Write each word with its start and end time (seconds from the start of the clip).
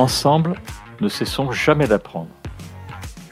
Ensemble, 0.00 0.54
ne 1.02 1.08
cessons 1.10 1.52
jamais 1.52 1.86
d'apprendre. 1.86 2.30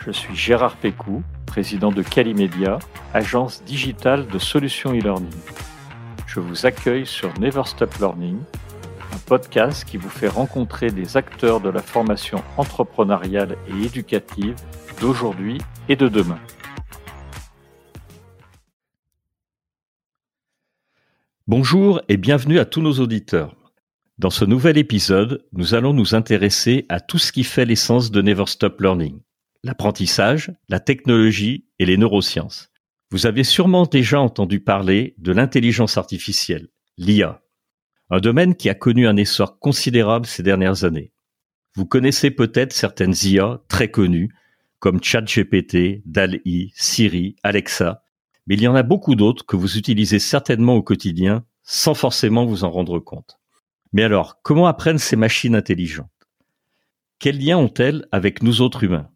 Je 0.05 0.11
suis 0.11 0.37
Gérard 0.37 0.77
Pécou, 0.77 1.23
président 1.47 1.91
de 1.91 2.03
Calimedia, 2.03 2.79
agence 3.15 3.65
digitale 3.65 4.27
de 4.27 4.39
solutions 4.39 4.93
e-learning. 4.93 5.33
Je 6.27 6.41
vous 6.41 6.67
accueille 6.67 7.07
sur 7.07 7.33
Never 7.41 7.63
Stop 7.65 7.95
Learning, 7.95 8.37
un 9.15 9.19
podcast 9.25 9.87
qui 9.87 9.97
vous 9.97 10.11
fait 10.11 10.29
rencontrer 10.29 10.91
des 10.91 11.17
acteurs 11.17 11.63
de 11.63 11.71
la 11.71 11.81
formation 11.81 12.43
entrepreneuriale 12.59 13.57
et 13.69 13.87
éducative 13.87 14.57
d'aujourd'hui 15.01 15.63
et 15.89 15.97
de 15.97 16.09
demain. 16.09 16.39
Bonjour 21.47 22.03
et 22.11 22.19
bienvenue 22.19 22.59
à 22.59 22.67
tous 22.67 22.83
nos 22.83 23.01
auditeurs. 23.01 23.55
Dans 24.19 24.31
ce 24.31 24.45
nouvel 24.45 24.79
épisode, 24.79 25.47
nous 25.53 25.75
allons 25.75 25.93
nous 25.93 26.17
intéresser 26.17 26.87
à 26.89 26.99
tout 26.99 27.19
ce 27.19 27.31
qui 27.31 27.45
fait 27.45 27.65
l'essence 27.65 28.11
de 28.11 28.21
Never 28.21 28.47
Stop 28.47 28.81
Learning. 28.81 29.21
L'apprentissage, 29.63 30.51
la 30.69 30.81
technologie 30.81 31.67
et 31.79 31.87
les 31.87 31.97
neurosciences. 31.97 32.73
Vous 33.13 33.27
avez 33.27 33.45
sûrement 33.45 33.87
déjà 33.87 34.19
entendu 34.21 34.59
parler 34.59 35.15
de 35.19 35.31
l'intelligence 35.31 35.99
artificielle, 35.99 36.67
l'IA, 36.97 37.41
un 38.11 38.19
domaine 38.19 38.57
qui 38.57 38.69
a 38.69 38.75
connu 38.75 39.07
un 39.07 39.17
essor 39.17 39.61
considérable 39.61 40.27
ces 40.27 40.43
dernières 40.43 40.83
années. 40.83 41.13
Vous 41.77 41.87
connaissez 41.87 42.33
peut-être 42.33 42.73
certaines 42.73 43.15
IA 43.23 43.61
très 43.69 43.89
connues, 43.89 44.35
comme 44.81 45.01
ChatGPT, 45.01 46.03
DAL-I, 46.07 46.73
Siri, 46.75 47.37
Alexa, 47.45 48.03
mais 48.49 48.57
il 48.57 48.63
y 48.63 48.69
en 48.69 48.75
a 48.75 48.83
beaucoup 48.83 49.15
d'autres 49.15 49.47
que 49.47 49.55
vous 49.55 49.79
utilisez 49.79 50.19
certainement 50.19 50.75
au 50.75 50.83
quotidien 50.83 51.45
sans 51.63 51.95
forcément 51.95 52.47
vous 52.47 52.65
en 52.65 52.71
rendre 52.71 52.99
compte. 52.99 53.39
Mais 53.93 54.03
alors, 54.03 54.41
comment 54.43 54.67
apprennent 54.67 54.99
ces 54.99 55.17
machines 55.17 55.55
intelligentes? 55.55 56.11
Quels 57.19 57.39
liens 57.39 57.59
ont-elles 57.59 58.07
avec 58.13 58.43
nous 58.43 58.61
autres 58.61 58.85
humains? 58.85 59.11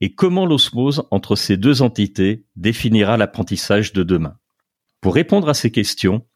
Et 0.00 0.14
comment 0.14 0.46
l'osmose 0.46 1.06
entre 1.10 1.36
ces 1.36 1.56
deux 1.56 1.82
entités 1.82 2.44
définira 2.56 3.16
l'apprentissage 3.16 3.92
de 3.92 4.02
demain? 4.02 4.36
Pour 5.00 5.14
répondre 5.14 5.48
à 5.48 5.54
ces 5.54 5.70
questions, 5.70 6.26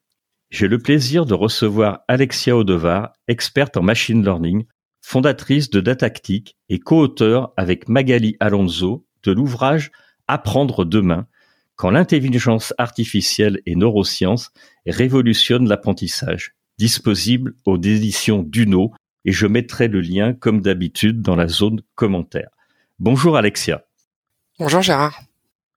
j'ai 0.50 0.68
le 0.68 0.78
plaisir 0.78 1.26
de 1.26 1.34
recevoir 1.34 2.00
Alexia 2.08 2.56
Odevar, 2.56 3.12
experte 3.28 3.76
en 3.76 3.82
machine 3.82 4.24
learning, 4.24 4.64
fondatrice 5.00 5.68
de 5.68 5.80
Datactic 5.80 6.56
et 6.68 6.78
co-auteur 6.78 7.52
avec 7.56 7.88
Magali 7.88 8.36
Alonso 8.40 9.06
de 9.22 9.32
l'ouvrage 9.32 9.90
Apprendre 10.26 10.86
demain, 10.86 11.26
quand 11.76 11.90
l'intelligence 11.90 12.72
artificielle 12.78 13.60
et 13.66 13.74
neurosciences 13.74 14.52
révolutionnent 14.86 15.68
l'apprentissage, 15.68 16.54
disponible 16.78 17.54
aux 17.64 17.76
éditions 17.76 18.42
Duno, 18.42 18.92
et 19.24 19.32
je 19.32 19.46
mettrai 19.46 19.88
le 19.88 20.00
lien 20.00 20.34
comme 20.34 20.60
d'habitude 20.60 21.22
dans 21.22 21.36
la 21.36 21.48
zone 21.48 21.80
commentaire. 21.94 22.50
Bonjour 22.98 23.36
Alexia. 23.36 23.84
Bonjour 24.58 24.82
Gérard. 24.82 25.20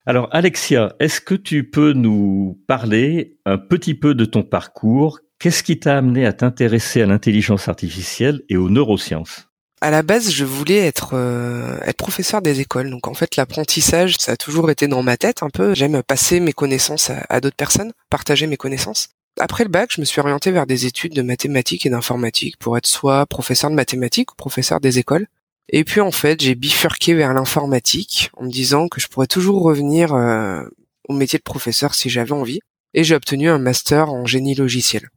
Alors 0.05 0.29
Alexia, 0.31 0.95
est-ce 0.99 1.19
que 1.19 1.35
tu 1.35 1.69
peux 1.69 1.93
nous 1.93 2.61
parler 2.67 3.37
un 3.45 3.57
petit 3.57 3.93
peu 3.93 4.15
de 4.15 4.25
ton 4.25 4.43
parcours? 4.43 5.19
Qu'est-ce 5.39 5.63
qui 5.63 5.79
t'a 5.79 5.97
amené 5.97 6.25
à 6.25 6.33
t'intéresser 6.33 7.01
à 7.01 7.05
l'intelligence 7.05 7.67
artificielle 7.67 8.41
et 8.49 8.57
aux 8.57 8.69
neurosciences? 8.69 9.47
À 9.79 9.91
la 9.91 10.01
base, 10.01 10.31
je 10.31 10.43
voulais 10.43 10.77
être 10.77 11.11
euh, 11.13 11.77
être 11.85 11.97
professeur 11.97 12.41
des 12.41 12.61
écoles. 12.61 12.89
Donc 12.89 13.07
en 13.07 13.13
fait, 13.13 13.35
l'apprentissage, 13.35 14.17
ça 14.17 14.31
a 14.31 14.37
toujours 14.37 14.71
été 14.71 14.87
dans 14.87 15.03
ma 15.03 15.17
tête 15.17 15.43
un 15.43 15.49
peu. 15.49 15.75
J'aime 15.75 16.01
passer 16.01 16.39
mes 16.39 16.53
connaissances 16.53 17.11
à, 17.29 17.39
d'autres 17.41 17.55
personnes, 17.55 17.91
partager 18.09 18.47
mes 18.47 18.57
connaissances. 18.57 19.09
Après 19.39 19.63
le 19.63 19.69
bac, 19.69 19.91
je 19.93 20.01
me 20.01 20.05
suis 20.05 20.19
orienté 20.19 20.51
vers 20.51 20.65
des 20.65 20.85
études 20.85 21.13
de 21.13 21.21
mathématiques 21.21 21.85
et 21.85 21.89
d'informatique 21.89 22.57
pour 22.57 22.77
être 22.77 22.87
soit 22.87 23.25
professeur 23.27 23.69
de 23.69 23.75
mathématiques 23.75 24.31
ou 24.31 24.35
professeur 24.35 24.79
des 24.79 24.99
écoles. 24.99 25.27
Et 25.69 25.83
puis 25.83 26.01
en 26.01 26.11
fait, 26.11 26.41
j'ai 26.41 26.55
bifurqué 26.55 27.13
vers 27.13 27.33
l'informatique 27.33 28.31
en 28.37 28.45
me 28.45 28.49
disant 28.49 28.87
que 28.87 28.99
je 28.99 29.07
pourrais 29.07 29.27
toujours 29.27 29.63
revenir 29.63 30.13
euh, 30.13 30.63
au 31.07 31.13
métier 31.13 31.37
de 31.37 31.43
professeur 31.43 31.93
si 31.93 32.09
j'avais 32.09 32.31
envie. 32.31 32.59
Et 32.93 33.03
j'ai 33.03 33.15
obtenu 33.15 33.49
un 33.49 33.59
master 33.59 34.11
en 34.11 34.25
génie 34.25 34.55
logiciel. 34.55 35.09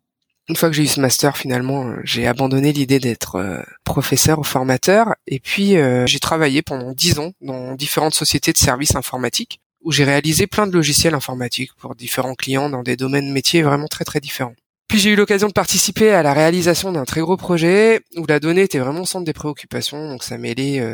Une 0.48 0.56
fois 0.56 0.69
que 0.69 0.75
j'ai 0.75 0.82
eu 0.82 0.88
ce 0.88 1.00
master, 1.00 1.36
finalement, 1.36 1.86
euh, 1.86 1.97
j'ai 2.03 2.26
abandonné 2.26 2.72
l'idée 2.72 2.98
d'être 2.98 3.36
euh, 3.36 3.62
professeur 3.84 4.41
ou 4.41 4.42
formateur. 4.42 5.14
Et 5.28 5.38
puis, 5.38 5.76
j'ai 6.06 6.19
travaillé 6.19 6.62
pendant 6.62 6.92
dix 6.92 7.19
ans 7.20 7.32
dans 7.41 7.75
différentes 7.75 8.14
sociétés 8.14 8.53
de 8.53 8.59
services 8.59 8.97
informatiques 8.97 9.60
où 9.82 9.92
j'ai 9.92 10.04
réalisé 10.04 10.46
plein 10.46 10.66
de 10.66 10.72
logiciels 10.72 11.14
informatiques 11.14 11.72
pour 11.78 11.94
différents 11.94 12.34
clients 12.34 12.70
dans 12.70 12.82
des 12.82 12.96
domaines 12.96 13.32
métiers 13.32 13.62
vraiment 13.62 13.88
très 13.88 14.04
très 14.04 14.20
différents. 14.20 14.54
Puis 14.88 14.98
j'ai 14.98 15.10
eu 15.10 15.16
l'occasion 15.16 15.46
de 15.48 15.52
participer 15.52 16.10
à 16.10 16.22
la 16.22 16.32
réalisation 16.32 16.91
d'un 16.91 17.04
très 17.04 17.20
gros 17.20 17.36
projet 17.36 18.00
où 18.16 18.26
la 18.26 18.41
donnée 18.41 18.62
était 18.62 18.80
vraiment 18.80 19.02
au 19.02 19.06
centre 19.06 19.24
des 19.24 19.32
préoccupations. 19.32 20.10
Donc 20.10 20.24
ça 20.24 20.36
mêlait 20.36 20.84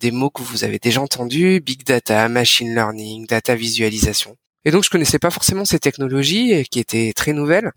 des 0.00 0.10
mots 0.10 0.30
que 0.30 0.42
vous 0.42 0.64
avez 0.64 0.78
déjà 0.78 1.02
entendus, 1.02 1.60
big 1.60 1.84
data, 1.84 2.28
machine 2.28 2.74
learning, 2.74 3.26
data 3.26 3.54
visualisation. 3.54 4.36
Et 4.64 4.70
donc 4.70 4.84
je 4.84 4.90
connaissais 4.90 5.18
pas 5.18 5.30
forcément 5.30 5.64
ces 5.64 5.78
technologies 5.78 6.64
qui 6.70 6.78
étaient 6.78 7.12
très 7.14 7.32
nouvelles. 7.32 7.72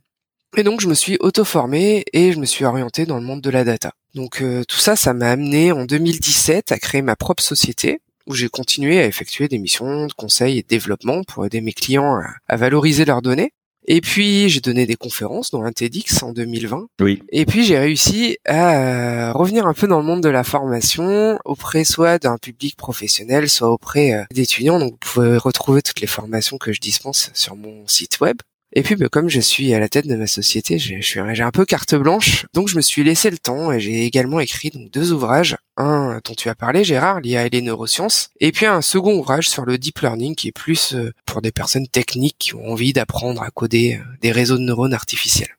Et 0.57 0.63
donc 0.63 0.81
je 0.81 0.87
me 0.87 0.93
suis 0.93 1.17
auto-formé 1.19 2.03
et 2.11 2.33
je 2.33 2.39
me 2.39 2.45
suis 2.45 2.65
orienté 2.65 3.05
dans 3.05 3.15
le 3.15 3.23
monde 3.23 3.41
de 3.41 3.49
la 3.49 3.63
data. 3.63 3.93
Donc 4.13 4.41
euh, 4.41 4.63
tout 4.67 4.77
ça, 4.77 4.95
ça 4.95 5.13
m'a 5.13 5.29
amené 5.29 5.71
en 5.71 5.85
2017 5.85 6.71
à 6.71 6.79
créer 6.79 7.01
ma 7.01 7.15
propre 7.15 7.41
société 7.41 8.01
où 8.27 8.33
j'ai 8.33 8.49
continué 8.49 8.99
à 8.99 9.05
effectuer 9.05 9.47
des 9.47 9.59
missions 9.59 10.07
de 10.07 10.13
conseil 10.13 10.59
et 10.59 10.61
de 10.61 10.67
développement 10.67 11.23
pour 11.23 11.45
aider 11.45 11.61
mes 11.61 11.73
clients 11.73 12.19
à, 12.47 12.57
valoriser 12.57 13.05
leurs 13.05 13.21
données. 13.21 13.51
Et 13.87 13.99
puis 13.99 14.47
j'ai 14.47 14.59
donné 14.59 14.85
des 14.85 14.95
conférences 14.95 15.49
dont 15.49 15.63
un 15.63 15.71
TEDx 15.71 16.21
en 16.21 16.33
2020. 16.33 16.85
Oui. 17.01 17.23
Et 17.29 17.47
puis 17.47 17.63
j'ai 17.63 17.79
réussi 17.79 18.37
à 18.45 19.29
euh, 19.29 19.31
revenir 19.33 19.65
un 19.65 19.73
peu 19.73 19.87
dans 19.87 19.97
le 19.97 20.05
monde 20.05 20.21
de 20.21 20.29
la 20.29 20.43
formation 20.43 21.39
auprès 21.45 21.83
soit 21.83 22.19
d'un 22.19 22.37
public 22.37 22.75
professionnel, 22.75 23.49
soit 23.49 23.71
auprès 23.71 24.13
euh, 24.13 24.23
d'étudiants. 24.31 24.77
Donc 24.77 24.91
vous 24.91 24.97
pouvez 25.13 25.37
retrouver 25.37 25.81
toutes 25.81 25.99
les 25.99 26.07
formations 26.07 26.59
que 26.59 26.71
je 26.71 26.79
dispense 26.79 27.31
sur 27.33 27.55
mon 27.55 27.87
site 27.87 28.19
web. 28.19 28.37
Et 28.73 28.83
puis, 28.83 28.95
bah, 28.95 29.09
comme 29.09 29.27
je 29.29 29.41
suis 29.41 29.73
à 29.73 29.79
la 29.79 29.89
tête 29.89 30.07
de 30.07 30.15
ma 30.15 30.27
société, 30.27 30.79
j'ai 30.79 31.21
un 31.21 31.51
peu 31.51 31.65
carte 31.65 31.93
blanche, 31.95 32.45
donc 32.53 32.69
je 32.69 32.77
me 32.77 32.81
suis 32.81 33.03
laissé 33.03 33.29
le 33.29 33.37
temps 33.37 33.71
et 33.71 33.81
j'ai 33.81 34.05
également 34.05 34.39
écrit 34.39 34.71
deux 34.91 35.11
ouvrages, 35.11 35.57
un 35.75 36.21
dont 36.23 36.33
tu 36.35 36.47
as 36.47 36.55
parlé, 36.55 36.85
Gérard, 36.85 37.19
l'IA 37.19 37.45
et 37.45 37.49
les 37.49 37.61
neurosciences, 37.61 38.29
et 38.39 38.51
puis 38.53 38.65
un 38.65 38.81
second 38.81 39.13
ouvrage 39.17 39.49
sur 39.49 39.65
le 39.65 39.77
deep 39.77 39.99
learning 39.99 40.35
qui 40.35 40.47
est 40.47 40.53
plus 40.53 40.93
euh, 40.93 41.11
pour 41.25 41.41
des 41.41 41.51
personnes 41.51 41.87
techniques 41.87 42.37
qui 42.39 42.55
ont 42.55 42.65
envie 42.69 42.93
d'apprendre 42.93 43.41
à 43.43 43.49
coder 43.49 43.95
euh, 43.95 44.03
des 44.21 44.31
réseaux 44.31 44.57
de 44.57 44.63
neurones 44.63 44.93
artificiels. 44.93 45.57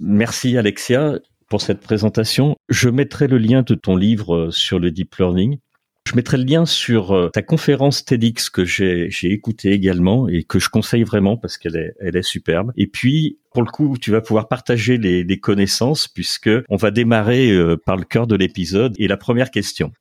Merci 0.00 0.58
Alexia 0.58 1.18
pour 1.48 1.62
cette 1.62 1.80
présentation. 1.80 2.56
Je 2.68 2.90
mettrai 2.90 3.26
le 3.26 3.38
lien 3.38 3.62
de 3.62 3.74
ton 3.74 3.96
livre 3.96 4.34
euh, 4.34 4.50
sur 4.50 4.78
le 4.78 4.90
deep 4.90 5.14
learning 5.16 5.58
je 6.06 6.14
mettrai 6.16 6.36
le 6.36 6.44
lien 6.44 6.66
sur 6.66 7.12
euh, 7.12 7.30
ta 7.30 7.42
conférence 7.42 8.04
TEDx 8.04 8.50
que 8.50 8.64
j'ai 8.64 9.08
j'ai 9.10 9.32
écouté 9.32 9.72
également 9.72 10.28
et 10.28 10.44
que 10.44 10.58
je 10.58 10.68
conseille 10.68 11.02
vraiment 11.02 11.36
parce 11.36 11.56
qu'elle 11.56 11.76
est 11.76 11.94
elle 12.00 12.16
est 12.16 12.22
superbe. 12.22 12.72
Et 12.76 12.86
puis 12.86 13.38
pour 13.52 13.62
le 13.62 13.70
coup, 13.70 13.96
tu 13.98 14.10
vas 14.10 14.20
pouvoir 14.20 14.48
partager 14.48 14.98
les, 14.98 15.24
les 15.24 15.38
connaissances 15.38 16.08
puisque 16.08 16.50
on 16.68 16.76
va 16.76 16.90
démarrer 16.90 17.50
euh, 17.50 17.76
par 17.76 17.96
le 17.96 18.04
cœur 18.04 18.26
de 18.26 18.36
l'épisode 18.36 18.94
et 18.98 19.08
la 19.08 19.16
première 19.16 19.50
question. 19.50 19.92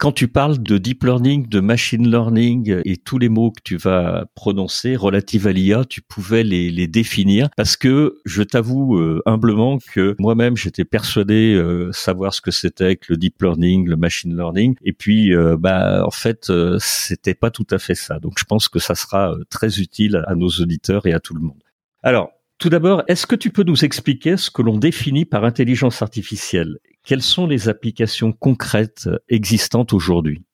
Quand 0.00 0.12
tu 0.12 0.28
parles 0.28 0.62
de 0.62 0.78
deep 0.78 1.04
learning, 1.04 1.46
de 1.46 1.60
machine 1.60 2.10
learning 2.10 2.80
et 2.86 2.96
tous 2.96 3.18
les 3.18 3.28
mots 3.28 3.50
que 3.50 3.60
tu 3.62 3.76
vas 3.76 4.24
prononcer 4.34 4.96
relatifs 4.96 5.44
à 5.44 5.52
l'IA, 5.52 5.84
tu 5.84 6.00
pouvais 6.00 6.42
les, 6.42 6.70
les, 6.70 6.86
définir 6.86 7.50
parce 7.54 7.76
que 7.76 8.16
je 8.24 8.42
t'avoue 8.42 8.96
euh, 8.96 9.20
humblement 9.26 9.76
que 9.92 10.16
moi-même 10.18 10.56
j'étais 10.56 10.86
persuadé 10.86 11.52
euh, 11.54 11.92
savoir 11.92 12.32
ce 12.32 12.40
que 12.40 12.50
c'était 12.50 12.96
que 12.96 13.12
le 13.12 13.18
deep 13.18 13.42
learning, 13.42 13.86
le 13.86 13.96
machine 13.96 14.34
learning 14.34 14.74
et 14.82 14.94
puis 14.94 15.34
euh, 15.34 15.58
bah 15.58 16.02
en 16.06 16.10
fait 16.10 16.50
c'était 16.78 17.34
pas 17.34 17.50
tout 17.50 17.66
à 17.70 17.78
fait 17.78 17.94
ça. 17.94 18.18
Donc 18.20 18.38
je 18.38 18.44
pense 18.44 18.70
que 18.70 18.78
ça 18.78 18.94
sera 18.94 19.34
très 19.50 19.80
utile 19.80 20.24
à 20.26 20.34
nos 20.34 20.48
auditeurs 20.48 21.04
et 21.04 21.12
à 21.12 21.20
tout 21.20 21.34
le 21.34 21.42
monde. 21.42 21.62
Alors 22.02 22.30
tout 22.56 22.70
d'abord, 22.70 23.02
est-ce 23.06 23.26
que 23.26 23.36
tu 23.36 23.50
peux 23.50 23.64
nous 23.64 23.84
expliquer 23.84 24.38
ce 24.38 24.50
que 24.50 24.62
l'on 24.62 24.78
définit 24.78 25.26
par 25.26 25.44
intelligence 25.44 26.00
artificielle? 26.00 26.78
Quelles 27.04 27.22
sont 27.22 27.46
les 27.46 27.68
applications 27.68 28.32
concrètes 28.32 29.08
existantes 29.28 29.92
aujourd'hui? 29.92 30.44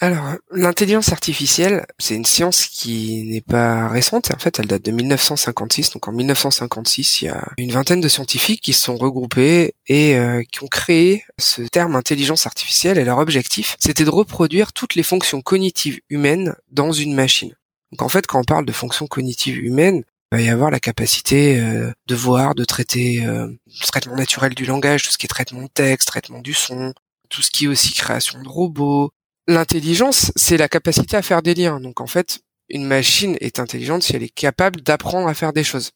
Alors, 0.00 0.34
l'intelligence 0.50 1.12
artificielle, 1.12 1.86
c'est 1.98 2.16
une 2.16 2.24
science 2.24 2.66
qui 2.66 3.24
n'est 3.24 3.40
pas 3.40 3.88
récente. 3.88 4.30
En 4.34 4.38
fait, 4.38 4.58
elle 4.58 4.66
date 4.66 4.84
de 4.84 4.90
1956. 4.90 5.90
Donc, 5.92 6.08
en 6.08 6.12
1956, 6.12 7.22
il 7.22 7.24
y 7.26 7.28
a 7.28 7.52
une 7.58 7.70
vingtaine 7.70 8.00
de 8.00 8.08
scientifiques 8.08 8.60
qui 8.60 8.72
se 8.72 8.82
sont 8.82 8.96
regroupés 8.96 9.74
et 9.86 10.16
euh, 10.16 10.42
qui 10.50 10.64
ont 10.64 10.68
créé 10.68 11.24
ce 11.38 11.62
terme 11.62 11.94
intelligence 11.94 12.44
artificielle. 12.46 12.98
Et 12.98 13.04
leur 13.04 13.18
objectif, 13.18 13.76
c'était 13.78 14.04
de 14.04 14.10
reproduire 14.10 14.72
toutes 14.72 14.96
les 14.96 15.04
fonctions 15.04 15.42
cognitives 15.42 16.00
humaines 16.10 16.56
dans 16.72 16.92
une 16.92 17.14
machine. 17.14 17.54
Donc, 17.92 18.02
en 18.02 18.08
fait, 18.08 18.26
quand 18.26 18.40
on 18.40 18.44
parle 18.44 18.66
de 18.66 18.72
fonctions 18.72 19.06
cognitives 19.06 19.58
humaines, 19.58 20.02
va 20.34 20.42
y 20.42 20.48
avoir 20.48 20.70
la 20.70 20.80
capacité 20.80 21.60
euh, 21.60 21.92
de 22.06 22.14
voir, 22.14 22.54
de 22.54 22.64
traiter 22.64 23.24
euh, 23.24 23.46
le 23.46 23.86
traitement 23.86 24.16
naturel 24.16 24.54
du 24.54 24.64
langage, 24.64 25.04
tout 25.04 25.10
ce 25.10 25.18
qui 25.18 25.26
est 25.26 25.28
traitement 25.28 25.62
de 25.62 25.68
texte, 25.68 26.08
traitement 26.08 26.40
du 26.40 26.54
son, 26.54 26.92
tout 27.28 27.42
ce 27.42 27.50
qui 27.50 27.66
est 27.66 27.68
aussi 27.68 27.92
création 27.92 28.42
de 28.42 28.48
robots. 28.48 29.10
L'intelligence, 29.46 30.32
c'est 30.36 30.56
la 30.56 30.68
capacité 30.68 31.16
à 31.16 31.22
faire 31.22 31.42
des 31.42 31.54
liens. 31.54 31.80
Donc 31.80 32.00
en 32.00 32.06
fait, 32.06 32.40
une 32.68 32.84
machine 32.84 33.36
est 33.40 33.58
intelligente 33.58 34.02
si 34.02 34.16
elle 34.16 34.22
est 34.22 34.28
capable 34.28 34.80
d'apprendre 34.80 35.28
à 35.28 35.34
faire 35.34 35.52
des 35.52 35.64
choses. 35.64 35.92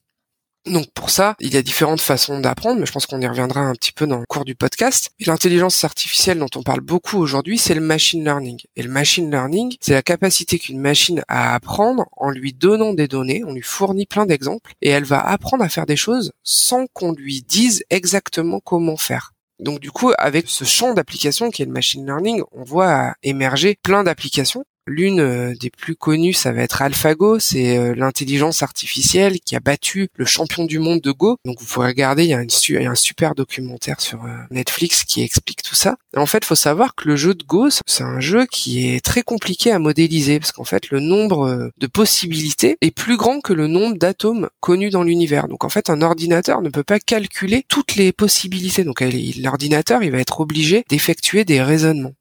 Donc 0.69 0.91
pour 0.93 1.09
ça, 1.09 1.35
il 1.39 1.53
y 1.53 1.57
a 1.57 1.63
différentes 1.63 1.99
façons 1.99 2.39
d'apprendre, 2.39 2.79
mais 2.79 2.85
je 2.85 2.91
pense 2.91 3.07
qu'on 3.07 3.19
y 3.19 3.27
reviendra 3.27 3.61
un 3.61 3.73
petit 3.73 3.91
peu 3.91 4.05
dans 4.05 4.19
le 4.19 4.25
cours 4.27 4.45
du 4.45 4.53
podcast. 4.53 5.09
L'intelligence 5.25 5.83
artificielle 5.83 6.37
dont 6.37 6.49
on 6.55 6.61
parle 6.61 6.81
beaucoup 6.81 7.17
aujourd'hui, 7.17 7.57
c'est 7.57 7.73
le 7.73 7.81
machine 7.81 8.23
learning. 8.23 8.59
Et 8.75 8.83
le 8.83 8.89
machine 8.89 9.31
learning, 9.31 9.75
c'est 9.81 9.93
la 9.93 10.03
capacité 10.03 10.59
qu'une 10.59 10.79
machine 10.79 11.23
a 11.27 11.39
à 11.39 11.55
apprendre 11.55 12.05
en 12.17 12.29
lui 12.29 12.53
donnant 12.53 12.93
des 12.93 13.07
données, 13.07 13.43
on 13.45 13.53
lui 13.53 13.61
fournit 13.61 14.05
plein 14.05 14.25
d'exemples, 14.25 14.73
et 14.81 14.89
elle 14.89 15.05
va 15.05 15.21
apprendre 15.21 15.63
à 15.63 15.69
faire 15.69 15.85
des 15.85 15.95
choses 15.95 16.31
sans 16.43 16.85
qu'on 16.93 17.13
lui 17.13 17.41
dise 17.41 17.83
exactement 17.89 18.59
comment 18.59 18.97
faire. 18.97 19.31
Donc 19.59 19.79
du 19.79 19.91
coup, 19.91 20.11
avec 20.17 20.47
ce 20.47 20.63
champ 20.63 20.93
d'application 20.93 21.49
qui 21.49 21.61
est 21.61 21.65
le 21.65 21.71
machine 21.71 22.05
learning, 22.05 22.43
on 22.51 22.63
voit 22.63 23.13
émerger 23.23 23.77
plein 23.83 24.03
d'applications 24.03 24.63
L'une 24.89 25.19
euh, 25.19 25.53
des 25.53 25.69
plus 25.69 25.95
connues, 25.95 26.33
ça 26.33 26.51
va 26.51 26.63
être 26.63 26.81
AlphaGo, 26.81 27.37
c'est 27.37 27.77
euh, 27.77 27.93
l'intelligence 27.95 28.63
artificielle 28.63 29.39
qui 29.39 29.55
a 29.55 29.59
battu 29.59 30.09
le 30.15 30.25
champion 30.25 30.65
du 30.65 30.79
monde 30.79 30.99
de 30.99 31.11
Go. 31.11 31.37
Donc 31.45 31.59
vous 31.59 31.65
pourrez 31.67 31.89
regarder, 31.89 32.23
il 32.23 32.29
y 32.29 32.33
a, 32.33 32.39
un 32.39 32.95
super 32.95 33.35
documentaire 33.35 34.01
sur 34.01 34.25
euh, 34.25 34.29
Netflix 34.49 35.03
qui 35.03 35.21
explique 35.21 35.61
tout 35.61 35.75
ça. 35.75 35.97
en 36.17 36.25
fait, 36.25 36.43
faut 36.43 36.55
savoir 36.55 36.95
que 36.95 37.07
le 37.07 37.15
jeu 37.15 37.35
de 37.35 37.43
Go, 37.43 37.67
c'est 37.85 38.03
un 38.03 38.19
jeu 38.19 38.47
qui 38.47 38.89
est 38.89 39.05
très 39.05 39.21
compliqué 39.21 39.71
à 39.71 39.77
modéliser 39.77 40.39
parce 40.39 40.51
qu'en 40.51 40.63
fait, 40.63 40.89
le 40.89 40.99
nombre 41.01 41.71
de 41.77 41.87
possibilités 41.87 42.77
est 42.81 42.89
plus 42.89 43.15
grand 43.15 43.41
que 43.41 43.53
le 43.53 43.67
nombre 43.67 43.95
d'atomes 43.95 44.49
connus 44.59 44.89
dans 44.89 45.03
l'univers. 45.03 45.47
Donc 45.47 45.65
en 45.65 45.69
fait, 45.69 45.91
un 45.91 46.01
ordinateur 46.01 46.63
ne 46.63 46.69
peut 46.69 46.83
pas 46.83 46.99
calculer 46.99 47.63
toutes 47.67 47.95
les 47.95 48.11
possibilités. 48.11 48.83
Donc 48.83 49.01
l'ordinateur, 49.01 50.01
il 50.01 50.09
va 50.09 50.17
être 50.17 50.39
obligé 50.41 50.83
d'effectuer 50.89 51.45
des 51.45 51.61
raisonnements. 51.61 52.15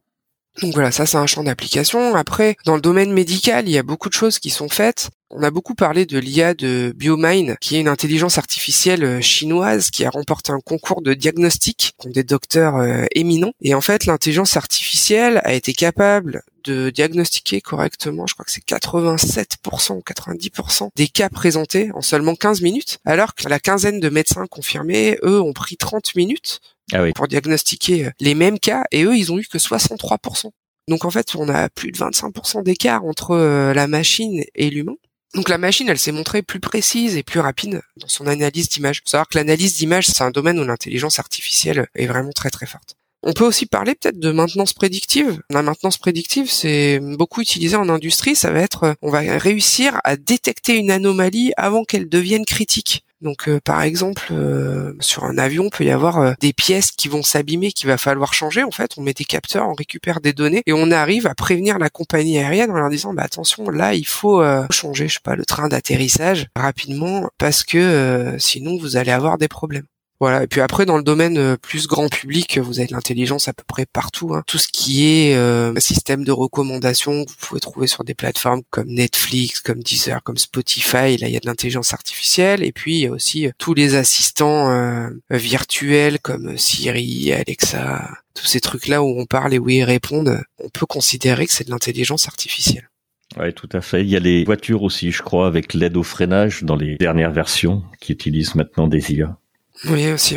Donc 0.63 0.75
voilà, 0.75 0.91
ça 0.91 1.07
c'est 1.07 1.17
un 1.17 1.27
champ 1.27 1.45
d'application. 1.45 2.15
Après, 2.17 2.57
dans 2.65 2.75
le 2.75 2.81
domaine 2.81 3.13
médical, 3.13 3.69
il 3.69 3.73
y 3.73 3.79
a 3.79 3.83
beaucoup 3.83 4.09
de 4.09 4.15
choses 4.15 4.39
qui 4.39 4.51
sont 4.51 4.69
faites. 4.69 5.09
On 5.31 5.43
a 5.43 5.51
beaucoup 5.51 5.75
parlé 5.75 6.07
de 6.07 6.19
l'IA 6.19 6.55
de 6.55 6.93
BioMine, 6.97 7.57
qui 7.61 7.77
est 7.77 7.81
une 7.81 7.89
intelligence 7.89 8.39
artificielle 8.39 9.05
euh, 9.05 9.21
chinoise 9.21 9.91
qui 9.91 10.07
a 10.07 10.11
remporté 10.11 10.53
un 10.53 10.61
concours 10.61 11.03
de 11.03 11.13
diagnostic 11.13 11.93
contre 11.99 12.15
des 12.15 12.25
docteurs 12.25 12.77
euh, 12.77 13.05
éminents. 13.15 13.53
Et 13.61 13.75
en 13.75 13.83
fait, 13.83 14.07
l'intelligence 14.07 14.57
artificielle 14.57 15.43
a 15.45 15.53
été 15.53 15.75
capable 15.75 16.43
de 16.65 16.91
diagnostiquer 16.91 17.61
correctement, 17.61 18.27
je 18.27 18.35
crois 18.35 18.45
que 18.45 18.51
c'est 18.51 18.65
87% 18.65 19.93
ou 19.93 20.03
90% 20.07 20.89
des 20.97 21.09
cas 21.09 21.29
présentés 21.29 21.91
en 21.95 22.01
seulement 22.01 22.35
15 22.35 22.63
minutes, 22.63 22.99
alors 23.05 23.35
que 23.35 23.49
la 23.49 23.59
quinzaine 23.59 24.01
de 24.01 24.09
médecins 24.09 24.47
confirmés, 24.47 25.19
eux, 25.23 25.41
ont 25.41 25.53
pris 25.53 25.77
30 25.77 26.15
minutes 26.15 26.61
ah 26.93 27.05
pour 27.15 27.29
diagnostiquer 27.29 28.07
euh, 28.07 28.11
les 28.21 28.35
mêmes 28.35 28.59
cas, 28.59 28.85
et 28.93 29.05
eux, 29.05 29.17
ils 29.17 29.33
ont 29.33 29.39
eu 29.39 29.47
que 29.47 29.59
63%. 29.59 30.51
Donc 30.89 31.05
en 31.05 31.11
fait, 31.11 31.35
on 31.37 31.49
a 31.49 31.69
plus 31.69 31.93
de 31.93 31.99
25% 31.99 32.63
d'écart 32.63 33.05
entre 33.05 33.37
la 33.75 33.87
machine 33.87 34.43
et 34.55 34.71
l'humain. 34.71 34.97
Donc 35.35 35.51
la 35.51 35.59
machine, 35.59 35.89
elle 35.89 35.99
s'est 35.99 36.13
montrée 36.13 36.43
plus 36.43 36.61
précise 36.61 37.17
et 37.17 37.23
plus 37.23 37.41
rapide 37.41 37.83
dans 37.97 38.09
son 38.09 38.27
analyse 38.27 38.69
d'image. 38.71 39.01
Faut 39.01 39.11
savoir 39.11 39.29
que 39.29 39.37
l'analyse 39.37 39.75
d'image, 39.75 40.07
c'est 40.07 40.23
un 40.23 40.31
domaine 40.31 40.59
où 40.59 40.65
l'intelligence 40.65 41.19
artificielle 41.19 41.89
est 41.95 42.07
vraiment 42.07 42.33
très 42.33 42.51
très 42.51 42.67
forte. 42.67 42.95
On 43.23 43.33
peut 43.33 43.45
aussi 43.45 43.67
parler 43.67 43.95
peut-être 43.95 44.19
de 44.19 44.31
maintenance 44.31 44.73
prédictive. 44.73 45.41
La 45.51 45.63
maintenance 45.63 45.99
prédictive, 45.99 46.51
c'est 46.51 47.01
beaucoup 47.01 47.43
utilisé 47.43 47.77
en 47.77 47.89
industrie. 47.89 48.37
Ça 48.37 48.53
va 48.53 48.61
être, 48.61 48.95
on 49.03 49.11
va 49.11 49.21
réussir 49.21 50.01
à 50.05 50.17
détecter 50.17 50.77
une 50.77 50.91
anomalie 50.91 51.53
avant 51.57 51.85
qu'elle 51.85 52.09
devienne 52.09 52.45
critique. 52.45 53.05
Donc 53.21 53.49
euh, 53.49 53.59
par 53.61 53.83
exemple 53.83 54.29
euh, 54.31 54.95
sur 55.01 55.25
un 55.25 55.39
avion 55.39 55.71
peut 55.71 55.85
y 55.85 55.91
avoir 55.91 56.19
euh, 56.19 56.33
des 56.41 56.53
pièces 56.53 56.93
qui 56.93 57.09
vont 57.09 57.25
s'abîmer 57.25 57.73
qu'il 57.73 57.89
va 57.89 57.99
falloir 57.99 58.33
changer 58.33 58.63
en 58.63 58.71
fait 58.71 58.93
on 58.97 59.03
met 59.03 59.13
des 59.13 59.25
capteurs 59.25 59.69
on 59.69 59.75
récupère 59.75 60.21
des 60.21 60.33
données 60.33 60.63
et 60.67 60.73
on 60.73 60.93
arrive 60.93 61.27
à 61.27 61.35
prévenir 61.35 61.79
la 61.79 61.91
compagnie 61.91 62.39
aérienne 62.39 62.71
en 62.71 62.75
leur 62.75 62.91
disant 62.91 63.13
bah 63.13 63.25
attention 63.25 63.71
là 63.71 63.95
il 63.95 64.07
faut 64.07 64.43
changer 64.71 65.09
je 65.09 65.15
sais 65.15 65.21
pas 65.23 65.35
le 65.35 65.45
train 65.45 65.69
d'atterrissage 65.69 66.47
rapidement 66.55 67.29
parce 67.39 67.65
que 67.65 68.37
sinon 68.39 68.79
vous 68.79 68.97
allez 68.97 69.11
avoir 69.11 69.39
des 69.39 69.49
problèmes. 69.49 69.87
Voilà. 70.21 70.43
Et 70.43 70.47
puis 70.47 70.61
après, 70.61 70.85
dans 70.85 70.97
le 70.97 71.03
domaine 71.03 71.39
euh, 71.39 71.57
plus 71.57 71.87
grand 71.87 72.09
public, 72.09 72.59
vous 72.59 72.81
avez 72.81 72.89
l'intelligence 72.91 73.49
à 73.49 73.53
peu 73.53 73.63
près 73.67 73.87
partout. 73.87 74.35
Hein. 74.35 74.43
Tout 74.47 74.59
ce 74.59 74.69
qui 74.69 75.07
est 75.07 75.37
euh, 75.37 75.73
système 75.79 76.25
de 76.25 76.33
recommandation 76.33 77.25
que 77.25 77.31
vous 77.31 77.37
pouvez 77.41 77.61
trouver 77.61 77.87
sur 77.87 78.05
des 78.05 78.15
plateformes 78.15 78.63
comme 78.71 78.89
Netflix, 78.89 79.61
comme 79.61 79.83
Deezer, 79.83 80.23
comme 80.23 80.37
Spotify. 80.37 81.17
Là, 81.17 81.29
il 81.29 81.31
y 81.31 81.37
a 81.37 81.41
de 81.41 81.47
l'intelligence 81.47 81.95
artificielle. 81.95 82.63
Et 82.63 82.73
puis, 82.73 82.97
il 82.97 83.01
y 83.03 83.07
a 83.07 83.11
aussi 83.11 83.47
euh, 83.47 83.51
tous 83.59 83.75
les 83.75 83.95
assistants 83.95 84.71
euh, 84.71 85.09
virtuels 85.31 86.19
comme 86.21 86.59
Siri, 86.59 87.33
Alexa, 87.33 88.09
tous 88.35 88.47
ces 88.47 88.61
trucs-là 88.61 89.03
où 89.03 89.19
on 89.19 89.27
parle 89.27 89.55
et 89.55 89.59
où 89.59 89.69
ils 89.69 89.85
répondent. 89.85 90.43
On 90.59 90.69
peut 90.69 90.87
considérer 90.87 91.47
que 91.47 91.53
c'est 91.53 91.65
de 91.65 91.71
l'intelligence 91.71 92.27
artificielle. 92.27 92.91
Oui, 93.39 93.53
tout 93.53 93.69
à 93.73 93.81
fait. 93.81 94.03
Il 94.03 94.09
y 94.09 94.17
a 94.17 94.21
les 94.21 94.45
voitures 94.45 94.83
aussi, 94.83 95.11
je 95.11 95.23
crois, 95.23 95.47
avec 95.47 95.75
l'aide 95.75 95.97
au 95.97 96.03
freinage 96.03 96.65
dans 96.65 96.77
les 96.77 96.97
dernières 96.97 97.31
versions 97.31 97.83
qui 98.01 98.13
utilisent 98.13 98.55
maintenant 98.55 98.89
des 98.89 99.13
IA. 99.13 99.37
Oui, 99.87 100.11
aussi. 100.13 100.37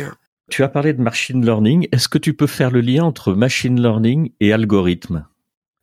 Tu 0.50 0.62
as 0.62 0.68
parlé 0.68 0.92
de 0.92 1.00
machine 1.00 1.44
learning. 1.44 1.88
Est-ce 1.92 2.08
que 2.08 2.18
tu 2.18 2.34
peux 2.34 2.46
faire 2.46 2.70
le 2.70 2.80
lien 2.80 3.04
entre 3.04 3.32
machine 3.32 3.80
learning 3.80 4.30
et 4.40 4.52
algorithme? 4.52 5.26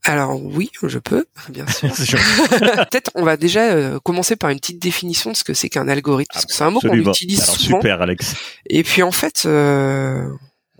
Alors 0.05 0.41
oui, 0.41 0.71
je 0.81 0.97
peux, 0.97 1.25
bien 1.49 1.65
sûr. 1.93 2.19
Peut-être 2.49 3.11
on 3.15 3.23
va 3.23 3.35
déjà 3.35 3.71
euh, 3.71 3.99
commencer 3.99 4.35
par 4.35 4.49
une 4.49 4.59
petite 4.59 4.81
définition 4.81 5.31
de 5.31 5.35
ce 5.35 5.43
que 5.43 5.53
c'est 5.53 5.69
qu'un 5.69 5.87
algorithme, 5.87 6.31
parce 6.33 6.45
que 6.45 6.53
c'est 6.53 6.63
un 6.63 6.71
mot 6.71 6.79
qu'on 6.79 6.93
utilise 6.93 7.43
souvent. 7.43 7.79
Super, 7.79 8.01
Alex. 8.01 8.35
Et 8.69 8.83
puis 8.83 9.03
en 9.03 9.11
fait, 9.11 9.43
euh, 9.45 10.29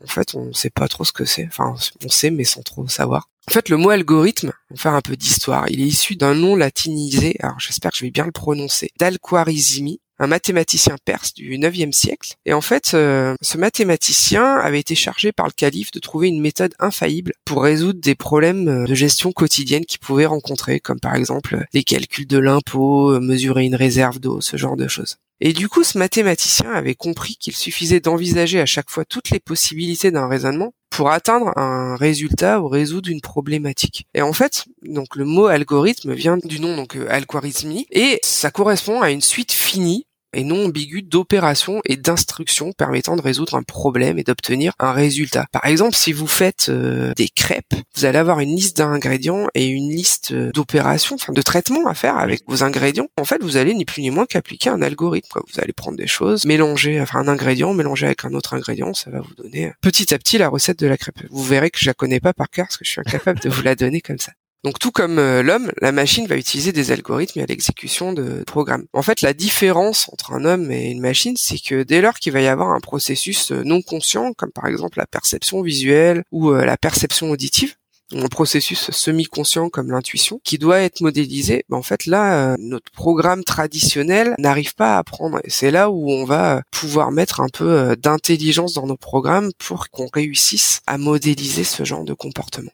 en 0.04 0.08
fait, 0.08 0.36
on 0.36 0.46
ne 0.46 0.54
sait 0.54 0.70
pas 0.70 0.88
trop 0.88 1.04
ce 1.04 1.12
que 1.12 1.26
c'est. 1.26 1.46
Enfin, 1.48 1.76
on 2.04 2.10
sait, 2.10 2.32
mais 2.32 2.44
sans 2.46 2.62
trop 2.62 2.88
savoir. 2.88 3.30
En 3.50 3.52
fait, 3.52 3.70
le 3.70 3.78
mot 3.78 3.90
algorithme, 3.90 4.52
on 4.70 4.76
va 4.76 4.82
faire 4.82 4.94
un 4.94 5.02
peu 5.02 5.18
d'histoire. 5.18 5.66
Il 5.70 5.82
est 5.82 5.88
issu 5.88 6.16
d'un 6.16 6.36
nom 6.36 6.56
latinisé. 6.56 7.36
Alors, 7.42 7.60
j'espère 7.60 7.92
que 7.92 7.98
je 7.98 8.06
vais 8.06 8.12
bien 8.12 8.26
le 8.26 8.32
prononcer. 8.32 8.92
D'Al-Khwarizmi, 9.00 10.00
un 10.20 10.28
mathématicien 10.28 10.98
perse 11.04 11.34
du 11.34 11.58
9e 11.58 11.92
siècle. 11.92 12.34
Et 12.46 12.54
en 12.54 12.62
fait, 12.62 12.92
euh, 12.94 13.36
ce 13.42 13.58
mathématicien 13.58 14.58
avait 14.58 14.80
été 14.80 14.96
chargé 14.96 15.32
par 15.32 15.48
le 15.48 15.54
calife 15.54 15.92
de 15.92 16.00
trouver 16.00 16.28
une 16.28 16.42
méthode 16.42 16.74
infaillible 16.80 17.34
pour 17.46 17.64
résoudre 17.64 18.00
des 18.02 18.16
problèmes 18.16 18.68
euh, 18.68 18.86
de 18.86 18.94
gestion 18.94 19.32
quotidienne 19.32 19.86
qu'il 19.86 20.00
pouvait 20.00 20.26
rencontrer, 20.26 20.80
comme 20.80 21.00
par 21.00 21.16
exemple 21.16 21.66
les 21.74 21.84
calculs 21.84 22.28
de 22.28 22.38
l'impôt, 22.38 23.12
euh, 23.12 23.20
mesurer 23.20 23.64
une 23.66 23.76
réserve 23.76 24.20
d'eau, 24.20 24.42
ce 24.42 24.58
genre 24.58 24.76
de 24.76 24.88
choses. 24.88 25.18
Et 25.42 25.54
du 25.54 25.70
coup, 25.70 25.86
ce 25.86 25.98
mathématicien 25.98 26.70
avait 26.70 26.96
compris 26.96 27.38
qu'il 27.38 27.56
suffisait 27.56 28.02
d'envisager 28.02 28.60
à 28.60 28.66
chaque 28.66 28.90
fois 28.90 29.06
toutes 29.06 29.30
les 29.30 29.40
possibilités 29.40 30.12
d'un 30.12 30.28
raisonnement 30.28 30.74
pour 30.90 31.12
atteindre 31.12 31.58
un 31.58 31.96
résultat 31.96 32.60
ou 32.60 32.68
résoudre 32.68 33.10
une 33.10 33.22
problématique. 33.22 34.06
Et 34.14 34.22
en 34.22 34.34
fait, 34.34 34.66
donc 34.82 35.16
le 35.16 35.24
mot 35.24 35.46
algorithme 35.46 36.14
vient 36.14 36.38
du 36.38 36.60
nom 36.60 36.76
donc 36.76 36.98
algorithmie 37.10 37.88
et 37.92 38.20
ça 38.22 38.52
correspond 38.52 39.02
à 39.02 39.12
une 39.12 39.22
suite 39.22 39.54
finie 39.54 40.08
et 40.34 40.44
non 40.44 40.66
ambigu 40.66 41.02
d'opérations 41.02 41.82
et 41.86 41.98
d'instructions 41.98 42.72
permettant 42.74 43.16
de 43.16 43.22
résoudre 43.22 43.56
un 43.56 43.64
problème 43.64 44.20
et 44.20 44.24
d'obtenir 44.24 44.74
un 44.80 44.92
résultat. 44.92 45.46
Par 45.52 45.66
exemple, 45.66 45.96
si 45.96 46.14
vous 46.14 46.28
faites 46.28 46.68
euh, 46.70 47.14
des 47.16 47.30
crêpes, 47.30 47.74
vous 47.96 48.06
allez 48.06 48.18
avoir 48.18 48.40
une 48.40 48.56
liste 48.56 48.78
d'ingrédients 48.78 49.48
et 49.56 49.68
une 49.68 49.90
liste 49.90 50.32
euh, 50.32 50.52
d'opérations, 50.52 51.16
enfin 51.16 51.34
de 51.34 51.42
traitements 51.42 51.88
à 51.88 51.94
faire 51.94 52.18
avec 52.18 52.42
vos 52.48 52.64
ingrédients. 52.64 53.08
En 53.18 53.26
fait, 53.26 53.42
vous 53.42 53.58
allez 53.58 53.74
ni 53.74 53.86
plus 53.86 54.02
ni 54.02 54.10
moins 54.10 54.26
qu'appliquer 54.26 54.70
un 54.70 54.82
algorithme. 54.82 55.40
Vous 55.52 55.60
allez 55.60 55.74
prendre 55.74 55.98
des 55.98 56.08
choses, 56.08 56.46
mélanger, 56.46 57.02
enfin 57.02 57.20
un 57.20 57.28
ingrédient, 57.28 57.74
mélanger 57.74 58.06
avec 58.06 58.26
un 58.26 58.34
autre 58.34 58.54
ingrédient, 58.54 58.94
ça 58.94 59.10
va 59.10 59.22
vous 59.22 59.36
donner 59.36 59.68
euh, 59.68 59.72
petit 59.82 60.14
à 60.14 60.18
petit 60.18 60.38
la 60.38 60.50
recette 60.50 60.80
de 60.80 60.88
la 60.88 60.98
crêpe. 60.98 61.20
Vous 61.30 61.44
verrez 61.44 61.70
que 61.70 61.80
je 61.80 61.88
la 61.88 61.94
connais 61.94 62.20
pas 62.20 62.34
par 62.34 62.50
cœur 62.50 62.68
parce 62.68 62.78
que 62.78 62.86
je 62.86 62.92
suis 62.92 63.02
incapable 63.02 63.40
de 63.40 63.50
vous 63.50 63.62
la 63.62 63.76
donner 63.76 64.02
comme 64.02 64.20
ça. 64.20 64.32
Donc 64.66 64.78
tout 64.78 64.92
comme 64.92 65.20
euh, 65.20 65.42
l'homme, 65.42 65.72
la 65.82 65.94
machine 65.94 66.28
va 66.28 66.36
utiliser 66.36 66.74
des 66.74 66.92
algorithmes 66.92 67.40
à 67.40 67.46
l'exécution 67.46 68.12
de 68.12 68.44
programmes. 68.46 68.86
En 68.92 69.02
fait, 69.02 69.22
la 69.22 69.34
différence 69.34 70.10
entre 70.12 70.34
un 70.34 70.44
homme 70.44 70.70
et 70.70 70.92
une 70.92 71.00
machine, 71.00 71.38
c'est 71.38 71.60
que 71.60 71.84
dès 71.84 72.02
lors 72.02 72.16
qu'il 72.16 72.34
va 72.34 72.42
y 72.42 72.48
avoir 72.48 72.72
un 72.72 72.82
processus 72.82 73.54
euh, 73.54 73.64
non 73.64 73.82
conscient, 73.82 74.34
comme 74.34 74.52
par 74.52 74.68
exemple 74.68 75.00
la 75.00 75.06
perception 75.06 75.62
visuelle 75.62 76.24
ou 76.34 76.52
euh, 76.52 76.66
la 76.66 76.76
perception 76.76 77.32
auditive, 77.32 77.76
un 78.14 78.28
processus 78.28 78.92
semi-conscient 78.92 79.70
comme 79.70 79.92
l'intuition, 79.92 80.42
qui 80.44 80.58
doit 80.58 80.80
être 80.80 81.00
modélisé, 81.00 81.64
ben, 81.70 81.78
en 81.78 81.84
fait 81.84 82.06
là, 82.06 82.58
notre 82.58 82.92
programme 82.92 83.44
traditionnel 83.44 84.36
n'arrive 84.40 84.74
pas 84.76 84.96
à 84.96 84.98
apprendre. 84.98 85.40
C'est 85.48 85.72
là 85.72 85.92
où 85.92 86.12
on 86.12 86.26
va 86.26 86.64
pouvoir 86.72 87.12
mettre 87.12 87.40
un 87.40 87.50
peu 87.50 87.96
d'intelligence 87.96 88.74
dans 88.74 88.88
nos 88.88 88.98
programmes 88.98 89.52
pour 89.60 89.90
qu'on 89.90 90.08
réussisse 90.12 90.82
à 90.88 90.98
modéliser 90.98 91.64
ce 91.64 91.84
genre 91.84 92.04
de 92.04 92.16
comportement. 92.16 92.72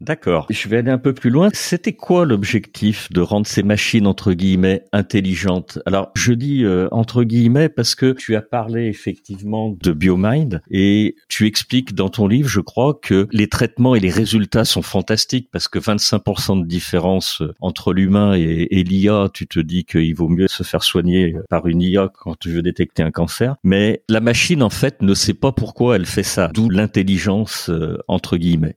D'accord. 0.00 0.46
Je 0.48 0.68
vais 0.68 0.78
aller 0.78 0.92
un 0.92 0.98
peu 0.98 1.12
plus 1.12 1.30
loin. 1.30 1.48
C'était 1.52 1.92
quoi 1.92 2.24
l'objectif 2.24 3.08
de 3.10 3.20
rendre 3.20 3.46
ces 3.46 3.64
machines 3.64 4.06
entre 4.06 4.32
guillemets 4.32 4.84
intelligentes? 4.92 5.80
Alors, 5.86 6.12
je 6.14 6.32
dis 6.32 6.64
euh, 6.64 6.88
entre 6.92 7.24
guillemets 7.24 7.68
parce 7.68 7.96
que 7.96 8.12
tu 8.12 8.36
as 8.36 8.42
parlé 8.42 8.86
effectivement 8.86 9.76
de 9.82 9.92
BioMind 9.92 10.62
et 10.70 11.16
tu 11.28 11.46
expliques 11.46 11.94
dans 11.94 12.10
ton 12.10 12.28
livre, 12.28 12.48
je 12.48 12.60
crois, 12.60 12.94
que 12.94 13.26
les 13.32 13.48
traitements 13.48 13.96
et 13.96 14.00
les 14.00 14.10
résultats 14.10 14.64
sont 14.64 14.82
fantastiques 14.82 15.48
parce 15.50 15.66
que 15.66 15.80
25% 15.80 16.60
de 16.60 16.66
différence 16.66 17.42
euh, 17.42 17.54
entre 17.60 17.92
l'humain 17.92 18.34
et, 18.34 18.84
l'IA, 18.84 19.28
tu 19.34 19.48
te 19.48 19.58
dis 19.58 19.84
qu'il 19.84 20.14
vaut 20.14 20.28
mieux 20.28 20.46
se 20.46 20.62
faire 20.62 20.84
soigner 20.84 21.34
par 21.50 21.66
une 21.66 21.82
IA 21.82 22.08
quand 22.14 22.38
tu 22.38 22.50
veux 22.50 22.62
détecter 22.62 23.02
un 23.02 23.10
cancer. 23.10 23.56
Mais 23.64 24.04
la 24.08 24.20
machine, 24.20 24.62
en 24.62 24.70
fait, 24.70 25.02
ne 25.02 25.14
sait 25.14 25.34
pas 25.34 25.50
pourquoi 25.50 25.96
elle 25.96 26.06
fait 26.06 26.22
ça. 26.22 26.50
D'où 26.54 26.70
l'intelligence 26.70 27.68
euh, 27.68 27.98
entre 28.06 28.36
guillemets. 28.36 28.76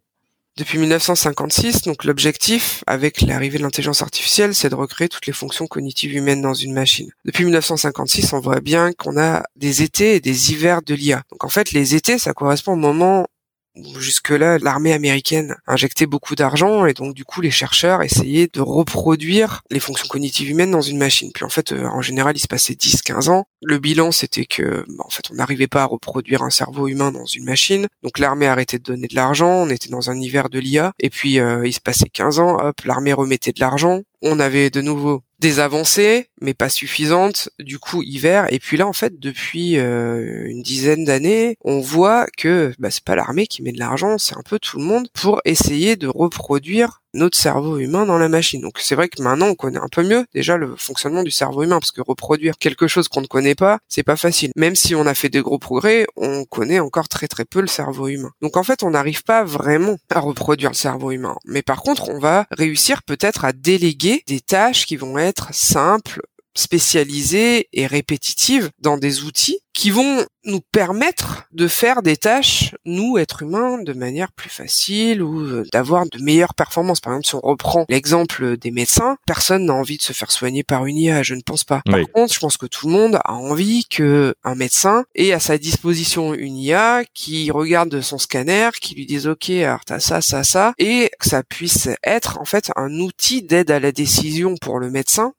Depuis 0.57 0.77
1956, 0.79 1.83
donc 1.83 2.03
l'objectif, 2.03 2.83
avec 2.85 3.21
l'arrivée 3.21 3.57
de 3.57 3.63
l'intelligence 3.63 4.01
artificielle, 4.01 4.53
c'est 4.53 4.69
de 4.69 4.75
recréer 4.75 5.07
toutes 5.07 5.25
les 5.25 5.33
fonctions 5.33 5.65
cognitives 5.65 6.13
humaines 6.13 6.41
dans 6.41 6.53
une 6.53 6.73
machine. 6.73 7.09
Depuis 7.23 7.45
1956, 7.45 8.33
on 8.33 8.41
voit 8.41 8.59
bien 8.59 8.91
qu'on 8.91 9.17
a 9.17 9.43
des 9.55 9.81
étés 9.81 10.15
et 10.15 10.19
des 10.19 10.51
hivers 10.51 10.81
de 10.81 10.93
l'IA. 10.93 11.23
Donc 11.31 11.45
en 11.45 11.49
fait, 11.49 11.71
les 11.71 11.95
étés, 11.95 12.17
ça 12.17 12.33
correspond 12.33 12.73
au 12.73 12.77
moment 12.77 13.27
Jusque-là, 13.75 14.57
l'armée 14.57 14.91
américaine 14.91 15.55
injectait 15.65 16.05
beaucoup 16.05 16.35
d'argent 16.35 16.85
et 16.85 16.93
donc 16.93 17.13
du 17.13 17.23
coup 17.23 17.39
les 17.39 17.51
chercheurs 17.51 18.01
essayaient 18.01 18.49
de 18.51 18.59
reproduire 18.59 19.61
les 19.71 19.79
fonctions 19.79 20.07
cognitives 20.09 20.49
humaines 20.49 20.71
dans 20.71 20.81
une 20.81 20.97
machine. 20.97 21.31
Puis 21.33 21.45
en 21.45 21.49
fait, 21.49 21.71
euh, 21.71 21.85
en 21.85 22.01
général, 22.01 22.35
il 22.35 22.41
se 22.41 22.47
passait 22.47 22.73
10-15 22.73 23.29
ans. 23.29 23.45
Le 23.61 23.79
bilan, 23.79 24.11
c'était 24.11 24.45
que 24.45 24.85
bah, 24.89 25.05
en 25.05 25.09
fait, 25.09 25.31
on 25.31 25.35
n'arrivait 25.35 25.67
pas 25.67 25.83
à 25.83 25.85
reproduire 25.85 26.43
un 26.43 26.49
cerveau 26.49 26.89
humain 26.89 27.11
dans 27.13 27.25
une 27.25 27.45
machine. 27.45 27.87
Donc 28.03 28.19
l'armée 28.19 28.47
arrêtait 28.47 28.77
de 28.77 28.83
donner 28.83 29.07
de 29.07 29.15
l'argent, 29.15 29.49
on 29.49 29.69
était 29.69 29.89
dans 29.89 30.09
un 30.09 30.19
hiver 30.19 30.49
de 30.49 30.59
l'IA 30.59 30.91
et 30.99 31.09
puis 31.09 31.39
euh, 31.39 31.65
il 31.65 31.73
se 31.73 31.79
passait 31.79 32.09
15 32.09 32.39
ans, 32.39 32.57
hop, 32.59 32.81
l'armée 32.83 33.13
remettait 33.13 33.53
de 33.53 33.59
l'argent, 33.61 34.01
on 34.21 34.39
avait 34.39 34.69
de 34.69 34.81
nouveau 34.81 35.23
des 35.41 35.59
avancées, 35.59 36.29
mais 36.39 36.53
pas 36.53 36.69
suffisantes, 36.69 37.49
du 37.59 37.79
coup 37.79 38.03
hiver. 38.03 38.45
Et 38.53 38.59
puis 38.59 38.77
là, 38.77 38.87
en 38.87 38.93
fait, 38.93 39.19
depuis 39.19 39.77
euh, 39.77 40.45
une 40.47 40.61
dizaine 40.61 41.03
d'années, 41.03 41.57
on 41.65 41.79
voit 41.79 42.27
que 42.37 42.73
bah, 42.77 42.91
c'est 42.91 43.03
pas 43.03 43.15
l'armée 43.15 43.47
qui 43.47 43.63
met 43.63 43.71
de 43.71 43.79
l'argent, 43.79 44.17
c'est 44.19 44.37
un 44.37 44.43
peu 44.47 44.59
tout 44.59 44.77
le 44.77 44.85
monde 44.85 45.09
pour 45.13 45.41
essayer 45.43 45.95
de 45.95 46.07
reproduire 46.07 47.00
notre 47.13 47.37
cerveau 47.37 47.77
humain 47.77 48.05
dans 48.05 48.17
la 48.17 48.29
machine. 48.29 48.61
Donc 48.61 48.79
c'est 48.79 48.95
vrai 48.95 49.09
que 49.09 49.21
maintenant 49.21 49.47
on 49.47 49.55
connaît 49.55 49.79
un 49.79 49.89
peu 49.91 50.03
mieux 50.03 50.25
déjà 50.33 50.57
le 50.57 50.75
fonctionnement 50.75 51.23
du 51.23 51.31
cerveau 51.31 51.63
humain 51.63 51.79
parce 51.79 51.91
que 51.91 52.01
reproduire 52.01 52.57
quelque 52.57 52.87
chose 52.87 53.07
qu'on 53.07 53.21
ne 53.21 53.27
connaît 53.27 53.55
pas, 53.55 53.79
c'est 53.87 54.03
pas 54.03 54.15
facile. 54.15 54.51
Même 54.55 54.75
si 54.75 54.95
on 54.95 55.05
a 55.05 55.13
fait 55.13 55.29
des 55.29 55.41
gros 55.41 55.59
progrès, 55.59 56.07
on 56.15 56.45
connaît 56.45 56.79
encore 56.79 57.09
très 57.09 57.27
très 57.27 57.45
peu 57.45 57.61
le 57.61 57.67
cerveau 57.67 58.07
humain. 58.07 58.31
Donc 58.41 58.57
en 58.57 58.63
fait, 58.63 58.83
on 58.83 58.91
n'arrive 58.91 59.23
pas 59.23 59.43
vraiment 59.43 59.97
à 60.09 60.19
reproduire 60.19 60.71
le 60.71 60.75
cerveau 60.75 61.11
humain. 61.11 61.35
Mais 61.45 61.61
par 61.61 61.81
contre, 61.81 62.09
on 62.09 62.19
va 62.19 62.45
réussir 62.51 63.03
peut-être 63.03 63.45
à 63.45 63.53
déléguer 63.53 64.23
des 64.27 64.39
tâches 64.39 64.85
qui 64.85 64.95
vont 64.95 65.17
être 65.17 65.53
simples, 65.53 66.21
spécialisées 66.55 67.67
et 67.73 67.87
répétitives 67.87 68.69
dans 68.79 68.97
des 68.97 69.23
outils 69.23 69.59
qui 69.81 69.89
vont 69.89 70.27
nous 70.45 70.61
permettre 70.71 71.47
de 71.53 71.67
faire 71.67 72.03
des 72.03 72.15
tâches, 72.15 72.75
nous, 72.85 73.17
êtres 73.17 73.41
humains, 73.41 73.81
de 73.81 73.93
manière 73.93 74.31
plus 74.31 74.51
facile 74.51 75.23
ou 75.23 75.39
euh, 75.39 75.65
d'avoir 75.73 76.05
de 76.05 76.21
meilleures 76.21 76.53
performances. 76.53 76.99
Par 76.99 77.13
exemple, 77.13 77.27
si 77.27 77.33
on 77.33 77.39
reprend 77.39 77.85
l'exemple 77.89 78.57
des 78.57 78.69
médecins, 78.69 79.17
personne 79.25 79.65
n'a 79.65 79.73
envie 79.73 79.97
de 79.97 80.03
se 80.03 80.13
faire 80.13 80.31
soigner 80.31 80.61
par 80.61 80.85
une 80.85 80.97
IA, 80.97 81.23
je 81.23 81.33
ne 81.33 81.41
pense 81.41 81.63
pas. 81.63 81.81
Par 81.89 81.99
contre, 82.13 82.31
je 82.31 82.39
pense 82.39 82.57
que 82.57 82.67
tout 82.67 82.85
le 82.85 82.93
monde 82.93 83.15
a 83.25 83.33
envie 83.33 83.85
que 83.85 84.35
un 84.43 84.53
médecin 84.53 85.03
ait 85.15 85.33
à 85.33 85.39
sa 85.39 85.57
disposition 85.57 86.35
une 86.35 86.57
IA 86.57 87.03
qui 87.15 87.49
regarde 87.49 88.01
son 88.01 88.19
scanner, 88.19 88.69
qui 88.79 88.93
lui 88.93 89.07
dise 89.07 89.27
OK, 89.27 89.49
alors 89.49 89.83
t'as 89.83 89.99
ça, 89.99 90.21
ça, 90.21 90.43
ça, 90.43 90.73
et 90.77 91.09
que 91.19 91.27
ça 91.27 91.41
puisse 91.41 91.89
être 92.03 92.37
en 92.39 92.45
fait 92.45 92.69
un 92.75 92.99
outil 92.99 93.41
d'aide 93.41 93.71
à 93.71 93.79
la 93.79 93.91
décision 93.91 94.57
pour 94.57 94.77
le 94.77 94.91
médecin 94.91 95.33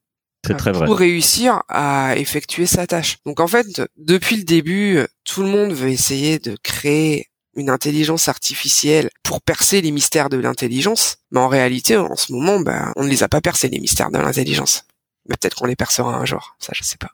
c'est 0.46 0.56
très 0.56 0.72
vrai. 0.72 0.86
Pour 0.86 0.98
réussir 0.98 1.62
à 1.68 2.16
effectuer 2.16 2.66
sa 2.66 2.86
tâche. 2.86 3.18
Donc 3.24 3.40
en 3.40 3.46
fait, 3.46 3.82
depuis 3.96 4.36
le 4.36 4.44
début, 4.44 5.00
tout 5.24 5.42
le 5.42 5.48
monde 5.48 5.72
veut 5.72 5.90
essayer 5.90 6.38
de 6.38 6.56
créer 6.62 7.28
une 7.54 7.70
intelligence 7.70 8.28
artificielle 8.28 9.10
pour 9.22 9.42
percer 9.42 9.80
les 9.80 9.90
mystères 9.90 10.30
de 10.30 10.38
l'intelligence. 10.38 11.18
Mais 11.30 11.40
en 11.40 11.48
réalité, 11.48 11.96
en 11.96 12.16
ce 12.16 12.32
moment, 12.32 12.60
bah, 12.60 12.92
on 12.96 13.04
ne 13.04 13.08
les 13.08 13.22
a 13.22 13.28
pas 13.28 13.40
percés, 13.40 13.68
les 13.68 13.80
mystères 13.80 14.10
de 14.10 14.18
l'intelligence. 14.18 14.84
Mais 15.28 15.36
peut-être 15.40 15.56
qu'on 15.56 15.66
les 15.66 15.76
percera 15.76 16.14
un 16.14 16.24
jour. 16.24 16.56
Ça, 16.58 16.72
je 16.74 16.82
sais 16.82 16.96
pas. 16.96 17.10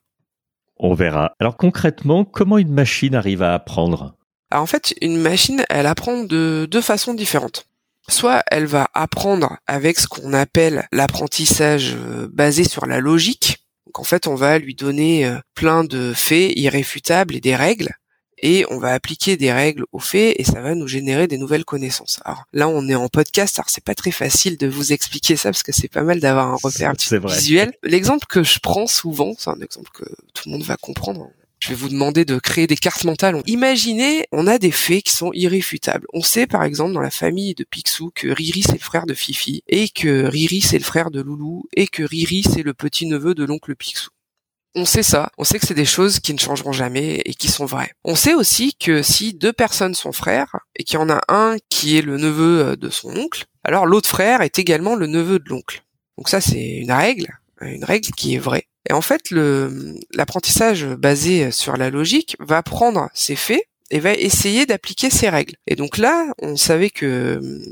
On 0.78 0.94
verra. 0.94 1.32
Alors 1.40 1.56
concrètement, 1.56 2.24
comment 2.24 2.56
une 2.56 2.72
machine 2.72 3.14
arrive 3.14 3.42
à 3.42 3.54
apprendre? 3.54 4.14
Alors 4.50 4.62
en 4.62 4.66
fait, 4.66 4.94
une 5.02 5.18
machine, 5.18 5.64
elle 5.68 5.86
apprend 5.86 6.24
de 6.24 6.66
deux 6.70 6.80
façons 6.80 7.14
différentes. 7.14 7.66
Soit 8.08 8.42
elle 8.50 8.66
va 8.66 8.88
apprendre 8.94 9.58
avec 9.66 9.98
ce 9.98 10.06
qu'on 10.06 10.32
appelle 10.32 10.88
l'apprentissage 10.92 11.94
euh, 11.94 12.28
basé 12.32 12.64
sur 12.64 12.86
la 12.86 13.00
logique. 13.00 13.58
Donc 13.86 14.00
en 14.00 14.04
fait, 14.04 14.26
on 14.26 14.34
va 14.34 14.58
lui 14.58 14.74
donner 14.74 15.26
euh, 15.26 15.38
plein 15.54 15.84
de 15.84 16.12
faits 16.14 16.52
irréfutables 16.56 17.36
et 17.36 17.40
des 17.40 17.56
règles 17.56 17.94
et 18.42 18.64
on 18.70 18.78
va 18.78 18.92
appliquer 18.92 19.36
des 19.36 19.52
règles 19.52 19.84
aux 19.92 19.98
faits 19.98 20.34
et 20.38 20.44
ça 20.44 20.60
va 20.60 20.74
nous 20.74 20.86
générer 20.86 21.26
des 21.26 21.38
nouvelles 21.38 21.64
connaissances. 21.64 22.20
Alors 22.24 22.44
là, 22.52 22.68
on 22.68 22.88
est 22.88 22.94
en 22.94 23.08
podcast, 23.08 23.58
alors 23.58 23.68
c'est 23.68 23.84
pas 23.84 23.94
très 23.94 24.10
facile 24.10 24.56
de 24.56 24.66
vous 24.66 24.92
expliquer 24.92 25.36
ça 25.36 25.50
parce 25.50 25.62
que 25.62 25.72
c'est 25.72 25.88
pas 25.88 26.02
mal 26.02 26.20
d'avoir 26.20 26.48
un 26.48 26.58
repère 26.62 26.92
visuel. 27.24 27.72
L'exemple 27.82 28.26
que 28.28 28.42
je 28.42 28.58
prends 28.60 28.86
souvent, 28.86 29.34
c'est 29.38 29.50
un 29.50 29.60
exemple 29.60 29.90
que 29.92 30.04
tout 30.34 30.44
le 30.46 30.52
monde 30.52 30.62
va 30.62 30.76
comprendre. 30.76 31.30
Je 31.60 31.70
vais 31.70 31.74
vous 31.74 31.88
demander 31.88 32.24
de 32.24 32.38
créer 32.38 32.66
des 32.66 32.76
cartes 32.76 33.04
mentales. 33.04 33.42
Imaginez, 33.46 34.26
on 34.32 34.46
a 34.46 34.58
des 34.58 34.70
faits 34.70 35.02
qui 35.02 35.12
sont 35.12 35.32
irréfutables. 35.32 36.06
On 36.12 36.22
sait 36.22 36.46
par 36.46 36.62
exemple 36.62 36.92
dans 36.92 37.00
la 37.00 37.10
famille 37.10 37.54
de 37.54 37.64
Picsou 37.64 38.10
que 38.14 38.28
Riri 38.28 38.62
c'est 38.62 38.72
le 38.72 38.78
frère 38.78 39.06
de 39.06 39.14
Fifi 39.14 39.62
et 39.66 39.88
que 39.88 40.24
Riri 40.24 40.60
c'est 40.60 40.78
le 40.78 40.84
frère 40.84 41.10
de 41.10 41.20
Loulou 41.20 41.64
et 41.74 41.88
que 41.88 42.02
Riri 42.02 42.44
c'est 42.44 42.62
le 42.62 42.74
petit 42.74 43.06
neveu 43.06 43.34
de 43.34 43.44
l'oncle 43.44 43.74
Picsou. 43.74 44.10
On 44.74 44.84
sait 44.84 45.02
ça, 45.02 45.32
on 45.38 45.44
sait 45.44 45.58
que 45.58 45.66
c'est 45.66 45.74
des 45.74 45.84
choses 45.84 46.20
qui 46.20 46.32
ne 46.32 46.38
changeront 46.38 46.72
jamais 46.72 47.22
et 47.24 47.34
qui 47.34 47.48
sont 47.48 47.64
vraies. 47.64 47.92
On 48.04 48.14
sait 48.14 48.34
aussi 48.34 48.74
que 48.74 49.02
si 49.02 49.34
deux 49.34 49.52
personnes 49.52 49.94
sont 49.94 50.12
frères 50.12 50.60
et 50.76 50.84
qu'il 50.84 50.98
y 51.00 51.02
en 51.02 51.10
a 51.10 51.20
un 51.28 51.56
qui 51.68 51.98
est 51.98 52.02
le 52.02 52.18
neveu 52.18 52.60
euh, 52.60 52.76
de 52.76 52.90
son 52.90 53.16
oncle, 53.16 53.46
alors 53.64 53.86
l'autre 53.86 54.08
frère 54.08 54.42
est 54.42 54.58
également 54.58 54.94
le 54.94 55.06
neveu 55.06 55.40
de 55.40 55.48
l'oncle. 55.48 55.82
Donc 56.16 56.28
ça 56.28 56.40
c'est 56.40 56.76
une 56.76 56.92
règle, 56.92 57.40
une 57.60 57.84
règle 57.84 58.10
qui 58.10 58.34
est 58.34 58.38
vraie. 58.38 58.68
Et 58.88 58.92
en 58.92 59.02
fait, 59.02 59.30
l'apprentissage 60.14 60.86
basé 60.86 61.50
sur 61.50 61.76
la 61.76 61.90
logique 61.90 62.36
va 62.40 62.62
prendre 62.62 63.10
ces 63.14 63.36
faits 63.36 63.62
et 63.90 64.00
va 64.00 64.14
essayer 64.14 64.66
d'appliquer 64.66 65.10
ces 65.10 65.28
règles. 65.28 65.56
Et 65.66 65.76
donc 65.76 65.98
là, 65.98 66.32
on 66.40 66.56
savait 66.56 66.90
que 66.90 67.36
hum, 67.36 67.62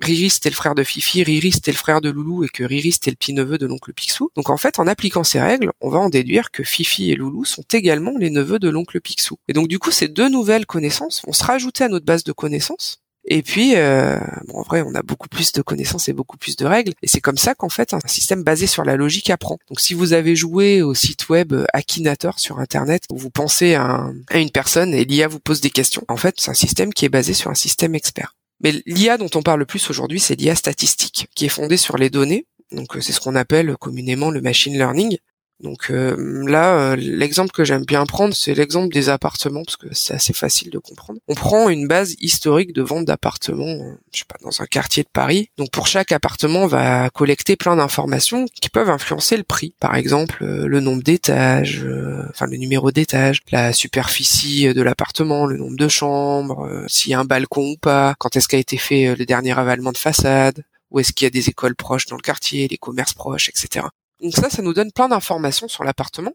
Riri 0.00 0.28
c'était 0.28 0.50
le 0.50 0.54
frère 0.54 0.74
de 0.74 0.84
Fifi, 0.84 1.22
Riri 1.22 1.52
c'était 1.52 1.70
le 1.70 1.76
frère 1.76 2.00
de 2.00 2.10
Loulou 2.10 2.44
et 2.44 2.48
que 2.48 2.64
Riri 2.64 2.92
c'était 2.92 3.10
le 3.10 3.16
petit-neveu 3.16 3.58
de 3.58 3.66
l'oncle 3.66 3.92
Picsou. 3.92 4.30
Donc 4.36 4.50
en 4.50 4.56
fait, 4.56 4.78
en 4.78 4.86
appliquant 4.86 5.24
ces 5.24 5.40
règles, 5.40 5.70
on 5.80 5.88
va 5.88 5.98
en 5.98 6.10
déduire 6.10 6.50
que 6.50 6.64
Fifi 6.64 7.10
et 7.10 7.16
Loulou 7.16 7.44
sont 7.44 7.64
également 7.72 8.12
les 8.18 8.30
neveux 8.30 8.58
de 8.58 8.68
l'oncle 8.68 9.00
Picsou. 9.00 9.38
Et 9.48 9.52
donc 9.52 9.68
du 9.68 9.78
coup, 9.78 9.90
ces 9.90 10.08
deux 10.08 10.28
nouvelles 10.28 10.66
connaissances 10.66 11.22
vont 11.24 11.32
se 11.32 11.44
rajouter 11.44 11.84
à 11.84 11.88
notre 11.88 12.04
base 12.04 12.24
de 12.24 12.32
connaissances 12.32 13.03
et 13.36 13.42
puis, 13.42 13.74
euh, 13.74 14.16
bon, 14.46 14.60
en 14.60 14.62
vrai, 14.62 14.84
on 14.86 14.94
a 14.94 15.02
beaucoup 15.02 15.26
plus 15.26 15.50
de 15.50 15.60
connaissances 15.60 16.08
et 16.08 16.12
beaucoup 16.12 16.36
plus 16.36 16.54
de 16.54 16.66
règles. 16.66 16.92
Et 17.02 17.08
c'est 17.08 17.20
comme 17.20 17.36
ça 17.36 17.56
qu'en 17.56 17.68
fait, 17.68 17.92
un 17.92 17.98
système 18.06 18.44
basé 18.44 18.68
sur 18.68 18.84
la 18.84 18.94
logique 18.94 19.28
apprend. 19.28 19.58
Donc, 19.68 19.80
si 19.80 19.92
vous 19.92 20.12
avez 20.12 20.36
joué 20.36 20.82
au 20.82 20.94
site 20.94 21.28
web 21.28 21.52
Akinator 21.72 22.38
sur 22.38 22.60
Internet, 22.60 23.02
où 23.10 23.18
vous 23.18 23.30
pensez 23.30 23.74
à, 23.74 24.08
à 24.30 24.38
une 24.38 24.52
personne 24.52 24.94
et 24.94 25.04
l'IA 25.04 25.26
vous 25.26 25.40
pose 25.40 25.60
des 25.60 25.70
questions, 25.70 26.04
en 26.06 26.16
fait, 26.16 26.36
c'est 26.38 26.52
un 26.52 26.54
système 26.54 26.94
qui 26.94 27.06
est 27.06 27.08
basé 27.08 27.34
sur 27.34 27.50
un 27.50 27.56
système 27.56 27.96
expert. 27.96 28.36
Mais 28.60 28.70
l'IA 28.86 29.18
dont 29.18 29.30
on 29.34 29.42
parle 29.42 29.58
le 29.58 29.66
plus 29.66 29.90
aujourd'hui, 29.90 30.20
c'est 30.20 30.36
l'IA 30.36 30.54
statistique, 30.54 31.26
qui 31.34 31.46
est 31.46 31.48
fondée 31.48 31.76
sur 31.76 31.98
les 31.98 32.10
données. 32.10 32.46
Donc, 32.70 32.96
euh, 32.96 33.00
c'est 33.00 33.12
ce 33.12 33.18
qu'on 33.18 33.34
appelle 33.34 33.76
communément 33.78 34.30
le 34.30 34.42
machine 34.42 34.74
learning. 34.74 35.18
Donc 35.64 35.90
euh, 35.90 36.44
là, 36.46 36.92
euh, 36.92 36.96
l'exemple 36.96 37.50
que 37.50 37.64
j'aime 37.64 37.84
bien 37.84 38.04
prendre, 38.04 38.34
c'est 38.34 38.54
l'exemple 38.54 38.92
des 38.92 39.08
appartements 39.08 39.62
parce 39.64 39.78
que 39.78 39.86
c'est 39.92 40.12
assez 40.12 40.34
facile 40.34 40.70
de 40.70 40.78
comprendre. 40.78 41.18
On 41.26 41.34
prend 41.34 41.70
une 41.70 41.88
base 41.88 42.14
historique 42.20 42.74
de 42.74 42.82
vente 42.82 43.06
d'appartements, 43.06 43.64
euh, 43.64 43.98
je 44.12 44.18
sais 44.20 44.24
pas, 44.28 44.36
dans 44.42 44.60
un 44.60 44.66
quartier 44.66 45.02
de 45.02 45.08
Paris. 45.10 45.48
Donc 45.56 45.70
pour 45.70 45.86
chaque 45.86 46.12
appartement, 46.12 46.64
on 46.64 46.66
va 46.66 47.08
collecter 47.08 47.56
plein 47.56 47.76
d'informations 47.76 48.44
qui 48.60 48.68
peuvent 48.68 48.90
influencer 48.90 49.38
le 49.38 49.42
prix. 49.42 49.74
Par 49.80 49.96
exemple, 49.96 50.44
le 50.44 50.80
nombre 50.80 51.02
d'étages, 51.02 51.86
enfin 52.28 52.46
le 52.46 52.58
numéro 52.58 52.92
d'étage, 52.92 53.40
la 53.50 53.72
superficie 53.72 54.72
de 54.74 54.82
l'appartement, 54.82 55.46
le 55.46 55.56
nombre 55.56 55.78
de 55.78 55.88
chambres, 55.88 56.84
s'il 56.88 57.12
y 57.12 57.14
a 57.14 57.20
un 57.20 57.24
balcon 57.24 57.70
ou 57.70 57.76
pas, 57.78 58.14
quand 58.18 58.36
est-ce 58.36 58.48
qu'a 58.48 58.58
été 58.58 58.76
fait 58.76 59.16
le 59.16 59.24
dernier 59.24 59.58
avalement 59.58 59.92
de 59.92 59.98
façade, 59.98 60.62
où 60.90 61.00
est-ce 61.00 61.14
qu'il 61.14 61.24
y 61.24 61.28
a 61.28 61.30
des 61.30 61.48
écoles 61.48 61.74
proches 61.74 62.06
dans 62.06 62.16
le 62.16 62.22
quartier, 62.22 62.68
les 62.68 62.76
commerces 62.76 63.14
proches, 63.14 63.48
etc. 63.48 63.86
Donc 64.24 64.34
ça, 64.34 64.48
ça 64.48 64.62
nous 64.62 64.72
donne 64.72 64.90
plein 64.90 65.08
d'informations 65.08 65.68
sur 65.68 65.84
l'appartement. 65.84 66.32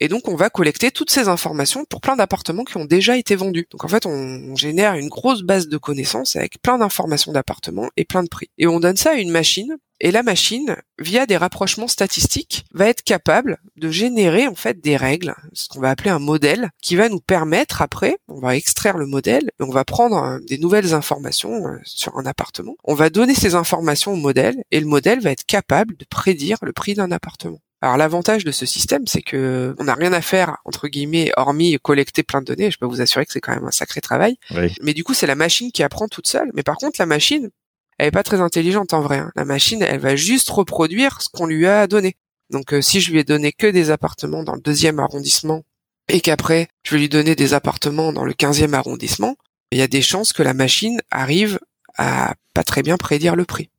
Et 0.00 0.08
donc 0.08 0.28
on 0.28 0.36
va 0.36 0.50
collecter 0.50 0.90
toutes 0.90 1.10
ces 1.10 1.28
informations 1.28 1.84
pour 1.84 2.00
plein 2.00 2.16
d'appartements 2.16 2.64
qui 2.64 2.76
ont 2.76 2.84
déjà 2.84 3.16
été 3.16 3.36
vendus. 3.36 3.66
Donc 3.70 3.84
en 3.84 3.88
fait 3.88 4.06
on 4.06 4.54
génère 4.56 4.94
une 4.94 5.08
grosse 5.08 5.42
base 5.42 5.68
de 5.68 5.76
connaissances 5.78 6.36
avec 6.36 6.60
plein 6.60 6.78
d'informations 6.78 7.32
d'appartements 7.32 7.90
et 7.96 8.04
plein 8.04 8.22
de 8.22 8.28
prix. 8.28 8.50
Et 8.58 8.66
on 8.66 8.80
donne 8.80 8.96
ça 8.96 9.10
à 9.10 9.14
une 9.14 9.30
machine 9.30 9.76
et 9.98 10.10
la 10.10 10.22
machine, 10.22 10.76
via 10.98 11.24
des 11.24 11.38
rapprochements 11.38 11.88
statistiques, 11.88 12.66
va 12.74 12.86
être 12.88 13.02
capable 13.02 13.58
de 13.76 13.90
générer 13.90 14.46
en 14.46 14.54
fait 14.54 14.80
des 14.80 14.96
règles, 14.96 15.34
ce 15.54 15.68
qu'on 15.68 15.80
va 15.80 15.90
appeler 15.90 16.10
un 16.10 16.18
modèle, 16.18 16.68
qui 16.82 16.96
va 16.96 17.08
nous 17.08 17.20
permettre 17.20 17.80
après, 17.80 18.18
on 18.28 18.38
va 18.38 18.56
extraire 18.56 18.98
le 18.98 19.06
modèle, 19.06 19.50
et 19.58 19.62
on 19.62 19.70
va 19.70 19.86
prendre 19.86 20.22
euh, 20.22 20.38
des 20.46 20.58
nouvelles 20.58 20.92
informations 20.92 21.66
euh, 21.66 21.78
sur 21.84 22.18
un 22.18 22.26
appartement, 22.26 22.76
on 22.84 22.94
va 22.94 23.08
donner 23.08 23.34
ces 23.34 23.54
informations 23.54 24.12
au 24.12 24.16
modèle, 24.16 24.62
et 24.70 24.80
le 24.80 24.86
modèle 24.86 25.20
va 25.20 25.30
être 25.30 25.46
capable 25.46 25.96
de 25.96 26.04
prédire 26.04 26.58
le 26.60 26.72
prix 26.74 26.92
d'un 26.92 27.10
appartement. 27.10 27.60
Alors 27.86 27.98
l'avantage 27.98 28.42
de 28.42 28.50
ce 28.50 28.66
système, 28.66 29.06
c'est 29.06 29.22
que 29.22 29.76
on 29.78 29.84
n'a 29.84 29.94
rien 29.94 30.12
à 30.12 30.20
faire 30.20 30.56
entre 30.64 30.88
guillemets, 30.88 31.30
hormis 31.36 31.78
collecter 31.80 32.24
plein 32.24 32.40
de 32.40 32.46
données. 32.46 32.72
Je 32.72 32.78
peux 32.78 32.86
vous 32.86 33.00
assurer 33.00 33.24
que 33.24 33.30
c'est 33.30 33.40
quand 33.40 33.54
même 33.54 33.64
un 33.64 33.70
sacré 33.70 34.00
travail. 34.00 34.38
Mais 34.82 34.92
du 34.92 35.04
coup, 35.04 35.14
c'est 35.14 35.28
la 35.28 35.36
machine 35.36 35.70
qui 35.70 35.84
apprend 35.84 36.08
toute 36.08 36.26
seule. 36.26 36.50
Mais 36.54 36.64
par 36.64 36.78
contre, 36.78 36.96
la 36.98 37.06
machine, 37.06 37.48
elle 37.98 38.08
est 38.08 38.10
pas 38.10 38.24
très 38.24 38.40
intelligente 38.40 38.92
en 38.92 39.02
vrai. 39.02 39.18
Hein. 39.18 39.30
La 39.36 39.44
machine, 39.44 39.82
elle 39.82 40.00
va 40.00 40.16
juste 40.16 40.50
reproduire 40.50 41.22
ce 41.22 41.28
qu'on 41.28 41.46
lui 41.46 41.64
a 41.64 41.86
donné. 41.86 42.16
Donc 42.50 42.74
euh, 42.74 42.82
si 42.82 43.00
je 43.00 43.12
lui 43.12 43.20
ai 43.20 43.24
donné 43.24 43.52
que 43.52 43.68
des 43.68 43.92
appartements 43.92 44.42
dans 44.42 44.56
le 44.56 44.60
deuxième 44.60 44.98
arrondissement 44.98 45.62
et 46.08 46.20
qu'après 46.20 46.66
je 46.82 46.90
vais 46.90 46.98
lui 46.98 47.08
donner 47.08 47.36
des 47.36 47.54
appartements 47.54 48.12
dans 48.12 48.24
le 48.24 48.32
quinzième 48.32 48.74
arrondissement, 48.74 49.36
il 49.70 49.78
y 49.78 49.82
a 49.82 49.86
des 49.86 50.02
chances 50.02 50.32
que 50.32 50.42
la 50.42 50.54
machine 50.54 51.00
arrive 51.12 51.60
à 51.98 52.34
pas 52.52 52.64
très 52.64 52.82
bien 52.82 52.96
prédire 52.96 53.36
le 53.36 53.44
prix. 53.44 53.70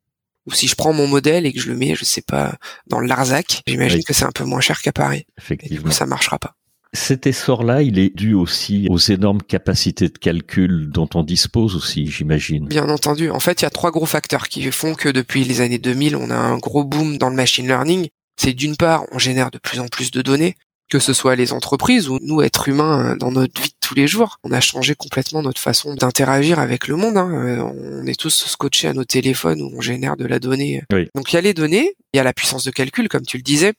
Ou 0.48 0.54
si 0.54 0.66
je 0.66 0.74
prends 0.74 0.94
mon 0.94 1.06
modèle 1.06 1.44
et 1.44 1.52
que 1.52 1.60
je 1.60 1.68
le 1.68 1.76
mets, 1.76 1.94
je 1.94 2.04
sais 2.04 2.22
pas, 2.22 2.54
dans 2.86 3.00
le 3.00 3.06
Larzac, 3.06 3.62
j'imagine 3.66 4.02
que 4.02 4.14
c'est 4.14 4.24
un 4.24 4.32
peu 4.32 4.44
moins 4.44 4.60
cher 4.60 4.80
qu'à 4.80 4.92
Paris. 4.92 5.26
Effectivement. 5.38 5.76
Et 5.76 5.78
du 5.78 5.84
coup, 5.84 5.90
ça 5.90 6.06
marchera 6.06 6.38
pas. 6.38 6.54
Cet 6.94 7.26
essor-là, 7.26 7.82
il 7.82 7.98
est 7.98 8.16
dû 8.16 8.32
aussi 8.32 8.86
aux 8.88 8.98
énormes 8.98 9.42
capacités 9.42 10.08
de 10.08 10.16
calcul 10.16 10.88
dont 10.90 11.08
on 11.14 11.22
dispose 11.22 11.76
aussi, 11.76 12.06
j'imagine. 12.06 12.66
Bien 12.66 12.88
entendu. 12.88 13.30
En 13.30 13.40
fait, 13.40 13.60
il 13.60 13.64
y 13.64 13.66
a 13.66 13.70
trois 13.70 13.90
gros 13.90 14.06
facteurs 14.06 14.48
qui 14.48 14.62
font 14.72 14.94
que 14.94 15.10
depuis 15.10 15.44
les 15.44 15.60
années 15.60 15.78
2000, 15.78 16.16
on 16.16 16.30
a 16.30 16.36
un 16.36 16.56
gros 16.56 16.84
boom 16.84 17.18
dans 17.18 17.28
le 17.28 17.36
machine 17.36 17.66
learning. 17.66 18.08
C'est 18.40 18.54
d'une 18.54 18.76
part, 18.76 19.04
on 19.12 19.18
génère 19.18 19.50
de 19.50 19.58
plus 19.58 19.80
en 19.80 19.88
plus 19.88 20.10
de 20.10 20.22
données, 20.22 20.54
que 20.88 20.98
ce 20.98 21.12
soit 21.12 21.36
les 21.36 21.52
entreprises 21.52 22.08
ou 22.08 22.18
nous, 22.22 22.42
êtres 22.42 22.68
humains, 22.68 23.16
dans 23.16 23.30
notre 23.30 23.60
vie 23.60 23.68
de 23.68 23.74
tous 23.80 23.94
les 23.94 24.06
jours. 24.06 24.38
On 24.42 24.52
a 24.52 24.60
changé 24.60 24.94
complètement 24.94 25.42
notre 25.42 25.60
façon 25.60 25.94
d'interagir 25.94 26.58
avec 26.58 26.88
le 26.88 26.96
monde. 26.96 27.16
Hein. 27.16 27.30
Euh, 27.32 28.02
on 28.02 28.06
est 28.06 28.18
tous 28.18 28.46
scotchés 28.46 28.88
à 28.88 28.94
nos 28.94 29.04
téléphones 29.04 29.60
où 29.62 29.70
on 29.76 29.80
génère 29.80 30.16
de 30.16 30.26
la 30.26 30.38
donnée. 30.38 30.82
Donc 31.14 31.32
il 31.32 31.36
y 31.36 31.38
a 31.38 31.42
les 31.42 31.54
données, 31.54 31.92
il 32.12 32.16
y 32.16 32.20
a 32.20 32.24
la 32.24 32.32
puissance 32.32 32.64
de 32.64 32.70
calcul, 32.70 33.08
comme 33.08 33.26
tu 33.26 33.36
le 33.36 33.42
disais, 33.42 33.74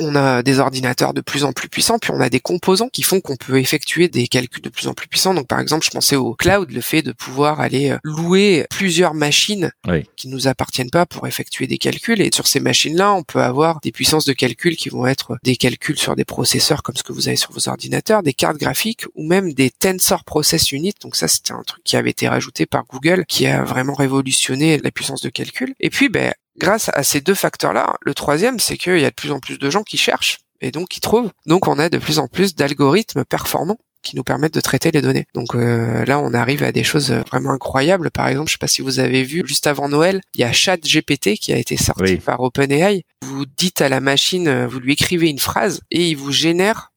on 0.00 0.14
a 0.14 0.42
des 0.42 0.58
ordinateurs 0.58 1.14
de 1.14 1.20
plus 1.20 1.44
en 1.44 1.52
plus 1.52 1.68
puissants, 1.68 1.98
puis 1.98 2.10
on 2.12 2.20
a 2.20 2.28
des 2.28 2.40
composants 2.40 2.88
qui 2.88 3.02
font 3.02 3.20
qu'on 3.20 3.36
peut 3.36 3.58
effectuer 3.58 4.08
des 4.08 4.26
calculs 4.28 4.62
de 4.62 4.68
plus 4.68 4.88
en 4.88 4.94
plus 4.94 5.08
puissants. 5.08 5.34
Donc 5.34 5.46
par 5.46 5.60
exemple, 5.60 5.84
je 5.84 5.90
pensais 5.90 6.16
au 6.16 6.34
cloud, 6.34 6.70
le 6.70 6.80
fait 6.80 7.02
de 7.02 7.12
pouvoir 7.12 7.60
aller 7.60 7.90
euh, 7.90 7.98
louer 8.04 8.66
plusieurs 8.70 9.14
machines 9.14 9.70
qui 10.16 10.28
nous 10.28 10.48
appartiennent 10.48 10.90
pas 10.90 11.06
pour 11.06 11.26
effectuer 11.26 11.66
des 11.66 11.78
calculs. 11.78 12.20
Et 12.20 12.30
sur 12.34 12.46
ces 12.46 12.60
machines-là, 12.60 13.12
on 13.12 13.22
peut 13.22 13.42
avoir 13.42 13.80
des 13.80 13.92
puissances 13.92 14.24
de 14.24 14.32
calcul 14.32 14.76
qui 14.76 14.88
vont 14.88 15.06
être 15.06 15.38
des 15.42 15.56
calculs 15.56 15.98
sur 15.98 16.16
des 16.16 16.24
processeurs 16.24 16.82
comme 16.82 16.96
ce 16.96 17.02
que 17.02 17.12
vous 17.12 17.28
avez 17.28 17.36
sur 17.36 17.52
vos 17.52 17.68
ordinateurs, 17.68 18.22
des 18.22 18.32
cartes 18.32 18.58
graphiques 18.58 19.04
ou 19.14 19.26
même 19.26 19.52
des 19.52 19.70
tensor 19.70 20.24
process 20.24 20.72
units. 20.72 20.94
Donc 21.02 21.16
ça, 21.16 21.28
c'était 21.28 21.52
un 21.52 21.62
truc 21.62 21.82
qui 21.84 21.96
avait 21.96 22.10
été 22.10 22.28
rajouté 22.28 22.66
par 22.66 22.84
Google, 22.86 23.24
qui 23.26 23.46
a 23.46 23.62
vraiment 23.64 23.94
révolutionné 23.94 24.78
la 24.78 24.90
puissance 24.90 25.20
de 25.22 25.28
calcul. 25.28 25.74
Et 25.80 25.90
puis, 25.90 26.08
ben, 26.08 26.32
grâce 26.58 26.90
à 26.94 27.02
ces 27.02 27.20
deux 27.20 27.34
facteurs-là, 27.34 27.96
le 28.00 28.14
troisième, 28.14 28.58
c'est 28.58 28.76
qu'il 28.76 28.98
y 28.98 29.04
a 29.04 29.10
de 29.10 29.14
plus 29.14 29.32
en 29.32 29.40
plus 29.40 29.58
de 29.58 29.70
gens 29.70 29.82
qui 29.82 29.96
cherchent 29.96 30.38
et 30.60 30.70
donc 30.70 30.88
qui 30.88 31.00
trouvent. 31.00 31.30
Donc 31.46 31.68
on 31.68 31.78
a 31.78 31.88
de 31.88 31.98
plus 31.98 32.18
en 32.18 32.28
plus 32.28 32.54
d'algorithmes 32.54 33.24
performants 33.24 33.78
qui 34.02 34.16
nous 34.16 34.22
permettent 34.22 34.54
de 34.54 34.60
traiter 34.60 34.90
les 34.90 35.02
données. 35.02 35.26
Donc 35.34 35.54
euh, 35.54 36.04
là, 36.06 36.18
on 36.18 36.32
arrive 36.32 36.62
à 36.62 36.72
des 36.72 36.84
choses 36.84 37.10
vraiment 37.12 37.50
incroyables. 37.50 38.10
Par 38.10 38.28
exemple, 38.28 38.48
je 38.48 38.54
sais 38.54 38.58
pas 38.58 38.66
si 38.66 38.80
vous 38.80 38.98
avez 38.98 39.22
vu, 39.22 39.42
juste 39.44 39.66
avant 39.66 39.88
Noël, 39.88 40.22
il 40.34 40.40
y 40.40 40.44
a 40.44 40.52
ChatGPT 40.52 41.34
qui 41.38 41.52
a 41.52 41.58
été 41.58 41.76
sorti 41.76 42.16
par 42.16 42.40
OpenAI. 42.40 43.04
Vous 43.22 43.44
dites 43.44 43.82
à 43.82 43.88
la 43.88 44.00
machine, 44.00 44.66
vous 44.66 44.80
lui 44.80 44.94
écrivez 44.94 45.28
une 45.28 45.38
phrase 45.38 45.82
et 45.90 46.08
il 46.08 46.16
vous 46.16 46.32
génère 46.32 46.92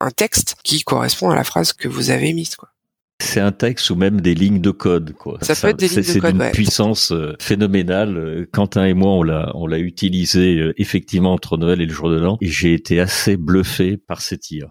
un 0.00 0.10
texte 0.10 0.56
qui 0.62 0.82
correspond 0.82 1.30
à 1.30 1.36
la 1.36 1.44
phrase 1.44 1.72
que 1.72 1.88
vous 1.88 2.10
avez 2.10 2.32
mise. 2.32 2.56
Quoi. 2.56 2.68
C'est 3.22 3.40
un 3.40 3.52
texte 3.52 3.90
ou 3.90 3.96
même 3.96 4.20
des 4.20 4.34
lignes 4.34 4.60
de 4.60 4.70
code, 4.70 5.12
quoi. 5.14 5.38
Ça, 5.42 5.54
peut 5.54 5.68
être 5.68 5.78
des 5.78 5.88
lignes 5.88 5.96
de 5.96 6.02
code. 6.02 6.30
C'est 6.30 6.32
d'une 6.32 6.50
puissance 6.50 7.12
euh, 7.12 7.34
phénoménale. 7.40 8.16
Euh, 8.16 8.46
Quentin 8.52 8.84
et 8.84 8.94
moi, 8.94 9.12
on 9.12 9.22
l'a, 9.22 9.52
on 9.54 9.66
l'a 9.66 9.78
utilisé 9.78 10.58
euh, 10.58 10.74
effectivement 10.76 11.32
entre 11.32 11.56
Noël 11.56 11.80
et 11.80 11.86
le 11.86 11.92
jour 11.92 12.10
de 12.10 12.18
l'an, 12.18 12.36
et 12.40 12.48
j'ai 12.48 12.74
été 12.74 13.00
assez 13.00 13.36
bluffé 13.36 13.96
par 13.96 14.20
cette 14.20 14.50
IA. 14.50 14.68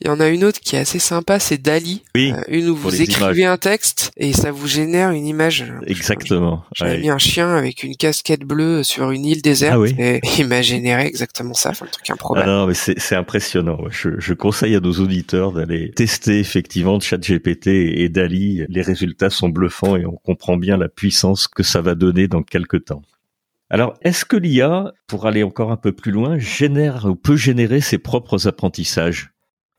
Il 0.00 0.08
y 0.08 0.10
en 0.10 0.18
a 0.18 0.28
une 0.28 0.42
autre 0.42 0.58
qui 0.60 0.74
est 0.74 0.80
assez 0.80 0.98
sympa, 0.98 1.38
c'est 1.38 1.56
Dali. 1.56 2.02
Oui, 2.16 2.32
euh, 2.32 2.42
une 2.48 2.68
où 2.68 2.74
vous 2.74 3.00
écrivez 3.00 3.44
un 3.44 3.56
texte 3.56 4.10
et 4.16 4.32
ça 4.32 4.50
vous 4.50 4.66
génère 4.66 5.12
une 5.12 5.24
image. 5.24 5.64
Exactement. 5.86 6.64
J'ai 6.74 6.98
mis 6.98 7.10
un 7.10 7.18
chien 7.18 7.54
avec 7.54 7.84
une 7.84 7.96
casquette 7.96 8.42
bleue 8.42 8.82
sur 8.82 9.12
une 9.12 9.24
île 9.24 9.40
déserte 9.40 9.78
ah 9.80 10.02
et 10.02 10.20
il 10.38 10.48
m'a 10.48 10.62
généré 10.62 11.06
exactement 11.06 11.54
ça. 11.54 11.70
Enfin, 11.70 11.84
le 11.84 11.92
truc 11.92 12.10
improbable. 12.10 12.48
Ah 12.48 12.52
non, 12.52 12.66
mais 12.66 12.74
c'est 12.74 13.14
impressionnant. 13.14 13.78
Je, 13.90 14.10
je, 14.18 14.34
conseille 14.34 14.74
à 14.74 14.80
nos 14.80 14.94
auditeurs 14.94 15.52
d'aller 15.52 15.92
tester 15.92 16.40
effectivement 16.40 16.98
ChatGPT 16.98 17.68
et 17.68 18.08
Dali. 18.08 18.64
Les 18.68 18.82
résultats 18.82 19.30
sont 19.30 19.48
bluffants 19.48 19.96
et 19.96 20.04
on 20.04 20.16
comprend 20.16 20.56
bien 20.56 20.76
la 20.76 20.88
puissance 20.88 21.46
que 21.46 21.62
ça 21.62 21.80
va 21.80 21.94
donner 21.94 22.26
dans 22.26 22.42
quelques 22.42 22.86
temps. 22.86 23.02
Alors, 23.70 23.94
est-ce 24.02 24.24
que 24.24 24.36
l'IA, 24.36 24.92
pour 25.06 25.26
aller 25.26 25.42
encore 25.42 25.72
un 25.72 25.76
peu 25.76 25.92
plus 25.92 26.12
loin, 26.12 26.38
génère 26.38 27.06
ou 27.06 27.14
peut 27.14 27.36
générer 27.36 27.80
ses 27.80 27.98
propres 27.98 28.46
apprentissages? 28.46 29.33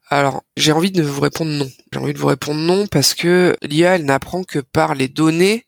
Alors, 0.09 0.43
j'ai 0.55 0.71
envie 0.71 0.91
de 0.91 1.01
vous 1.01 1.21
répondre 1.21 1.51
non. 1.51 1.69
J'ai 1.91 1.99
envie 1.99 2.13
de 2.13 2.19
vous 2.19 2.27
répondre 2.27 2.59
non 2.59 2.85
parce 2.87 3.13
que 3.13 3.55
l'IA, 3.63 3.95
elle 3.95 4.05
n'apprend 4.05 4.43
que 4.43 4.59
par 4.59 4.95
les 4.95 5.07
données 5.07 5.65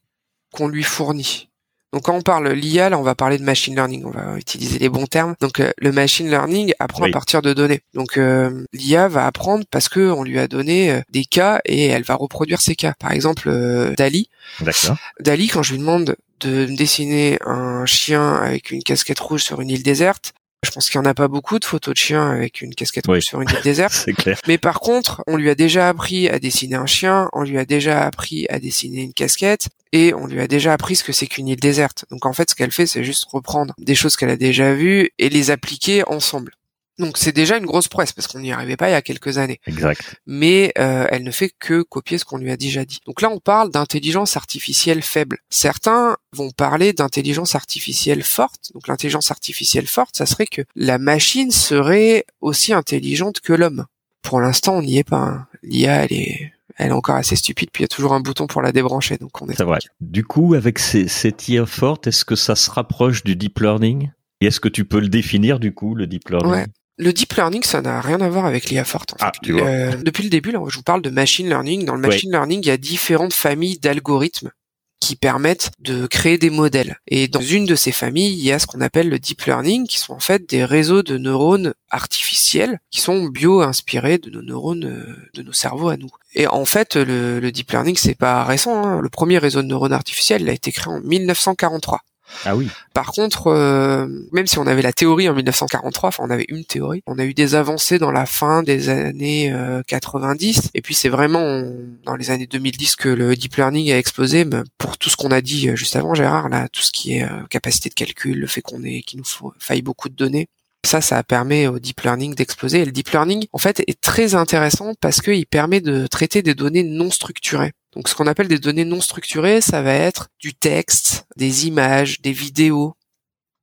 qu'on 0.51 0.67
lui 0.67 0.83
fournit. 0.83 1.49
Donc 1.93 2.03
quand 2.03 2.15
on 2.15 2.21
parle 2.21 2.49
l'IA, 2.51 2.89
là, 2.89 2.99
on 2.99 3.03
va 3.03 3.15
parler 3.15 3.37
de 3.37 3.43
machine 3.43 3.73
learning, 3.73 4.03
on 4.05 4.11
va 4.11 4.37
utiliser 4.37 4.77
les 4.77 4.89
bons 4.89 5.07
termes. 5.07 5.35
Donc 5.39 5.59
euh, 5.59 5.71
le 5.77 5.91
machine 5.91 6.29
learning 6.29 6.73
apprend 6.79 7.05
à 7.05 7.09
partir 7.09 7.41
de 7.41 7.53
données. 7.53 7.81
Donc 7.93 8.17
euh, 8.17 8.65
l'IA 8.73 9.07
va 9.07 9.25
apprendre 9.25 9.63
parce 9.71 9.89
que 9.89 10.11
on 10.11 10.23
lui 10.23 10.37
a 10.37 10.47
donné 10.47 10.91
euh, 10.91 11.01
des 11.09 11.23
cas 11.23 11.61
et 11.65 11.87
elle 11.87 12.03
va 12.03 12.15
reproduire 12.15 12.61
ces 12.61 12.75
cas. 12.75 12.93
Par 12.99 13.13
exemple, 13.13 13.49
Dali. 13.97 14.29
D'accord. 14.59 14.97
Dali, 15.19 15.47
quand 15.47 15.63
je 15.63 15.71
lui 15.71 15.79
demande 15.79 16.15
de 16.41 16.65
dessiner 16.65 17.39
un 17.45 17.85
chien 17.85 18.35
avec 18.35 18.71
une 18.71 18.83
casquette 18.83 19.19
rouge 19.19 19.43
sur 19.43 19.61
une 19.61 19.69
île 19.69 19.83
déserte, 19.83 20.33
je 20.63 20.71
pense 20.71 20.89
qu'il 20.89 20.99
n'y 20.99 21.07
en 21.07 21.09
a 21.09 21.13
pas 21.13 21.27
beaucoup 21.27 21.59
de 21.59 21.65
photos 21.65 21.93
de 21.93 21.97
chiens 21.97 22.31
avec 22.31 22.61
une 22.61 22.73
casquette 22.73 23.05
rouge 23.05 23.23
sur 23.23 23.41
une 23.41 23.49
île 23.49 23.61
déserte. 23.63 23.93
C'est 24.05 24.13
clair. 24.13 24.39
Mais 24.47 24.57
par 24.57 24.79
contre, 24.79 25.23
on 25.27 25.37
lui 25.37 25.49
a 25.49 25.55
déjà 25.55 25.87
appris 25.87 26.29
à 26.29 26.39
dessiner 26.39 26.75
un 26.75 26.85
chien, 26.85 27.29
on 27.33 27.43
lui 27.43 27.57
a 27.59 27.65
déjà 27.65 28.05
appris 28.05 28.47
à 28.49 28.59
dessiner 28.59 29.01
une 29.01 29.13
casquette, 29.13 29.69
et 29.91 30.13
on 30.13 30.25
lui 30.25 30.41
a 30.41 30.47
déjà 30.47 30.73
appris 30.73 30.95
ce 30.95 31.03
que 31.03 31.13
c'est 31.13 31.27
qu'une 31.27 31.47
île 31.47 31.59
déserte. 31.59 32.05
Donc 32.11 32.25
en 32.25 32.33
fait, 32.33 32.49
ce 32.49 32.55
qu'elle 32.55 32.71
fait, 32.71 32.87
c'est 32.87 33.03
juste 33.03 33.25
reprendre 33.31 33.73
des 33.77 33.95
choses 33.95 34.15
qu'elle 34.15 34.29
a 34.29 34.37
déjà 34.37 34.73
vues 34.73 35.11
et 35.19 35.29
les 35.29 35.51
appliquer 35.51 36.03
ensemble. 36.07 36.53
Donc 36.99 37.17
c'est 37.17 37.31
déjà 37.31 37.57
une 37.57 37.65
grosse 37.65 37.87
prouesse 37.87 38.11
parce 38.11 38.27
qu'on 38.27 38.39
n'y 38.39 38.51
arrivait 38.51 38.77
pas 38.77 38.89
il 38.89 38.93
y 38.93 38.95
a 38.95 39.01
quelques 39.01 39.37
années. 39.37 39.59
Exact. 39.67 40.15
Mais 40.25 40.73
euh, 40.79 41.05
elle 41.11 41.23
ne 41.23 41.31
fait 41.31 41.51
que 41.59 41.83
copier 41.83 42.17
ce 42.17 42.25
qu'on 42.25 42.37
lui 42.37 42.51
a 42.51 42.57
déjà 42.57 42.85
dit. 42.85 42.99
Donc 43.05 43.21
là 43.21 43.29
on 43.29 43.39
parle 43.39 43.71
d'intelligence 43.71 44.35
artificielle 44.35 45.03
faible. 45.03 45.39
Certains 45.49 46.17
vont 46.33 46.51
parler 46.51 46.93
d'intelligence 46.93 47.55
artificielle 47.55 48.23
forte. 48.23 48.71
Donc 48.73 48.87
l'intelligence 48.87 49.29
artificielle 49.31 49.87
forte, 49.87 50.17
ça 50.17 50.25
serait 50.25 50.47
que 50.47 50.63
la 50.75 50.97
machine 50.97 51.51
serait 51.51 52.25
aussi 52.41 52.73
intelligente 52.73 53.41
que 53.41 53.53
l'homme. 53.53 53.85
Pour 54.23 54.41
l'instant 54.41 54.75
on 54.75 54.81
n'y 54.81 54.97
est 54.97 55.07
pas. 55.07 55.17
Hein. 55.17 55.47
L'IA 55.63 56.05
elle 56.05 56.13
est 56.13 56.53
elle 56.77 56.89
est 56.89 56.93
encore 56.93 57.15
assez 57.15 57.35
stupide, 57.35 57.69
puis 57.73 57.81
il 57.81 57.85
y 57.85 57.85
a 57.85 57.87
toujours 57.87 58.13
un 58.13 58.19
bouton 58.19 58.45
pour 58.45 58.61
la 58.61 58.71
débrancher, 58.71 59.17
donc 59.17 59.41
on 59.41 59.49
est. 59.49 59.55
C'est 59.55 59.63
vrai. 59.63 59.79
Du 59.99 60.23
coup, 60.23 60.53
avec 60.53 60.77
ces, 60.77 61.07
cette 61.07 61.49
IA 61.49 61.65
forte, 61.65 62.05
est-ce 62.05 62.23
que 62.23 62.35
ça 62.35 62.55
se 62.55 62.69
rapproche 62.69 63.23
du 63.23 63.35
deep 63.35 63.59
learning? 63.59 64.11
Et 64.41 64.47
est-ce 64.47 64.59
que 64.59 64.69
tu 64.69 64.85
peux 64.85 64.99
le 64.99 65.09
définir 65.09 65.59
du 65.59 65.73
coup, 65.73 65.95
le 65.95 66.05
deep 66.05 66.29
learning? 66.29 66.51
Ouais. 66.51 66.65
Le 66.97 67.13
deep 67.13 67.33
learning, 67.33 67.63
ça 67.63 67.81
n'a 67.81 68.01
rien 68.01 68.19
à 68.21 68.29
voir 68.29 68.45
avec 68.45 68.69
l'IA 68.69 68.83
forte. 68.83 69.13
En 69.13 69.17
ah, 69.19 69.31
fait. 69.31 69.51
Euh, 69.51 69.95
depuis 70.03 70.23
le 70.23 70.29
début, 70.29 70.51
là, 70.51 70.59
je 70.67 70.77
vous 70.77 70.83
parle 70.83 71.03
de 71.03 71.11
machine 71.11 71.47
learning. 71.47 71.85
Dans 71.85 71.95
le 71.95 72.01
machine 72.01 72.31
learning, 72.31 72.61
il 72.63 72.67
y 72.67 72.71
a 72.71 72.77
différentes 72.77 73.33
familles 73.33 73.77
d'algorithmes 73.77 74.51
qui 74.99 75.15
permettent 75.15 75.69
de 75.79 76.07
créer 76.07 76.39
des 76.39 76.49
modèles. 76.49 76.99
Et 77.07 77.27
dans 77.27 77.41
une 77.41 77.65
de 77.65 77.75
ces 77.75 77.91
familles, 77.91 78.33
il 78.33 78.43
y 78.43 78.51
a 78.51 78.57
ce 78.57 78.65
qu'on 78.65 78.81
appelle 78.81 79.09
le 79.09 79.19
deep 79.19 79.43
learning, 79.43 79.85
qui 79.85 79.99
sont 79.99 80.13
en 80.13 80.19
fait 80.19 80.49
des 80.49 80.65
réseaux 80.65 81.03
de 81.03 81.19
neurones 81.19 81.73
artificiels 81.91 82.79
qui 82.89 82.99
sont 82.99 83.25
bio-inspirés 83.25 84.17
de 84.17 84.31
nos 84.31 84.41
neurones, 84.41 84.85
euh, 84.85 85.15
de 85.35 85.43
nos 85.43 85.53
cerveaux 85.53 85.89
à 85.89 85.97
nous. 85.97 86.09
Et 86.33 86.47
en 86.47 86.65
fait, 86.65 86.95
le, 86.95 87.39
le 87.39 87.51
deep 87.51 87.71
learning, 87.71 87.95
c'est 87.95 88.15
pas 88.15 88.43
récent. 88.43 88.83
Hein. 88.83 89.01
Le 89.01 89.09
premier 89.09 89.37
réseau 89.37 89.61
de 89.61 89.67
neurones 89.67 89.93
artificiels, 89.93 90.41
il 90.41 90.49
a 90.49 90.53
été 90.53 90.71
créé 90.71 90.91
en 90.91 90.99
1943. 90.99 92.01
Ah 92.45 92.55
oui. 92.55 92.69
Par 92.93 93.11
contre, 93.11 93.47
euh, 93.47 94.07
même 94.31 94.47
si 94.47 94.59
on 94.59 94.67
avait 94.67 94.81
la 94.81 94.93
théorie 94.93 95.29
en 95.29 95.33
1943, 95.33 96.09
enfin 96.09 96.23
on 96.25 96.29
avait 96.29 96.45
une 96.49 96.65
théorie, 96.65 97.03
on 97.07 97.19
a 97.19 97.25
eu 97.25 97.33
des 97.33 97.55
avancées 97.55 97.99
dans 97.99 98.11
la 98.11 98.25
fin 98.25 98.63
des 98.63 98.89
années 98.89 99.53
90, 99.87 100.57
euh, 100.57 100.61
et 100.73 100.81
puis 100.81 100.93
c'est 100.93 101.09
vraiment 101.09 101.63
dans 102.03 102.15
les 102.15 102.31
années 102.31 102.47
2010 102.47 102.95
que 102.95 103.09
le 103.09 103.35
deep 103.35 103.55
learning 103.55 103.91
a 103.91 103.97
explosé. 103.97 104.45
Mais 104.45 104.57
pour 104.77 104.97
tout 104.97 105.09
ce 105.09 105.17
qu'on 105.17 105.31
a 105.31 105.41
dit 105.41 105.69
euh, 105.69 105.75
juste 105.75 105.95
avant, 105.95 106.13
Gérard, 106.13 106.49
là, 106.49 106.67
tout 106.69 106.81
ce 106.81 106.91
qui 106.91 107.17
est 107.17 107.27
capacité 107.49 107.89
de 107.89 107.95
calcul, 107.95 108.39
le 108.39 108.47
fait 108.47 108.61
qu'on 108.61 108.83
ait, 108.83 109.01
qu'il 109.01 109.19
nous 109.19 109.51
faille 109.59 109.81
beaucoup 109.81 110.09
de 110.09 110.15
données, 110.15 110.47
ça, 110.85 111.01
ça 111.01 111.21
permet 111.23 111.67
au 111.67 111.79
deep 111.79 112.01
learning 112.01 112.33
d'exploser. 112.33 112.81
Et 112.81 112.85
le 112.85 112.91
deep 112.91 113.09
learning, 113.09 113.45
en 113.51 113.57
fait, 113.57 113.81
est 113.87 113.99
très 113.99 114.35
intéressant 114.35 114.93
parce 115.01 115.21
qu'il 115.21 115.45
permet 115.45 115.81
de 115.81 116.07
traiter 116.07 116.41
des 116.41 116.55
données 116.55 116.83
non 116.83 117.11
structurées. 117.11 117.73
Donc 117.93 118.09
ce 118.09 118.15
qu'on 118.15 118.27
appelle 118.27 118.47
des 118.47 118.59
données 118.59 118.85
non 118.85 119.01
structurées, 119.01 119.61
ça 119.61 119.81
va 119.81 119.93
être 119.93 120.29
du 120.39 120.53
texte, 120.53 121.25
des 121.35 121.67
images, 121.67 122.21
des 122.21 122.31
vidéos, 122.33 122.95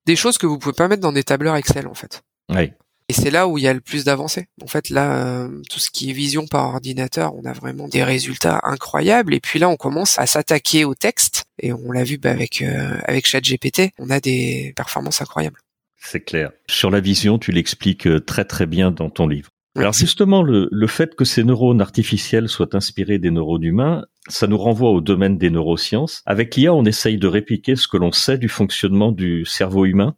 des 0.06 0.16
choses 0.16 0.38
que 0.38 0.46
vous 0.46 0.58
pouvez 0.58 0.74
pas 0.74 0.88
mettre 0.88 1.02
dans 1.02 1.12
des 1.12 1.24
tableurs 1.24 1.56
Excel 1.56 1.86
en 1.86 1.94
fait. 1.94 2.22
Oui. 2.50 2.72
Et 3.08 3.12
c'est 3.12 3.30
là 3.30 3.46
où 3.48 3.58
il 3.58 3.64
y 3.64 3.68
a 3.68 3.74
le 3.74 3.82
plus 3.82 4.04
d'avancées. 4.04 4.46
En 4.62 4.66
fait, 4.66 4.88
là, 4.88 5.14
euh, 5.16 5.60
tout 5.68 5.78
ce 5.78 5.90
qui 5.90 6.08
est 6.08 6.14
vision 6.14 6.46
par 6.46 6.64
ordinateur, 6.64 7.34
on 7.34 7.44
a 7.44 7.52
vraiment 7.52 7.86
des 7.86 8.02
résultats 8.02 8.60
incroyables. 8.62 9.34
Et 9.34 9.40
puis 9.40 9.58
là, 9.58 9.68
on 9.68 9.76
commence 9.76 10.18
à 10.18 10.26
s'attaquer 10.26 10.86
au 10.86 10.94
texte. 10.94 11.44
Et 11.60 11.74
on 11.74 11.92
l'a 11.92 12.02
vu 12.02 12.16
bah, 12.16 12.30
avec 12.30 12.62
euh, 12.62 12.98
avec 13.04 13.26
ChatGPT, 13.26 13.92
on 13.98 14.08
a 14.08 14.20
des 14.20 14.72
performances 14.74 15.20
incroyables. 15.20 15.60
C'est 15.98 16.20
clair. 16.20 16.50
Sur 16.68 16.90
la 16.90 17.00
vision, 17.00 17.38
tu 17.38 17.52
l'expliques 17.52 18.06
euh, 18.06 18.20
très 18.20 18.46
très 18.46 18.64
bien 18.64 18.90
dans 18.90 19.10
ton 19.10 19.26
livre. 19.26 19.50
Alors 19.76 19.92
justement, 19.92 20.42
le, 20.42 20.68
le, 20.70 20.86
fait 20.86 21.16
que 21.16 21.24
ces 21.24 21.42
neurones 21.42 21.80
artificiels 21.80 22.48
soient 22.48 22.76
inspirés 22.76 23.18
des 23.18 23.30
neurones 23.30 23.64
humain, 23.64 24.04
ça 24.28 24.46
nous 24.46 24.58
renvoie 24.58 24.90
au 24.90 25.00
domaine 25.00 25.36
des 25.36 25.50
neurosciences. 25.50 26.22
Avec 26.26 26.54
l'IA, 26.54 26.72
on 26.72 26.84
essaye 26.84 27.18
de 27.18 27.26
répliquer 27.26 27.74
ce 27.74 27.88
que 27.88 27.96
l'on 27.96 28.12
sait 28.12 28.38
du 28.38 28.48
fonctionnement 28.48 29.10
du 29.10 29.44
cerveau 29.44 29.84
humain? 29.84 30.14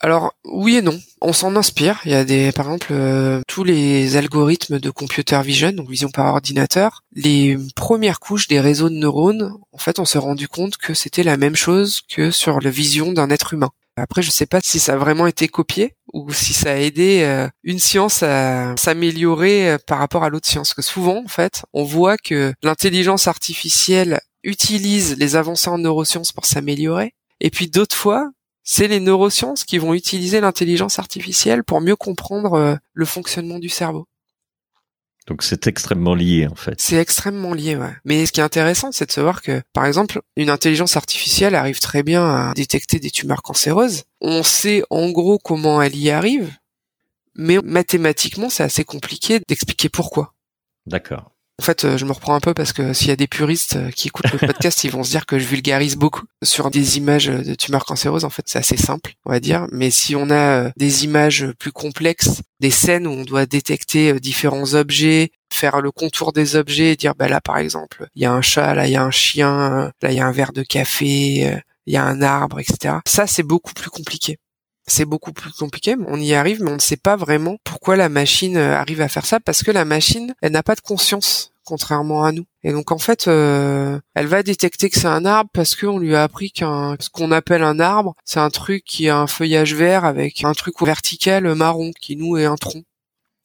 Alors 0.00 0.34
oui 0.44 0.76
et 0.76 0.82
non, 0.82 0.98
on 1.22 1.32
s'en 1.32 1.56
inspire. 1.56 2.00
Il 2.04 2.10
y 2.10 2.14
a 2.14 2.24
des, 2.24 2.52
par 2.52 2.66
exemple, 2.66 2.88
euh, 2.90 3.40
tous 3.48 3.64
les 3.64 4.16
algorithmes 4.16 4.78
de 4.78 4.90
computer 4.90 5.40
vision, 5.42 5.72
donc 5.72 5.88
vision 5.88 6.10
par 6.10 6.26
ordinateur, 6.34 7.02
les 7.14 7.56
premières 7.74 8.20
couches 8.20 8.46
des 8.46 8.60
réseaux 8.60 8.90
de 8.90 8.94
neurones. 8.94 9.54
En 9.72 9.78
fait, 9.78 9.98
on 9.98 10.04
s'est 10.04 10.18
rendu 10.18 10.48
compte 10.48 10.76
que 10.76 10.92
c'était 10.92 11.22
la 11.22 11.38
même 11.38 11.56
chose 11.56 12.02
que 12.14 12.30
sur 12.30 12.60
la 12.60 12.70
vision 12.70 13.12
d'un 13.12 13.30
être 13.30 13.54
humain. 13.54 13.70
Après, 13.96 14.20
je 14.20 14.30
sais 14.30 14.46
pas 14.46 14.60
si 14.62 14.78
ça 14.78 14.94
a 14.94 14.96
vraiment 14.96 15.26
été 15.26 15.48
copié 15.48 15.94
ou 16.12 16.30
si 16.32 16.52
ça 16.52 16.72
a 16.72 16.76
aidé 16.76 17.22
euh, 17.22 17.48
une 17.62 17.78
science 17.78 18.22
à 18.22 18.74
s'améliorer 18.76 19.70
euh, 19.70 19.78
par 19.86 19.98
rapport 19.98 20.22
à 20.22 20.28
l'autre 20.28 20.48
science. 20.48 20.74
que 20.74 20.82
souvent, 20.82 21.22
en 21.24 21.28
fait, 21.28 21.64
on 21.72 21.82
voit 21.82 22.18
que 22.18 22.52
l'intelligence 22.62 23.26
artificielle 23.26 24.20
utilise 24.42 25.16
les 25.18 25.36
avancées 25.36 25.70
en 25.70 25.78
neurosciences 25.78 26.32
pour 26.32 26.44
s'améliorer. 26.44 27.14
Et 27.40 27.50
puis 27.50 27.68
d'autres 27.68 27.96
fois, 27.96 28.30
c'est 28.62 28.88
les 28.88 29.00
neurosciences 29.00 29.64
qui 29.64 29.78
vont 29.78 29.94
utiliser 29.94 30.40
l'intelligence 30.40 30.98
artificielle 30.98 31.64
pour 31.64 31.80
mieux 31.80 31.96
comprendre 31.96 32.54
euh, 32.54 32.74
le 32.92 33.04
fonctionnement 33.06 33.58
du 33.58 33.68
cerveau. 33.68 34.06
Donc 35.26 35.42
c'est 35.42 35.66
extrêmement 35.66 36.14
lié 36.14 36.46
en 36.50 36.54
fait. 36.54 36.80
C'est 36.80 36.96
extrêmement 36.96 37.52
lié, 37.52 37.76
ouais. 37.76 37.94
Mais 38.04 38.26
ce 38.26 38.32
qui 38.32 38.40
est 38.40 38.44
intéressant, 38.44 38.92
c'est 38.92 39.06
de 39.06 39.12
savoir 39.12 39.42
que, 39.42 39.60
par 39.72 39.84
exemple, 39.84 40.20
une 40.36 40.50
intelligence 40.50 40.96
artificielle 40.96 41.54
arrive 41.54 41.80
très 41.80 42.02
bien 42.02 42.24
à 42.24 42.54
détecter 42.54 43.00
des 43.00 43.10
tumeurs 43.10 43.42
cancéreuses. 43.42 44.04
On 44.20 44.42
sait 44.42 44.84
en 44.90 45.10
gros 45.10 45.38
comment 45.38 45.82
elle 45.82 45.96
y 45.96 46.10
arrive, 46.10 46.52
mais 47.34 47.58
mathématiquement, 47.62 48.50
c'est 48.50 48.62
assez 48.62 48.84
compliqué 48.84 49.40
d'expliquer 49.46 49.88
pourquoi. 49.88 50.34
D'accord. 50.86 51.32
En 51.58 51.64
fait, 51.64 51.84
euh, 51.84 51.96
je 51.96 52.04
me 52.04 52.12
reprends 52.12 52.34
un 52.34 52.40
peu 52.40 52.52
parce 52.52 52.74
que 52.74 52.92
s'il 52.92 53.08
y 53.08 53.12
a 53.12 53.16
des 53.16 53.26
puristes 53.26 53.76
euh, 53.76 53.90
qui 53.90 54.08
écoutent 54.08 54.30
le 54.30 54.38
podcast, 54.38 54.84
ils 54.84 54.90
vont 54.90 55.02
se 55.02 55.10
dire 55.10 55.24
que 55.24 55.38
je 55.38 55.46
vulgarise 55.46 55.96
beaucoup 55.96 56.24
sur 56.42 56.70
des 56.70 56.98
images 56.98 57.26
de 57.26 57.54
tumeurs 57.54 57.86
cancéreuses. 57.86 58.24
En 58.24 58.30
fait, 58.30 58.42
c'est 58.46 58.58
assez 58.58 58.76
simple, 58.76 59.14
on 59.24 59.32
va 59.32 59.40
dire. 59.40 59.66
Mais 59.72 59.90
si 59.90 60.14
on 60.14 60.28
a 60.28 60.64
euh, 60.64 60.70
des 60.76 61.04
images 61.04 61.46
plus 61.58 61.72
complexes, 61.72 62.42
des 62.60 62.70
scènes 62.70 63.06
où 63.06 63.10
on 63.10 63.24
doit 63.24 63.46
détecter 63.46 64.20
différents 64.20 64.74
objets, 64.74 65.30
faire 65.50 65.80
le 65.80 65.90
contour 65.90 66.34
des 66.34 66.56
objets 66.56 66.92
et 66.92 66.96
dire, 66.96 67.14
bah 67.14 67.28
là, 67.28 67.40
par 67.40 67.56
exemple, 67.56 68.06
il 68.14 68.22
y 68.22 68.26
a 68.26 68.32
un 68.32 68.42
chat, 68.42 68.74
là, 68.74 68.86
il 68.86 68.92
y 68.92 68.96
a 68.96 69.02
un 69.02 69.10
chien, 69.10 69.90
là, 70.02 70.12
il 70.12 70.14
y 70.14 70.20
a 70.20 70.26
un 70.26 70.32
verre 70.32 70.52
de 70.52 70.62
café, 70.62 71.62
il 71.86 71.92
y 71.92 71.96
a 71.96 72.04
un 72.04 72.20
arbre, 72.20 72.60
etc. 72.60 72.96
Ça, 73.06 73.26
c'est 73.26 73.42
beaucoup 73.42 73.72
plus 73.72 73.90
compliqué 73.90 74.38
c'est 74.86 75.04
beaucoup 75.04 75.32
plus 75.32 75.52
compliqué. 75.52 75.96
On 76.06 76.20
y 76.20 76.34
arrive, 76.34 76.62
mais 76.62 76.70
on 76.70 76.76
ne 76.76 76.80
sait 76.80 76.96
pas 76.96 77.16
vraiment 77.16 77.56
pourquoi 77.64 77.96
la 77.96 78.08
machine 78.08 78.56
euh, 78.56 78.76
arrive 78.76 79.00
à 79.00 79.08
faire 79.08 79.26
ça, 79.26 79.40
parce 79.40 79.62
que 79.62 79.70
la 79.70 79.84
machine, 79.84 80.34
elle 80.42 80.52
n'a 80.52 80.62
pas 80.62 80.74
de 80.74 80.80
conscience, 80.80 81.52
contrairement 81.64 82.24
à 82.24 82.32
nous. 82.32 82.46
Et 82.62 82.72
donc 82.72 82.92
en 82.92 82.98
fait, 82.98 83.28
euh, 83.28 83.98
elle 84.14 84.26
va 84.26 84.42
détecter 84.42 84.88
que 84.90 84.98
c'est 84.98 85.06
un 85.06 85.24
arbre 85.24 85.50
parce 85.52 85.74
qu'on 85.74 85.98
lui 85.98 86.14
a 86.14 86.22
appris 86.22 86.50
qu'un 86.52 86.96
ce 87.00 87.10
qu'on 87.10 87.32
appelle 87.32 87.62
un 87.62 87.80
arbre, 87.80 88.14
c'est 88.24 88.40
un 88.40 88.50
truc 88.50 88.84
qui 88.84 89.08
a 89.08 89.18
un 89.18 89.26
feuillage 89.26 89.74
vert 89.74 90.04
avec 90.04 90.44
un 90.44 90.52
truc 90.52 90.80
vertical 90.80 91.52
marron 91.54 91.90
qui 92.00 92.16
nous 92.16 92.36
est 92.36 92.44
un 92.44 92.56
tronc. 92.56 92.82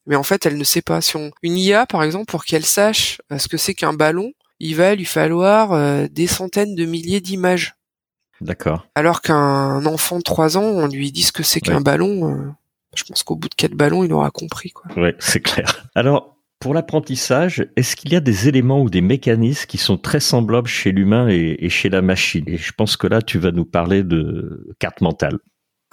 Mais 0.06 0.16
en 0.16 0.24
fait, 0.24 0.46
elle 0.46 0.58
ne 0.58 0.64
sait 0.64 0.82
pas. 0.82 1.00
Si 1.00 1.16
on 1.16 1.30
une 1.42 1.56
IA 1.58 1.86
par 1.86 2.02
exemple, 2.02 2.26
pour 2.26 2.44
qu'elle 2.44 2.66
sache 2.66 3.20
euh, 3.32 3.38
ce 3.38 3.48
que 3.48 3.56
c'est 3.56 3.74
qu'un 3.74 3.92
ballon, 3.92 4.32
il 4.60 4.76
va 4.76 4.94
lui 4.94 5.04
falloir 5.04 6.08
des 6.08 6.28
centaines 6.28 6.76
de 6.76 6.84
milliers 6.84 7.20
d'images 7.20 7.74
D'accord. 8.42 8.86
Alors 8.94 9.20
qu'un 9.20 9.86
enfant 9.86 10.18
de 10.18 10.22
3 10.22 10.56
ans, 10.58 10.62
on 10.62 10.88
lui 10.88 11.12
dit 11.12 11.22
ce 11.22 11.32
que 11.32 11.42
c'est 11.42 11.60
qu'un 11.60 11.80
ballon. 11.80 12.30
Euh, 12.30 12.50
je 12.94 13.04
pense 13.04 13.22
qu'au 13.22 13.36
bout 13.36 13.48
de 13.48 13.54
quatre 13.54 13.74
ballons, 13.74 14.04
il 14.04 14.12
aura 14.12 14.30
compris. 14.30 14.70
Quoi. 14.70 14.90
Oui, 14.96 15.10
c'est 15.18 15.40
clair. 15.40 15.86
Alors, 15.94 16.36
pour 16.58 16.74
l'apprentissage, 16.74 17.66
est-ce 17.76 17.96
qu'il 17.96 18.12
y 18.12 18.16
a 18.16 18.20
des 18.20 18.48
éléments 18.48 18.82
ou 18.82 18.90
des 18.90 19.00
mécanismes 19.00 19.66
qui 19.66 19.78
sont 19.78 19.96
très 19.96 20.20
semblables 20.20 20.68
chez 20.68 20.92
l'humain 20.92 21.28
et, 21.28 21.68
chez 21.68 21.88
la 21.88 22.02
machine? 22.02 22.44
Et 22.46 22.56
je 22.56 22.72
pense 22.72 22.96
que 22.96 23.06
là, 23.06 23.22
tu 23.22 23.38
vas 23.38 23.52
nous 23.52 23.64
parler 23.64 24.02
de 24.02 24.74
carte 24.78 25.00
mentale. 25.00 25.38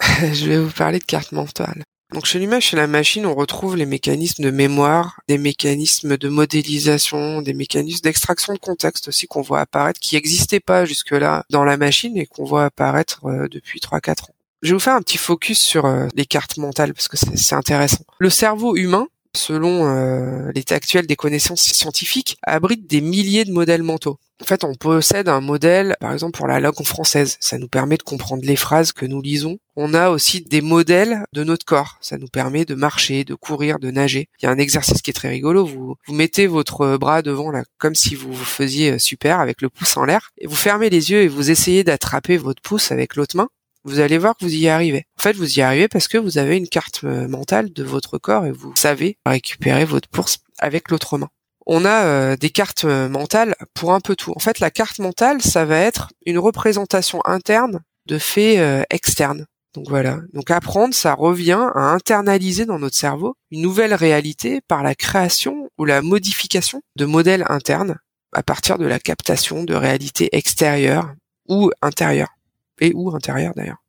je 0.00 0.46
vais 0.46 0.58
vous 0.58 0.70
parler 0.70 0.98
de 0.98 1.04
carte 1.04 1.32
mentale. 1.32 1.82
Donc 2.12 2.24
chez 2.24 2.40
l'humain, 2.40 2.58
chez 2.58 2.76
la 2.76 2.88
machine, 2.88 3.24
on 3.24 3.34
retrouve 3.34 3.76
les 3.76 3.86
mécanismes 3.86 4.42
de 4.42 4.50
mémoire, 4.50 5.20
des 5.28 5.38
mécanismes 5.38 6.16
de 6.16 6.28
modélisation, 6.28 7.40
des 7.40 7.54
mécanismes 7.54 8.02
d'extraction 8.02 8.52
de 8.52 8.58
contexte 8.58 9.08
aussi 9.08 9.28
qu'on 9.28 9.42
voit 9.42 9.60
apparaître, 9.60 10.00
qui 10.00 10.16
n'existaient 10.16 10.60
pas 10.60 10.84
jusque-là 10.84 11.44
dans 11.50 11.64
la 11.64 11.76
machine 11.76 12.16
et 12.16 12.26
qu'on 12.26 12.44
voit 12.44 12.64
apparaître 12.64 13.24
euh, 13.26 13.48
depuis 13.48 13.78
3-4 13.78 14.24
ans. 14.24 14.34
Je 14.62 14.70
vais 14.70 14.74
vous 14.74 14.80
faire 14.80 14.96
un 14.96 15.02
petit 15.02 15.18
focus 15.18 15.60
sur 15.60 15.86
euh, 15.86 16.08
les 16.16 16.26
cartes 16.26 16.56
mentales 16.56 16.94
parce 16.94 17.08
que 17.08 17.16
c'est 17.16 17.54
intéressant. 17.54 18.04
Le 18.18 18.28
cerveau 18.28 18.76
humain, 18.76 19.06
selon 19.34 19.86
euh, 19.86 20.50
l'état 20.54 20.74
actuel 20.74 21.06
des 21.06 21.16
connaissances 21.16 21.62
scientifiques, 21.62 22.36
abrite 22.42 22.88
des 22.88 23.00
milliers 23.00 23.44
de 23.44 23.52
modèles 23.52 23.82
mentaux. 23.82 24.18
En 24.42 24.46
fait, 24.46 24.64
on 24.64 24.74
possède 24.74 25.28
un 25.28 25.42
modèle, 25.42 25.96
par 26.00 26.12
exemple 26.12 26.38
pour 26.38 26.46
la 26.46 26.60
langue 26.60 26.82
française, 26.82 27.36
ça 27.40 27.58
nous 27.58 27.68
permet 27.68 27.98
de 27.98 28.02
comprendre 28.02 28.42
les 28.44 28.56
phrases 28.56 28.92
que 28.92 29.04
nous 29.04 29.20
lisons. 29.20 29.58
On 29.76 29.92
a 29.92 30.08
aussi 30.08 30.40
des 30.40 30.62
modèles 30.62 31.24
de 31.34 31.44
notre 31.44 31.66
corps, 31.66 31.98
ça 32.00 32.16
nous 32.16 32.26
permet 32.26 32.64
de 32.64 32.74
marcher, 32.74 33.24
de 33.24 33.34
courir, 33.34 33.78
de 33.78 33.90
nager. 33.90 34.28
Il 34.40 34.46
y 34.46 34.48
a 34.48 34.50
un 34.50 34.58
exercice 34.58 35.02
qui 35.02 35.10
est 35.10 35.14
très 35.14 35.28
rigolo, 35.28 35.66
vous, 35.66 35.96
mettez 36.08 36.46
votre 36.46 36.96
bras 36.96 37.20
devant 37.20 37.50
là, 37.50 37.64
comme 37.78 37.94
si 37.94 38.14
vous 38.14 38.32
vous 38.32 38.44
faisiez 38.44 38.98
super 38.98 39.40
avec 39.40 39.60
le 39.60 39.68
pouce 39.68 39.96
en 39.98 40.04
l'air, 40.06 40.30
et 40.38 40.46
vous 40.46 40.56
fermez 40.56 40.88
les 40.88 41.10
yeux 41.10 41.20
et 41.20 41.28
vous 41.28 41.50
essayez 41.50 41.84
d'attraper 41.84 42.38
votre 42.38 42.62
pouce 42.62 42.92
avec 42.92 43.16
l'autre 43.16 43.36
main 43.36 43.48
vous 43.84 44.00
allez 44.00 44.18
voir 44.18 44.36
que 44.36 44.44
vous 44.44 44.54
y 44.54 44.68
arrivez. 44.68 45.06
En 45.18 45.22
fait, 45.22 45.34
vous 45.34 45.58
y 45.58 45.62
arrivez 45.62 45.88
parce 45.88 46.08
que 46.08 46.18
vous 46.18 46.38
avez 46.38 46.56
une 46.56 46.68
carte 46.68 47.00
euh, 47.04 47.28
mentale 47.28 47.72
de 47.72 47.82
votre 47.82 48.18
corps 48.18 48.46
et 48.46 48.52
vous 48.52 48.74
savez 48.76 49.16
récupérer 49.24 49.84
votre 49.84 50.08
pouce 50.08 50.38
avec 50.58 50.90
l'autre 50.90 51.18
main. 51.18 51.28
On 51.66 51.84
a 51.84 52.04
euh, 52.04 52.36
des 52.36 52.50
cartes 52.50 52.84
euh, 52.84 53.08
mentales 53.08 53.54
pour 53.74 53.92
un 53.92 54.00
peu 54.00 54.16
tout. 54.16 54.32
En 54.36 54.40
fait, 54.40 54.60
la 54.60 54.70
carte 54.70 54.98
mentale, 54.98 55.40
ça 55.42 55.64
va 55.64 55.78
être 55.78 56.08
une 56.26 56.38
représentation 56.38 57.20
interne 57.24 57.80
de 58.06 58.18
faits 58.18 58.86
externes. 58.90 59.46
Donc 59.74 59.88
voilà. 59.88 60.18
Donc 60.32 60.50
apprendre, 60.50 60.94
ça 60.94 61.14
revient 61.14 61.68
à 61.74 61.92
internaliser 61.92 62.64
dans 62.64 62.78
notre 62.78 62.96
cerveau 62.96 63.34
une 63.52 63.62
nouvelle 63.62 63.94
réalité 63.94 64.60
par 64.66 64.82
la 64.82 64.96
création 64.96 65.68
ou 65.78 65.84
la 65.84 66.02
modification 66.02 66.82
de 66.96 67.04
modèles 67.04 67.44
internes 67.48 67.98
à 68.32 68.42
partir 68.42 68.78
de 68.78 68.86
la 68.86 68.98
captation 68.98 69.62
de 69.62 69.74
réalités 69.74 70.28
extérieures 70.32 71.14
ou 71.48 71.70
intérieures 71.82 72.34
et 72.80 72.92
ou 72.94 73.14
intérieure 73.14 73.52
d'ailleurs. 73.54 73.82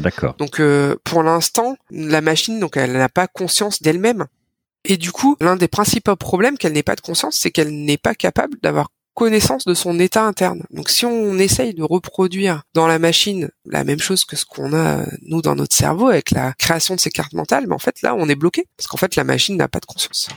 D'accord. 0.00 0.34
Donc 0.38 0.60
euh, 0.60 0.96
pour 1.04 1.22
l'instant, 1.22 1.76
la 1.90 2.20
machine 2.20 2.58
donc 2.60 2.76
elle 2.76 2.92
n'a 2.92 3.08
pas 3.08 3.26
conscience 3.26 3.82
d'elle-même. 3.82 4.26
Et 4.84 4.96
du 4.96 5.12
coup, 5.12 5.36
l'un 5.40 5.56
des 5.56 5.68
principaux 5.68 6.16
problèmes 6.16 6.58
qu'elle 6.58 6.72
n'ait 6.72 6.82
pas 6.82 6.96
de 6.96 7.00
conscience, 7.00 7.36
c'est 7.36 7.52
qu'elle 7.52 7.72
n'est 7.72 7.98
pas 7.98 8.14
capable 8.14 8.58
d'avoir 8.60 8.88
connaissance 9.14 9.64
de 9.64 9.74
son 9.74 9.98
état 10.00 10.24
interne. 10.24 10.64
Donc 10.70 10.88
si 10.88 11.04
on 11.04 11.38
essaye 11.38 11.74
de 11.74 11.82
reproduire 11.82 12.62
dans 12.74 12.86
la 12.86 12.98
machine 12.98 13.50
la 13.66 13.84
même 13.84 14.00
chose 14.00 14.24
que 14.24 14.36
ce 14.36 14.44
qu'on 14.44 14.74
a 14.74 15.04
nous 15.22 15.42
dans 15.42 15.54
notre 15.54 15.76
cerveau 15.76 16.08
avec 16.08 16.30
la 16.30 16.52
création 16.54 16.94
de 16.94 17.00
ces 17.00 17.10
cartes 17.10 17.34
mentales, 17.34 17.66
mais 17.68 17.74
en 17.74 17.78
fait 17.78 18.02
là 18.02 18.14
on 18.16 18.28
est 18.28 18.34
bloqué 18.34 18.66
parce 18.76 18.86
qu'en 18.86 18.96
fait 18.96 19.16
la 19.16 19.24
machine 19.24 19.56
n'a 19.56 19.68
pas 19.68 19.80
de 19.80 19.86
conscience. 19.86 20.28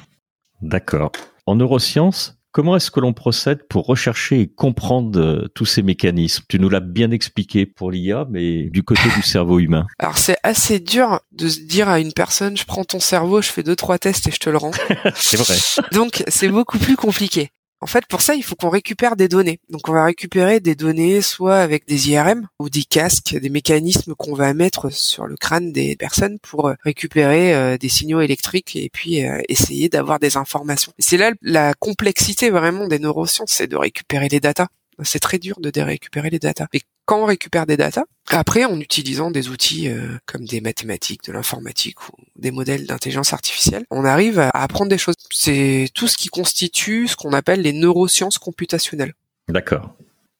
D'accord. 0.61 1.11
En 1.45 1.55
neurosciences, 1.55 2.37
Comment 2.55 2.77
est-ce 2.77 2.89
que 2.89 3.01
l'on 3.01 3.11
procède 3.11 3.67
pour 3.67 3.85
rechercher 3.85 4.39
et 4.39 4.47
comprendre 4.47 5.19
euh, 5.19 5.51
tous 5.55 5.65
ces 5.65 5.81
mécanismes? 5.81 6.45
Tu 6.47 6.57
nous 6.57 6.69
l'as 6.69 6.79
bien 6.79 7.11
expliqué 7.11 7.65
pour 7.65 7.91
l'IA, 7.91 8.25
mais 8.29 8.69
du 8.69 8.81
côté 8.81 9.01
du 9.13 9.21
cerveau 9.23 9.59
humain. 9.59 9.85
Alors 9.99 10.17
c'est 10.17 10.37
assez 10.41 10.79
dur 10.79 11.19
de 11.33 11.49
se 11.49 11.59
dire 11.59 11.89
à 11.89 11.99
une 11.99 12.13
personne, 12.13 12.55
je 12.55 12.63
prends 12.63 12.85
ton 12.85 13.01
cerveau, 13.01 13.41
je 13.41 13.49
fais 13.49 13.61
deux 13.61 13.75
trois 13.75 13.97
tests 13.97 14.29
et 14.29 14.31
je 14.31 14.39
te 14.39 14.49
le 14.49 14.55
rends. 14.55 14.71
c'est 15.15 15.35
vrai. 15.35 15.57
Donc 15.91 16.23
c'est 16.29 16.47
beaucoup 16.47 16.77
plus 16.77 16.95
compliqué. 16.95 17.49
En 17.85 17.87
fait, 17.87 18.07
pour 18.07 18.23
ça, 18.23 18.33
il 18.33 18.43
faut 18.43 18.55
qu'on 18.55 18.71
récupère 18.71 19.15
des 19.15 19.27
données. 19.27 19.59
Donc, 19.69 19.87
on 19.87 19.93
va 19.93 20.05
récupérer 20.05 20.59
des 20.59 20.73
données 20.73 21.21
soit 21.21 21.57
avec 21.57 21.87
des 21.87 22.09
IRM 22.09 22.47
ou 22.57 22.67
des 22.67 22.81
casques, 22.81 23.37
des 23.37 23.49
mécanismes 23.49 24.15
qu'on 24.15 24.33
va 24.33 24.55
mettre 24.55 24.91
sur 24.91 25.27
le 25.27 25.37
crâne 25.37 25.71
des 25.71 25.95
personnes 25.95 26.39
pour 26.39 26.69
euh, 26.69 26.73
récupérer 26.83 27.53
euh, 27.53 27.77
des 27.77 27.89
signaux 27.89 28.21
électriques 28.21 28.75
et 28.75 28.89
puis 28.91 29.23
euh, 29.23 29.39
essayer 29.49 29.87
d'avoir 29.87 30.17
des 30.17 30.35
informations. 30.35 30.93
C'est 30.97 31.17
là 31.17 31.31
la 31.43 31.75
complexité 31.75 32.49
vraiment 32.49 32.87
des 32.87 32.97
neurosciences, 32.97 33.51
c'est 33.51 33.67
de 33.67 33.77
récupérer 33.77 34.29
les 34.29 34.39
datas 34.39 34.65
c'est 35.03 35.19
très 35.19 35.39
dur 35.39 35.59
de 35.59 35.81
récupérer 35.81 36.29
les 36.29 36.39
datas. 36.39 36.67
Quand 37.05 37.21
on 37.21 37.25
récupère 37.25 37.65
des 37.65 37.77
datas, 37.77 38.05
après 38.29 38.65
en 38.65 38.79
utilisant 38.79 39.31
des 39.31 39.49
outils 39.49 39.89
euh, 39.89 40.17
comme 40.25 40.45
des 40.45 40.61
mathématiques, 40.61 41.23
de 41.25 41.31
l'informatique 41.31 42.09
ou 42.09 42.13
des 42.35 42.51
modèles 42.51 42.85
d'intelligence 42.87 43.33
artificielle, 43.33 43.85
on 43.91 44.05
arrive 44.05 44.39
à 44.39 44.49
apprendre 44.49 44.89
des 44.89 44.97
choses. 44.97 45.15
C'est 45.31 45.89
tout 45.93 46.07
ce 46.07 46.17
qui 46.17 46.29
constitue 46.29 47.07
ce 47.07 47.15
qu'on 47.15 47.33
appelle 47.33 47.61
les 47.61 47.73
neurosciences 47.73 48.37
computationnelles. 48.37 49.13
D'accord. 49.47 49.95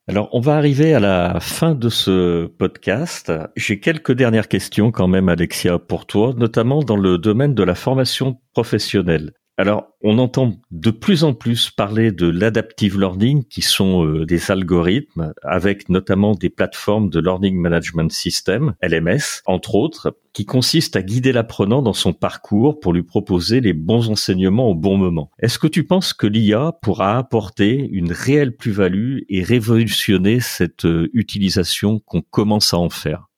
Alors, 0.08 0.28
on 0.32 0.40
va 0.40 0.56
arriver 0.56 0.94
à 0.94 1.00
la 1.00 1.40
fin 1.40 1.74
de 1.74 1.88
ce 1.88 2.46
podcast. 2.46 3.32
J'ai 3.56 3.80
quelques 3.80 4.12
dernières 4.12 4.46
questions 4.46 4.92
quand 4.92 5.08
même, 5.08 5.28
Alexia, 5.28 5.80
pour 5.80 6.06
toi, 6.06 6.32
notamment 6.36 6.84
dans 6.84 6.96
le 6.96 7.18
domaine 7.18 7.54
de 7.54 7.64
la 7.64 7.74
formation 7.74 8.38
professionnelle. 8.52 9.32
Alors, 9.58 9.88
on 10.02 10.18
entend 10.18 10.52
de 10.70 10.90
plus 10.90 11.24
en 11.24 11.32
plus 11.32 11.70
parler 11.70 12.12
de 12.12 12.28
l'adaptive 12.28 13.00
learning, 13.00 13.44
qui 13.44 13.62
sont 13.62 14.04
euh, 14.04 14.26
des 14.26 14.50
algorithmes, 14.50 15.32
avec 15.42 15.88
notamment 15.88 16.34
des 16.34 16.50
plateformes 16.50 17.08
de 17.08 17.20
Learning 17.20 17.56
Management 17.56 18.12
System, 18.12 18.74
LMS, 18.82 19.40
entre 19.46 19.74
autres, 19.74 20.18
qui 20.34 20.44
consistent 20.44 20.96
à 20.96 21.02
guider 21.02 21.32
l'apprenant 21.32 21.80
dans 21.80 21.94
son 21.94 22.12
parcours 22.12 22.80
pour 22.80 22.92
lui 22.92 23.02
proposer 23.02 23.62
les 23.62 23.72
bons 23.72 24.10
enseignements 24.10 24.68
au 24.68 24.74
bon 24.74 24.98
moment. 24.98 25.30
Est-ce 25.38 25.58
que 25.58 25.68
tu 25.68 25.84
penses 25.84 26.12
que 26.12 26.26
l'IA 26.26 26.72
pourra 26.82 27.16
apporter 27.16 27.88
une 27.90 28.12
réelle 28.12 28.54
plus-value 28.54 29.20
et 29.30 29.42
révolutionner 29.42 30.40
cette 30.40 30.84
euh, 30.84 31.08
utilisation 31.14 31.98
qu'on 32.00 32.20
commence 32.20 32.74
à 32.74 32.78
en 32.78 32.90
faire? 32.90 33.30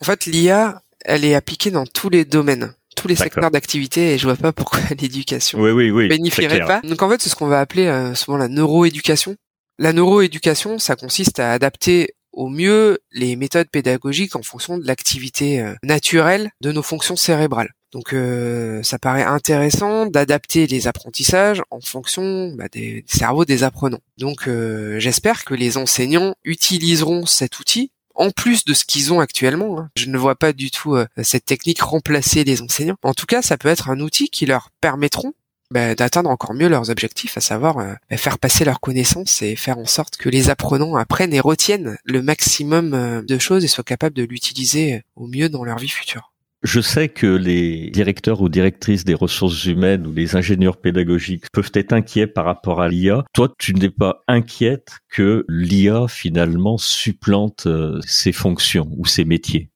En 0.00 0.06
fait, 0.06 0.24
l'IA 0.24 0.80
elle 1.08 1.24
est 1.24 1.34
appliquée 1.34 1.70
dans 1.70 1.86
tous 1.86 2.10
les 2.10 2.24
domaines 2.24 2.74
tous 2.96 3.06
les 3.06 3.14
secteurs 3.14 3.50
d'activité 3.50 4.14
et 4.14 4.18
je 4.18 4.26
vois 4.26 4.36
pas 4.36 4.52
pourquoi 4.52 4.80
l'éducation 5.00 5.60
Oui, 5.60 5.70
oui, 5.70 5.90
oui. 5.90 6.04
c'est 6.04 6.16
bénéficierait 6.16 6.66
pas. 6.66 6.80
Donc 6.80 7.02
en 7.02 7.08
fait, 7.08 7.22
c'est 7.22 7.28
ce 7.28 7.36
qu'on 7.36 7.46
va 7.46 7.60
appeler 7.60 7.86
euh, 7.86 8.14
souvent 8.14 8.36
la 8.36 8.48
neuroéducation. 8.48 9.36
La 9.78 9.92
neuroéducation, 9.92 10.78
ça 10.78 10.96
consiste 10.96 11.38
à 11.38 11.52
adapter 11.52 12.14
au 12.32 12.48
mieux 12.48 12.98
les 13.12 13.34
méthodes 13.34 13.68
pédagogiques 13.70 14.36
en 14.36 14.42
fonction 14.42 14.78
de 14.78 14.86
l'activité 14.86 15.60
euh, 15.60 15.74
naturelle 15.82 16.50
de 16.60 16.72
nos 16.72 16.82
fonctions 16.82 17.16
cérébrales. 17.16 17.70
Donc 17.92 18.12
euh, 18.12 18.82
ça 18.82 18.98
paraît 18.98 19.22
intéressant 19.22 20.06
d'adapter 20.06 20.66
les 20.66 20.86
apprentissages 20.86 21.62
en 21.70 21.80
fonction 21.80 22.52
bah, 22.52 22.68
des 22.70 23.04
cerveaux 23.06 23.44
des 23.46 23.64
apprenants. 23.64 24.02
Donc 24.18 24.48
euh, 24.48 24.98
j'espère 24.98 25.44
que 25.44 25.54
les 25.54 25.78
enseignants 25.78 26.34
utiliseront 26.44 27.24
cet 27.24 27.58
outil 27.58 27.92
en 28.16 28.30
plus 28.30 28.64
de 28.64 28.74
ce 28.74 28.84
qu'ils 28.84 29.12
ont 29.12 29.20
actuellement. 29.20 29.78
hein. 29.78 29.90
Je 29.96 30.06
ne 30.06 30.18
vois 30.18 30.34
pas 30.36 30.52
du 30.52 30.70
tout 30.70 30.94
euh, 30.94 31.06
cette 31.22 31.44
technique 31.44 31.80
remplacer 31.80 32.44
les 32.44 32.62
enseignants. 32.62 32.96
En 33.02 33.14
tout 33.14 33.26
cas, 33.26 33.42
ça 33.42 33.56
peut 33.56 33.68
être 33.68 33.90
un 33.90 34.00
outil 34.00 34.28
qui 34.28 34.46
leur 34.46 34.70
permettront 34.80 35.34
bah, 35.70 35.94
d'atteindre 35.94 36.30
encore 36.30 36.54
mieux 36.54 36.68
leurs 36.68 36.90
objectifs, 36.90 37.36
à 37.36 37.40
savoir 37.40 37.78
euh, 37.78 37.92
bah, 38.10 38.16
faire 38.16 38.38
passer 38.38 38.64
leurs 38.64 38.80
connaissances 38.80 39.42
et 39.42 39.56
faire 39.56 39.78
en 39.78 39.86
sorte 39.86 40.16
que 40.16 40.28
les 40.28 40.48
apprenants 40.50 40.96
apprennent 40.96 41.34
et 41.34 41.40
retiennent 41.40 41.96
le 42.04 42.22
maximum 42.22 42.94
euh, 42.94 43.22
de 43.22 43.38
choses 43.38 43.64
et 43.64 43.68
soient 43.68 43.84
capables 43.84 44.14
de 44.14 44.22
l'utiliser 44.24 45.02
au 45.16 45.26
mieux 45.26 45.48
dans 45.48 45.64
leur 45.64 45.78
vie 45.78 45.88
future. 45.88 46.32
Je 46.66 46.80
sais 46.80 47.08
que 47.08 47.28
les 47.28 47.90
directeurs 47.90 48.40
ou 48.40 48.48
directrices 48.48 49.04
des 49.04 49.14
ressources 49.14 49.66
humaines 49.66 50.04
ou 50.04 50.12
les 50.12 50.34
ingénieurs 50.34 50.78
pédagogiques 50.78 51.44
peuvent 51.52 51.70
être 51.74 51.92
inquiets 51.92 52.26
par 52.26 52.44
rapport 52.44 52.80
à 52.80 52.88
l'IA. 52.88 53.24
Toi, 53.32 53.54
tu 53.56 53.72
n'es 53.72 53.88
pas 53.88 54.24
inquiète 54.26 54.98
que 55.08 55.44
l'IA 55.48 56.08
finalement 56.08 56.76
supplante 56.76 57.66
euh, 57.68 58.00
ses 58.04 58.32
fonctions 58.32 58.88
ou 58.98 59.06
ses 59.06 59.24
métiers? 59.24 59.70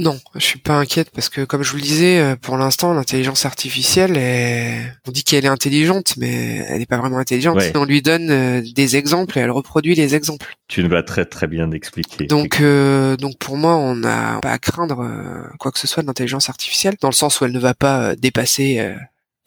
Non, 0.00 0.16
je 0.36 0.40
suis 0.40 0.60
pas 0.60 0.76
inquiète 0.76 1.10
parce 1.12 1.28
que 1.28 1.44
comme 1.44 1.64
je 1.64 1.72
vous 1.72 1.76
le 1.78 1.82
disais, 1.82 2.20
euh, 2.20 2.36
pour 2.36 2.56
l'instant, 2.56 2.94
l'intelligence 2.94 3.44
artificielle, 3.44 4.16
est... 4.16 4.92
on 5.08 5.10
dit 5.10 5.24
qu'elle 5.24 5.44
est 5.44 5.48
intelligente, 5.48 6.14
mais 6.16 6.64
elle 6.68 6.78
n'est 6.78 6.86
pas 6.86 6.98
vraiment 6.98 7.18
intelligente. 7.18 7.56
Ouais. 7.56 7.72
On 7.74 7.84
lui 7.84 8.00
donne 8.00 8.30
euh, 8.30 8.62
des 8.76 8.96
exemples 8.96 9.36
et 9.36 9.40
elle 9.40 9.50
reproduit 9.50 9.96
les 9.96 10.14
exemples. 10.14 10.56
Tu 10.68 10.84
nous 10.84 10.88
l'as 10.88 11.02
très 11.02 11.24
très 11.24 11.48
bien 11.48 11.72
expliqué. 11.72 12.26
Donc, 12.26 12.60
euh, 12.60 13.16
donc 13.16 13.38
pour 13.38 13.56
moi, 13.56 13.74
on 13.74 13.96
n'a 13.96 14.38
pas 14.40 14.52
à 14.52 14.58
craindre 14.58 15.00
euh, 15.00 15.42
quoi 15.58 15.72
que 15.72 15.80
ce 15.80 15.88
soit 15.88 16.04
de 16.04 16.06
l'intelligence 16.06 16.48
artificielle, 16.48 16.94
dans 17.00 17.08
le 17.08 17.14
sens 17.14 17.40
où 17.40 17.44
elle 17.44 17.52
ne 17.52 17.58
va 17.58 17.74
pas 17.74 18.14
dépasser 18.14 18.94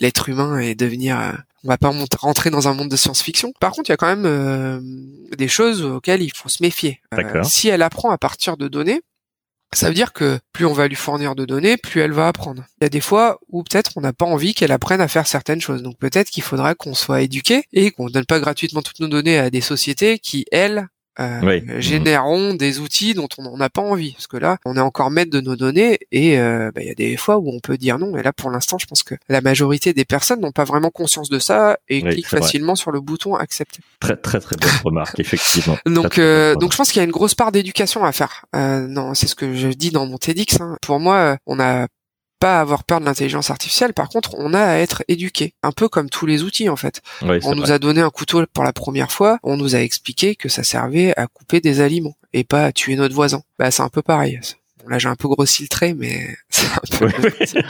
l'être 0.01 0.27
humain 0.27 0.59
et 0.59 0.75
devenir. 0.75 1.17
on 1.63 1.69
va 1.69 1.77
pas 1.77 1.93
rentrer 2.19 2.49
dans 2.49 2.67
un 2.67 2.73
monde 2.73 2.89
de 2.89 2.97
science-fiction. 2.97 3.53
Par 3.59 3.71
contre, 3.71 3.89
il 3.89 3.93
y 3.93 3.95
a 3.95 3.97
quand 3.97 4.07
même 4.07 4.25
euh, 4.25 4.81
des 5.37 5.47
choses 5.47 5.83
auxquelles 5.83 6.23
il 6.23 6.31
faut 6.35 6.49
se 6.49 6.61
méfier. 6.61 6.99
Euh, 7.13 7.43
si 7.43 7.69
elle 7.69 7.83
apprend 7.83 8.09
à 8.09 8.17
partir 8.17 8.57
de 8.57 8.67
données, 8.67 9.01
ça 9.73 9.87
veut 9.87 9.93
dire 9.93 10.13
que 10.13 10.39
plus 10.51 10.65
on 10.65 10.73
va 10.73 10.87
lui 10.87 10.95
fournir 10.95 11.35
de 11.35 11.45
données, 11.45 11.77
plus 11.77 12.01
elle 12.01 12.11
va 12.11 12.27
apprendre. 12.27 12.65
Il 12.79 12.83
y 12.83 12.85
a 12.85 12.89
des 12.89 13.01
fois 13.01 13.39
où 13.49 13.63
peut-être 13.63 13.91
on 13.95 14.01
n'a 14.01 14.13
pas 14.13 14.25
envie 14.25 14.53
qu'elle 14.53 14.71
apprenne 14.71 15.01
à 15.01 15.07
faire 15.07 15.27
certaines 15.27 15.61
choses. 15.61 15.81
Donc 15.81 15.97
peut-être 15.97 16.29
qu'il 16.29 16.43
faudra 16.43 16.75
qu'on 16.75 16.93
soit 16.93 17.21
éduqué 17.21 17.63
et 17.71 17.91
qu'on 17.91 18.07
donne 18.07 18.25
pas 18.25 18.39
gratuitement 18.39 18.81
toutes 18.81 18.99
nos 18.99 19.07
données 19.07 19.37
à 19.37 19.49
des 19.49 19.61
sociétés 19.61 20.19
qui, 20.19 20.45
elles, 20.51 20.87
euh, 21.19 21.39
Oui. 21.43 21.63
généreront 21.81 22.53
des 22.53 22.79
outils 22.79 23.13
dont 23.13 23.27
on 23.37 23.43
n'en 23.43 23.59
a 23.59 23.69
pas 23.69 23.81
envie. 23.81 24.13
Parce 24.13 24.27
que 24.27 24.37
là, 24.37 24.57
on 24.65 24.75
est 24.77 24.81
encore 24.81 25.11
maître 25.11 25.31
de 25.31 25.41
nos 25.41 25.55
données 25.55 25.99
et 26.11 26.39
euh, 26.39 26.71
bah, 26.73 26.81
il 26.81 26.87
y 26.87 26.91
a 26.91 26.95
des 26.95 27.17
fois 27.17 27.37
où 27.37 27.49
on 27.53 27.59
peut 27.59 27.77
dire 27.77 27.99
non. 27.99 28.15
Et 28.17 28.23
là, 28.23 28.31
pour 28.33 28.49
l'instant, 28.51 28.77
je 28.77 28.85
pense 28.85 29.03
que 29.03 29.15
la 29.29 29.41
majorité 29.41 29.93
des 29.93 30.05
personnes 30.05 30.41
n'ont 30.41 30.51
pas 30.51 30.63
vraiment 30.63 30.89
conscience 30.89 31.29
de 31.29 31.39
ça 31.39 31.77
et 31.89 32.01
Oui, 32.03 32.09
cliquent 32.11 32.29
vrai. 32.29 32.39
facilement 32.41 32.75
sur 32.75 32.91
le 32.91 33.01
bouton 33.01 33.35
accepter. 33.35 33.79
Très 33.99 34.15
très 34.17 34.39
très 34.39 34.55
bonne 34.55 34.69
remarque, 34.85 35.19
effectivement. 35.19 35.77
Donc, 35.85 36.11
très 36.11 36.21
euh, 36.21 36.55
donc 36.55 36.71
je 36.71 36.77
pense 36.77 36.91
qu'il 36.91 36.99
y 36.99 37.01
a 37.01 37.05
une 37.05 37.11
grosse 37.11 37.35
part 37.35 37.51
d'éducation 37.51 38.03
à 38.05 38.11
faire. 38.11 38.45
Euh, 38.55 38.87
non, 38.87 39.13
c'est 39.13 39.27
ce 39.27 39.35
que 39.35 39.53
je 39.55 39.67
dis 39.67 39.91
dans 39.91 40.05
mon 40.05 40.17
TEDx. 40.17 40.59
hein. 40.61 40.77
Pour 40.81 40.99
moi, 40.99 41.15
euh, 41.15 41.35
on 41.45 41.55
n'a 41.57 41.87
pas 42.41 42.59
avoir 42.59 42.83
peur 42.83 42.99
de 42.99 43.05
l'intelligence 43.05 43.51
artificielle. 43.51 43.93
Par 43.93 44.09
contre, 44.09 44.35
on 44.37 44.53
a 44.53 44.59
à 44.59 44.77
être 44.77 45.03
éduqué, 45.07 45.53
un 45.61 45.71
peu 45.71 45.87
comme 45.87 46.09
tous 46.09 46.25
les 46.25 46.41
outils 46.41 46.69
en 46.69 46.75
fait. 46.75 47.01
On 47.21 47.55
nous 47.55 47.61
vrai. 47.61 47.73
a 47.73 47.79
donné 47.79 48.01
un 48.01 48.09
couteau 48.09 48.43
pour 48.51 48.63
la 48.63 48.73
première 48.73 49.11
fois. 49.11 49.37
On 49.43 49.57
nous 49.57 49.75
a 49.75 49.79
expliqué 49.79 50.35
que 50.35 50.49
ça 50.49 50.63
servait 50.63 51.13
à 51.17 51.27
couper 51.27 51.61
des 51.61 51.81
aliments 51.81 52.15
et 52.33 52.43
pas 52.43 52.65
à 52.65 52.71
tuer 52.71 52.95
notre 52.95 53.13
voisin. 53.13 53.43
Bah, 53.59 53.69
c'est 53.69 53.83
un 53.83 53.89
peu 53.89 54.01
pareil. 54.01 54.39
Bon, 54.83 54.89
là, 54.89 54.99
j'ai 54.99 55.07
un 55.09 55.15
peu 55.15 55.27
grossi 55.27 55.63
le 55.63 55.67
trait, 55.67 55.93
mais 55.93 56.27
c'est 56.49 56.67
un 56.67 56.97
peu. 56.97 57.05
Oui, 57.05 57.29
oui. 57.39 57.61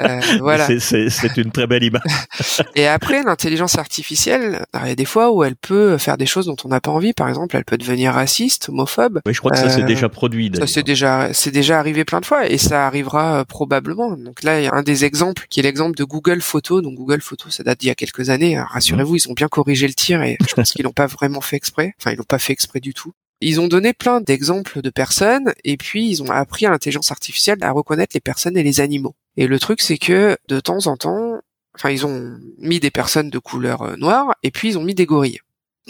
Euh, 0.00 0.20
voilà. 0.40 0.66
C'est- 0.78 1.36
une 1.36 1.52
très 1.52 1.66
belle 1.66 1.84
image. 1.84 2.02
Et 2.74 2.86
après, 2.86 3.22
l'intelligence 3.22 3.78
artificielle, 3.78 4.64
alors, 4.72 4.86
il 4.86 4.90
y 4.90 4.92
a 4.92 4.96
des 4.96 5.04
fois 5.04 5.30
où 5.32 5.44
elle 5.44 5.56
peut 5.56 5.96
faire 5.98 6.16
des 6.16 6.26
choses 6.26 6.46
dont 6.46 6.56
on 6.64 6.68
n'a 6.68 6.80
pas 6.80 6.90
envie. 6.90 7.12
Par 7.12 7.28
exemple, 7.28 7.56
elle 7.56 7.64
peut 7.64 7.78
devenir 7.78 8.12
raciste, 8.14 8.68
homophobe. 8.68 9.20
Oui, 9.26 9.34
je 9.34 9.38
crois 9.38 9.52
que 9.52 9.58
ça 9.58 9.70
s'est 9.70 9.82
Euh, 9.82 9.86
déjà 9.86 10.08
produit. 10.08 10.50
Ça 10.56 10.66
c'est 10.66 10.82
déjà 10.82 11.32
c'est 11.32 11.50
déjà 11.50 11.78
arrivé 11.78 12.04
plein 12.04 12.20
de 12.20 12.26
fois 12.26 12.48
et 12.48 12.58
ça 12.58 12.86
arrivera 12.86 13.40
euh, 13.40 13.44
probablement. 13.44 14.16
Donc 14.16 14.42
là 14.42 14.60
il 14.60 14.64
y 14.64 14.66
a 14.68 14.74
un 14.74 14.82
des 14.82 15.04
exemples 15.04 15.46
qui 15.50 15.60
est 15.60 15.62
l'exemple 15.62 15.96
de 15.96 16.04
Google 16.04 16.40
Photos. 16.40 16.82
Donc 16.82 16.94
Google 16.94 17.20
Photos 17.20 17.54
ça 17.56 17.62
date 17.62 17.80
d'il 17.80 17.86
y 17.88 17.90
a 17.90 17.94
quelques 17.94 18.30
années. 18.30 18.56
Alors, 18.56 18.68
Rassurez-vous 18.70 19.16
ils 19.16 19.28
ont 19.28 19.32
bien 19.34 19.48
corrigé 19.48 19.86
le 19.86 19.94
tir 19.94 20.22
et 20.22 20.36
je 20.48 20.54
pense 20.54 20.72
qu'ils 20.72 20.84
l'ont 20.84 20.92
pas 20.92 21.06
vraiment 21.06 21.40
fait 21.40 21.56
exprès. 21.56 21.94
Enfin 22.00 22.12
ils 22.12 22.16
l'ont 22.16 22.24
pas 22.24 22.38
fait 22.38 22.52
exprès 22.52 22.80
du 22.80 22.94
tout. 22.94 23.12
Ils 23.40 23.60
ont 23.60 23.68
donné 23.68 23.92
plein 23.92 24.20
d'exemples 24.20 24.82
de 24.82 24.90
personnes 24.90 25.54
et 25.64 25.76
puis 25.76 26.08
ils 26.08 26.22
ont 26.22 26.30
appris 26.30 26.66
à 26.66 26.70
l'intelligence 26.70 27.10
artificielle 27.10 27.58
à 27.62 27.72
reconnaître 27.72 28.14
les 28.14 28.20
personnes 28.20 28.56
et 28.56 28.62
les 28.62 28.80
animaux. 28.80 29.14
Et 29.36 29.46
le 29.46 29.58
truc 29.58 29.80
c'est 29.80 29.98
que 29.98 30.36
de 30.48 30.60
temps 30.60 30.86
en 30.86 30.96
temps, 30.96 31.40
enfin 31.74 31.90
ils 31.90 32.04
ont 32.04 32.38
mis 32.58 32.80
des 32.80 32.90
personnes 32.90 33.30
de 33.30 33.38
couleur 33.38 33.82
euh, 33.82 33.96
noire 33.96 34.34
et 34.42 34.50
puis 34.50 34.68
ils 34.68 34.78
ont 34.78 34.82
mis 34.82 34.94
des 34.94 35.06
gorilles. 35.06 35.40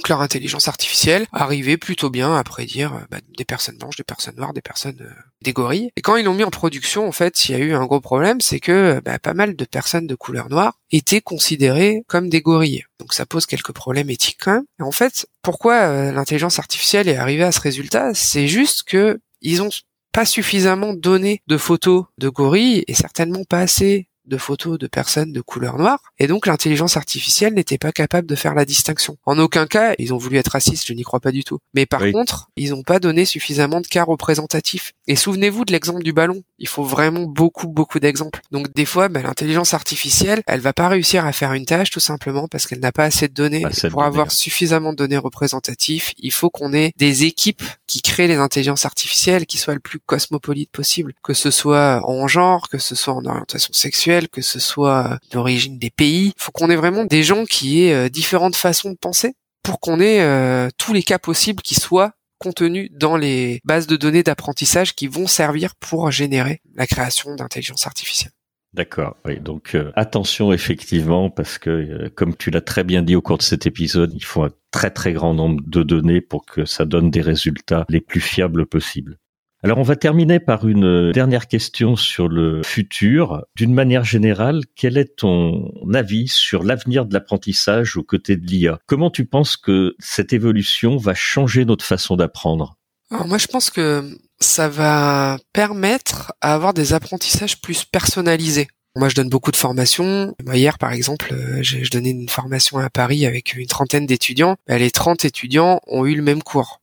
Donc 0.00 0.08
leur 0.08 0.22
intelligence 0.22 0.66
artificielle 0.66 1.26
arrivait 1.30 1.76
plutôt 1.76 2.08
bien 2.08 2.34
à 2.34 2.42
prédire 2.42 2.94
euh, 2.94 3.00
bah, 3.10 3.18
des 3.36 3.44
personnes 3.44 3.76
blanches, 3.76 3.96
des 3.96 4.02
personnes 4.02 4.36
noires, 4.36 4.54
des 4.54 4.62
personnes 4.62 4.96
euh, 5.02 5.12
des 5.42 5.52
gorilles. 5.52 5.90
Et 5.94 6.00
quand 6.00 6.16
ils 6.16 6.24
l'ont 6.24 6.32
mis 6.32 6.42
en 6.42 6.50
production, 6.50 7.06
en 7.06 7.12
fait, 7.12 7.46
il 7.46 7.52
y 7.52 7.54
a 7.54 7.58
eu 7.58 7.74
un 7.74 7.84
gros 7.84 8.00
problème, 8.00 8.40
c'est 8.40 8.60
que 8.60 9.02
bah, 9.04 9.18
pas 9.18 9.34
mal 9.34 9.56
de 9.56 9.64
personnes 9.66 10.06
de 10.06 10.14
couleur 10.14 10.48
noire 10.48 10.78
étaient 10.90 11.20
considérées 11.20 12.02
comme 12.08 12.30
des 12.30 12.40
gorilles. 12.40 12.86
Donc 12.98 13.12
ça 13.12 13.26
pose 13.26 13.44
quelques 13.44 13.72
problèmes 13.72 14.08
éthiques 14.08 14.38
quand 14.42 14.54
même. 14.54 14.64
Et 14.78 14.84
en 14.84 14.90
fait, 14.90 15.26
pourquoi 15.42 15.74
euh, 15.74 16.12
l'intelligence 16.12 16.58
artificielle 16.58 17.06
est 17.06 17.16
arrivée 17.16 17.44
à 17.44 17.52
ce 17.52 17.60
résultat? 17.60 18.14
C'est 18.14 18.48
juste 18.48 18.84
que 18.84 19.20
ils 19.42 19.60
ont 19.60 19.68
pas 20.12 20.24
suffisamment 20.24 20.94
donné 20.94 21.42
de 21.46 21.58
photos 21.58 22.06
de 22.16 22.30
gorilles 22.30 22.84
et 22.88 22.94
certainement 22.94 23.44
pas 23.44 23.60
assez 23.60 24.08
de 24.30 24.38
photos 24.38 24.78
de 24.78 24.86
personnes 24.86 25.32
de 25.32 25.40
couleur 25.42 25.76
noire, 25.76 26.00
et 26.18 26.26
donc 26.26 26.46
l'intelligence 26.46 26.96
artificielle 26.96 27.52
n'était 27.54 27.76
pas 27.78 27.92
capable 27.92 28.26
de 28.26 28.34
faire 28.34 28.54
la 28.54 28.64
distinction. 28.64 29.16
En 29.26 29.38
aucun 29.38 29.66
cas, 29.66 29.94
ils 29.98 30.14
ont 30.14 30.18
voulu 30.18 30.38
être 30.38 30.52
racistes, 30.52 30.86
je 30.86 30.94
n'y 30.94 31.02
crois 31.02 31.20
pas 31.20 31.32
du 31.32 31.44
tout. 31.44 31.58
Mais 31.74 31.84
par 31.86 32.00
Oui. 32.02 32.12
contre, 32.12 32.48
ils 32.56 32.70
n'ont 32.70 32.82
pas 32.82 32.98
donné 33.00 33.24
suffisamment 33.24 33.80
de 33.80 33.86
cas 33.86 34.04
représentatifs. 34.04 34.92
Et 35.06 35.16
souvenez-vous 35.16 35.64
de 35.64 35.72
l'exemple 35.72 36.02
du 36.02 36.12
ballon. 36.12 36.42
Il 36.58 36.68
faut 36.68 36.84
vraiment 36.84 37.24
beaucoup, 37.24 37.66
beaucoup 37.68 37.98
d'exemples. 38.00 38.40
Donc 38.50 38.72
des 38.74 38.84
fois, 38.84 39.08
bah, 39.08 39.22
l'intelligence 39.22 39.74
artificielle, 39.74 40.42
elle 40.46 40.60
va 40.60 40.72
pas 40.72 40.88
réussir 40.88 41.26
à 41.26 41.32
faire 41.32 41.52
une 41.52 41.66
tâche 41.66 41.90
tout 41.90 42.00
simplement 42.00 42.46
parce 42.48 42.66
qu'elle 42.66 42.80
n'a 42.80 42.92
pas 42.92 43.04
assez 43.04 43.28
de 43.28 43.34
données. 43.34 43.64
Pour 43.90 44.04
avoir 44.04 44.26
ouais. 44.28 44.32
suffisamment 44.32 44.92
de 44.92 44.96
données 44.98 45.18
représentatives, 45.18 46.12
il 46.18 46.32
faut 46.32 46.50
qu'on 46.50 46.72
ait 46.72 46.92
des 46.96 47.24
équipes 47.24 47.62
qui 47.86 48.02
créent 48.02 48.28
les 48.28 48.36
intelligences 48.36 48.84
artificielles 48.86 49.46
qui 49.46 49.58
soient 49.58 49.74
le 49.74 49.80
plus 49.80 49.98
cosmopolite 50.00 50.70
possible, 50.70 51.14
que 51.24 51.34
ce 51.34 51.50
soit 51.50 52.00
en 52.04 52.28
genre, 52.28 52.68
que 52.68 52.78
ce 52.78 52.94
soit 52.94 53.14
en 53.14 53.24
orientation 53.24 53.72
sexuelle, 53.72 54.19
que 54.28 54.42
ce 54.42 54.58
soit 54.58 55.18
d'origine 55.30 55.78
des 55.78 55.90
pays. 55.90 56.32
Il 56.36 56.42
faut 56.42 56.52
qu'on 56.52 56.70
ait 56.70 56.76
vraiment 56.76 57.04
des 57.04 57.22
gens 57.22 57.44
qui 57.44 57.84
aient 57.84 57.94
euh, 57.94 58.08
différentes 58.08 58.56
façons 58.56 58.90
de 58.90 58.96
penser 58.96 59.34
pour 59.62 59.80
qu'on 59.80 60.00
ait 60.00 60.20
euh, 60.20 60.68
tous 60.78 60.92
les 60.92 61.02
cas 61.02 61.18
possibles 61.18 61.62
qui 61.62 61.74
soient 61.74 62.12
contenus 62.38 62.90
dans 62.92 63.16
les 63.16 63.60
bases 63.64 63.86
de 63.86 63.96
données 63.96 64.22
d'apprentissage 64.22 64.94
qui 64.94 65.06
vont 65.06 65.26
servir 65.26 65.74
pour 65.76 66.10
générer 66.10 66.60
la 66.74 66.86
création 66.86 67.34
d'intelligence 67.34 67.86
artificielle. 67.86 68.32
D'accord. 68.72 69.16
Oui. 69.24 69.40
Donc 69.40 69.74
euh, 69.74 69.90
attention 69.96 70.52
effectivement 70.52 71.28
parce 71.28 71.58
que 71.58 71.70
euh, 71.70 72.08
comme 72.14 72.36
tu 72.36 72.50
l'as 72.50 72.60
très 72.60 72.84
bien 72.84 73.02
dit 73.02 73.16
au 73.16 73.20
cours 73.20 73.38
de 73.38 73.42
cet 73.42 73.66
épisode, 73.66 74.12
il 74.14 74.24
faut 74.24 74.44
un 74.44 74.50
très 74.70 74.90
très 74.90 75.12
grand 75.12 75.34
nombre 75.34 75.60
de 75.66 75.82
données 75.82 76.20
pour 76.20 76.46
que 76.46 76.64
ça 76.64 76.84
donne 76.84 77.10
des 77.10 77.20
résultats 77.20 77.84
les 77.88 78.00
plus 78.00 78.20
fiables 78.20 78.66
possibles. 78.66 79.18
Alors 79.62 79.76
on 79.76 79.82
va 79.82 79.94
terminer 79.94 80.40
par 80.40 80.66
une 80.66 81.10
euh, 81.10 81.12
dernière 81.12 81.46
question 81.46 81.94
sur 81.94 82.28
le 82.28 82.62
futur. 82.62 83.44
D'une 83.56 83.74
manière 83.74 84.04
générale, 84.04 84.62
quel 84.74 84.96
est 84.96 85.16
ton 85.16 85.70
avis 85.92 86.28
sur 86.28 86.62
l'avenir 86.62 87.04
de 87.04 87.12
l'apprentissage 87.12 87.98
aux 87.98 88.02
côtés 88.02 88.36
de 88.36 88.46
l'IA 88.46 88.78
Comment 88.86 89.10
tu 89.10 89.26
penses 89.26 89.58
que 89.58 89.94
cette 89.98 90.32
évolution 90.32 90.96
va 90.96 91.12
changer 91.12 91.66
notre 91.66 91.84
façon 91.84 92.16
d'apprendre? 92.16 92.78
Alors 93.10 93.26
moi 93.26 93.36
je 93.36 93.48
pense 93.48 93.68
que 93.68 94.16
ça 94.40 94.70
va 94.70 95.36
permettre 95.52 96.32
à 96.40 96.54
avoir 96.54 96.72
des 96.72 96.94
apprentissages 96.94 97.60
plus 97.60 97.84
personnalisés. 97.84 98.68
Moi, 98.96 99.08
je 99.08 99.14
donne 99.14 99.28
beaucoup 99.28 99.52
de 99.52 99.56
formations. 99.56 100.34
Hier, 100.52 100.76
par 100.76 100.92
exemple, 100.92 101.32
euh, 101.32 101.62
je 101.62 101.88
donnais 101.90 102.10
une 102.10 102.28
formation 102.28 102.78
à 102.78 102.90
Paris 102.90 103.24
avec 103.24 103.54
une 103.54 103.68
trentaine 103.68 104.04
d'étudiants. 104.04 104.56
Bah, 104.66 104.78
les 104.78 104.90
30 104.90 105.24
étudiants 105.24 105.80
ont 105.86 106.06
eu 106.06 106.16
le 106.16 106.22
même 106.22 106.42
cours. 106.42 106.79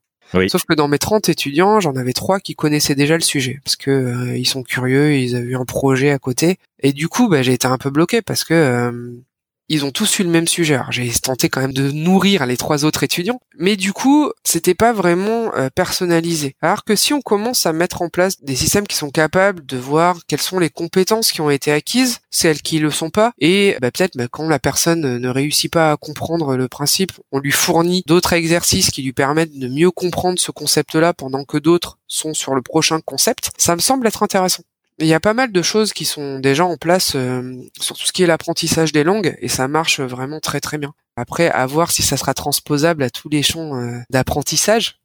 Sauf 0.47 0.65
que 0.65 0.73
dans 0.73 0.87
mes 0.87 0.97
30 0.97 1.29
étudiants, 1.29 1.79
j'en 1.79 1.95
avais 1.95 2.13
trois 2.13 2.39
qui 2.39 2.55
connaissaient 2.55 2.95
déjà 2.95 3.15
le 3.15 3.21
sujet 3.21 3.59
parce 3.63 3.75
que 3.75 3.91
euh, 3.91 4.37
ils 4.37 4.47
sont 4.47 4.63
curieux, 4.63 5.15
ils 5.15 5.35
avaient 5.35 5.47
eu 5.47 5.55
un 5.55 5.65
projet 5.65 6.11
à 6.11 6.19
côté. 6.19 6.57
Et 6.79 6.93
du 6.93 7.07
coup, 7.07 7.29
bah, 7.29 7.41
j'ai 7.41 7.53
été 7.53 7.67
un 7.67 7.77
peu 7.77 7.89
bloqué 7.89 8.21
parce 8.21 8.43
que 8.43 8.53
euh, 8.53 9.11
ils 9.69 9.85
ont 9.85 9.91
tous 9.91 10.19
eu 10.19 10.23
le 10.23 10.29
même 10.29 10.47
sujet. 10.47 10.79
J'ai 10.89 11.09
tenté 11.11 11.49
quand 11.49 11.61
même 11.61 11.73
de 11.73 11.91
nourrir 11.91 12.45
les 12.45 12.57
trois 12.57 12.85
autres 12.85 13.03
étudiants, 13.03 13.39
mais 13.57 13.75
du 13.75 13.93
coup, 13.93 14.31
c'était 14.43 14.75
pas 14.75 14.93
vraiment 14.93 15.53
euh, 15.55 15.69
personnalisé. 15.73 16.55
Alors 16.61 16.83
que 16.83 16.95
si 16.95 17.13
on 17.13 17.21
commence 17.21 17.65
à 17.65 17.73
mettre 17.73 18.01
en 18.01 18.09
place 18.09 18.41
des 18.41 18.55
systèmes 18.55 18.87
qui 18.87 18.95
sont 18.95 19.09
capables 19.09 19.65
de 19.65 19.77
voir 19.77 20.17
quelles 20.27 20.41
sont 20.41 20.59
les 20.59 20.69
compétences 20.69 21.31
qui 21.31 21.41
ont 21.41 21.49
été 21.49 21.71
acquises, 21.71 22.19
celles 22.29 22.61
qui 22.61 22.79
le 22.79 22.91
sont 22.91 23.09
pas, 23.09 23.33
et 23.39 23.75
bah, 23.81 23.91
peut-être 23.91 24.17
bah, 24.17 24.27
quand 24.29 24.47
la 24.47 24.59
personne 24.59 25.17
ne 25.17 25.29
réussit 25.29 25.71
pas 25.71 25.91
à 25.91 25.97
comprendre 25.97 26.55
le 26.55 26.67
principe, 26.67 27.11
on 27.31 27.39
lui 27.39 27.51
fournit 27.51 28.03
d'autres 28.07 28.33
exercices 28.33 28.91
qui 28.91 29.01
lui 29.01 29.13
permettent 29.13 29.57
de 29.57 29.67
mieux 29.67 29.91
comprendre 29.91 30.39
ce 30.39 30.51
concept-là 30.51 31.13
pendant 31.13 31.43
que 31.43 31.57
d'autres 31.57 31.99
sont 32.07 32.33
sur 32.33 32.55
le 32.55 32.61
prochain 32.61 32.99
concept. 33.01 33.51
Ça 33.57 33.75
me 33.75 33.81
semble 33.81 34.07
être 34.07 34.23
intéressant. 34.23 34.63
Il 34.99 35.05
y 35.07 35.13
a 35.13 35.19
pas 35.19 35.35
mal 35.35 35.51
de 35.51 35.61
choses 35.61 35.93
qui 35.93 36.05
sont 36.05 36.39
déjà 36.39 36.65
en 36.65 36.75
place 36.75 37.13
euh, 37.15 37.55
sur 37.79 37.95
tout 37.95 38.05
ce 38.05 38.11
qui 38.11 38.23
est 38.23 38.27
l'apprentissage 38.27 38.91
des 38.91 39.03
langues 39.03 39.37
et 39.39 39.47
ça 39.47 39.67
marche 39.67 39.99
vraiment 39.99 40.39
très 40.39 40.59
très 40.59 40.79
bien. 40.79 40.93
Après, 41.15 41.49
à 41.49 41.65
voir 41.67 41.91
si 41.91 42.01
ça 42.01 42.17
sera 42.17 42.33
transposable 42.33 43.03
à 43.03 43.11
tous 43.11 43.29
les 43.29 43.43
champs 43.43 43.75
euh, 43.75 43.99
d'apprentissage. 44.09 44.99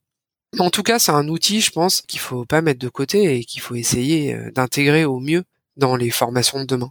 En 0.59 0.71
tout 0.71 0.83
cas, 0.83 0.99
c'est 0.99 1.13
un 1.13 1.29
outil, 1.29 1.61
je 1.61 1.71
pense, 1.71 2.01
qu'il 2.03 2.21
faut 2.21 2.45
pas 2.45 2.63
mettre 2.63 2.81
de 2.81 2.89
côté 2.89 3.37
et 3.37 3.45
qu'il 3.45 3.61
faut 3.61 3.75
essayer 3.75 4.35
euh, 4.35 4.51
d'intégrer 4.53 5.05
au 5.05 5.21
mieux 5.21 5.45
dans 5.77 5.97
les 5.97 6.11
formations 6.11 6.61
de 6.61 6.67
demain. 6.67 6.91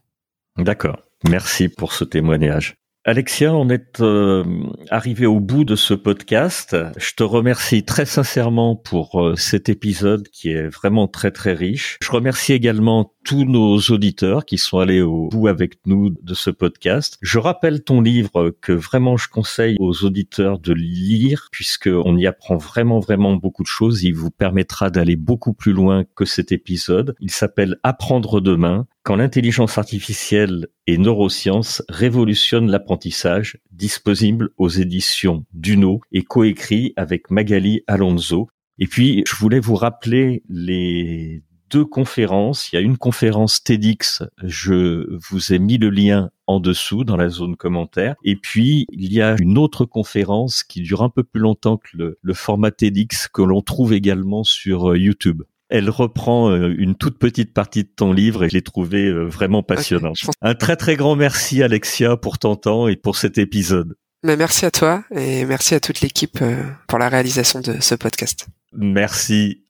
D'accord. 0.58 1.00
Merci 1.28 1.70
pour 1.70 1.94
ce 1.94 2.04
témoignage. 2.04 2.76
Alexia, 3.04 3.52
on 3.56 3.68
est 3.70 4.00
euh, 4.00 4.44
arrivé 4.92 5.26
au 5.26 5.40
bout 5.40 5.66
de 5.66 5.76
ce 5.76 5.96
podcast. 5.96 6.78
Je 6.98 7.14
te 7.16 7.24
remercie 7.24 7.84
très 7.84 8.06
sincèrement 8.06 8.76
pour 8.76 9.20
euh, 9.20 9.36
cet 9.36 9.70
épisode 9.70 10.28
qui 10.28 10.52
est 10.52 10.68
vraiment 10.68 11.08
très 11.08 11.32
très 11.32 11.54
riche. 11.54 11.98
Je 12.04 12.12
remercie 12.12 12.54
également 12.54 13.12
tous 13.24 13.44
nos 13.46 13.80
auditeurs 13.80 14.46
qui 14.46 14.60
sont 14.60 14.78
allés 14.78 15.02
au 15.02 15.30
bout 15.30 15.48
avec 15.48 15.80
nous 15.88 16.12
de 16.12 16.34
ce 16.36 16.52
podcast. 16.52 17.18
Je 17.24 17.40
rappelle 17.40 17.84
ton 17.84 18.02
livre 18.02 18.56
que 18.62 18.72
vraiment 18.72 19.18
je 19.18 19.30
conseille 19.30 19.78
aux 19.80 20.04
auditeurs 20.04 20.60
de 20.60 20.74
lire 20.74 21.48
puisque 21.52 21.90
on 21.92 22.16
y 22.18 22.28
apprend 22.28 22.58
vraiment 22.58 23.00
vraiment 23.00 23.36
beaucoup 23.36 23.64
de 23.64 23.68
choses. 23.68 24.04
Il 24.04 24.14
vous 24.14 24.30
permettra 24.30 24.92
d'aller 24.92 25.16
beaucoup 25.16 25.54
plus 25.54 25.74
loin 25.74 26.04
que 26.16 26.26
cet 26.26 26.52
épisode. 26.52 27.16
Il 27.20 27.32
s'appelle 27.32 27.78
Apprendre 27.82 28.42
demain 28.42 28.86
quand 29.04 29.16
l'intelligence 29.16 29.78
artificielle 29.78 30.68
et 30.86 30.98
neurosciences 30.98 31.84
révolutionnent 31.90 32.70
l'apprentissage, 32.70 33.58
disponible 33.72 34.50
aux 34.58 34.70
éditions 34.70 35.46
Duno 35.54 36.02
et 36.12 36.24
coécrit 36.24 36.94
avec 36.98 37.32
Magali 37.32 37.84
Alonso. 37.88 38.48
Et 38.78 38.88
puis, 38.88 39.24
je 39.28 39.36
voulais 39.36 39.60
vous 39.60 39.76
rappeler 39.76 40.44
les 40.50 41.44
deux 41.72 41.86
conférences. 41.86 42.72
Il 42.72 42.76
y 42.76 42.80
a 42.80 42.82
une 42.82 42.98
conférence 42.98 43.64
TEDx, 43.64 44.24
je 44.44 45.08
vous 45.30 45.54
ai 45.54 45.60
mis 45.60 45.78
le 45.78 45.90
lien 45.90 46.30
en 46.46 46.60
dessous 46.60 47.04
dans 47.04 47.16
la 47.16 47.30
zone 47.30 47.56
commentaire. 47.56 48.16
Et 48.24 48.36
puis, 48.36 48.86
il 48.92 49.12
y 49.12 49.22
a 49.22 49.36
une 49.40 49.58
autre 49.58 49.86
conférence 49.86 50.64
qui 50.64 50.82
dure 50.82 51.02
un 51.02 51.10
peu 51.10 51.24
plus 51.24 51.40
longtemps 51.40 51.78
que 51.78 51.90
le, 51.94 52.20
le 52.22 52.34
format 52.34 52.72
TEDx 52.72 53.30
que 53.30 53.42
l'on 53.42 53.62
trouve 53.62 53.94
également 53.94 54.44
sur 54.44 54.92
euh, 54.92 54.98
YouTube 54.98 55.44
elle 55.72 55.90
reprend 55.90 56.52
euh, 56.52 56.76
une 56.78 56.96
toute 56.96 57.18
petite 57.18 57.54
partie 57.54 57.84
de 57.84 57.90
ton 57.96 58.12
livre 58.12 58.44
et 58.44 58.50
je 58.50 58.56
l'ai 58.56 58.62
trouvé 58.62 59.06
euh, 59.06 59.24
vraiment 59.24 59.64
passionnant. 59.64 60.12
Un 60.42 60.54
très 60.54 60.76
très 60.76 60.96
grand 60.96 61.16
merci 61.16 61.64
Alexia 61.64 62.18
pour 62.18 62.38
ton 62.38 62.56
temps 62.56 62.88
et 62.88 62.98
pour 62.98 63.16
cet 63.16 63.38
épisode. 63.38 63.96
Mais 64.24 64.36
merci 64.36 64.66
à 64.66 64.72
toi 64.72 65.04
et 65.16 65.46
merci 65.46 65.74
à 65.74 65.80
toute 65.80 66.02
l'équipe 66.02 66.40
euh, 66.42 66.62
pour 66.88 67.00
la 67.00 67.10
réalisation 67.10 67.62
de 67.62 67.80
ce 67.80 67.96
podcast. 67.96 68.48
Merci. 68.74 69.64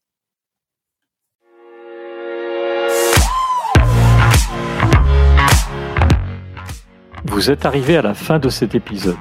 Vous 7.25 7.51
êtes 7.51 7.65
arrivé 7.65 7.95
à 7.95 8.01
la 8.01 8.15
fin 8.15 8.39
de 8.39 8.49
cet 8.49 8.73
épisode. 8.73 9.15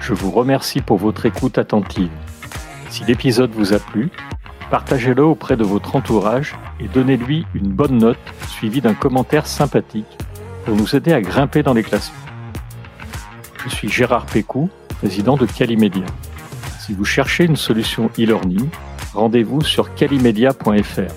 Je 0.00 0.14
vous 0.14 0.30
remercie 0.30 0.80
pour 0.80 0.96
votre 0.96 1.26
écoute 1.26 1.58
attentive. 1.58 2.10
Si 2.88 3.04
l'épisode 3.04 3.50
vous 3.52 3.74
a 3.74 3.78
plu, 3.78 4.10
Partagez-le 4.70 5.24
auprès 5.24 5.56
de 5.56 5.64
votre 5.64 5.96
entourage 5.96 6.54
et 6.78 6.86
donnez-lui 6.86 7.44
une 7.54 7.72
bonne 7.72 7.98
note 7.98 8.18
suivie 8.46 8.80
d'un 8.80 8.94
commentaire 8.94 9.48
sympathique 9.48 10.06
pour 10.64 10.76
nous 10.76 10.94
aider 10.94 11.12
à 11.12 11.20
grimper 11.20 11.64
dans 11.64 11.74
les 11.74 11.82
classements. 11.82 12.14
Je 13.64 13.68
suis 13.68 13.88
Gérard 13.88 14.26
Pécou, 14.26 14.70
président 14.98 15.36
de 15.36 15.44
Calimedia. 15.44 16.06
Si 16.78 16.94
vous 16.94 17.04
cherchez 17.04 17.44
une 17.44 17.56
solution 17.56 18.10
e-learning, 18.16 18.68
rendez-vous 19.12 19.60
sur 19.60 19.92
calimedia.fr. 19.94 21.12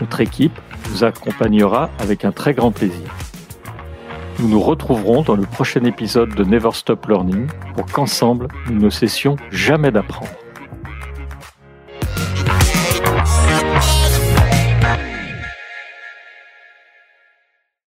Notre 0.00 0.20
équipe 0.20 0.60
vous 0.84 1.02
accompagnera 1.02 1.88
avec 2.00 2.26
un 2.26 2.32
très 2.32 2.52
grand 2.52 2.70
plaisir. 2.70 3.08
Nous 4.40 4.48
nous 4.48 4.60
retrouverons 4.60 5.22
dans 5.22 5.36
le 5.36 5.42
prochain 5.42 5.84
épisode 5.84 6.34
de 6.34 6.44
Never 6.44 6.72
Stop 6.72 7.06
Learning 7.06 7.46
pour 7.74 7.86
qu'ensemble, 7.86 8.48
nous 8.68 8.78
ne 8.78 8.90
cessions 8.90 9.36
jamais 9.50 9.90
d'apprendre. 9.90 10.39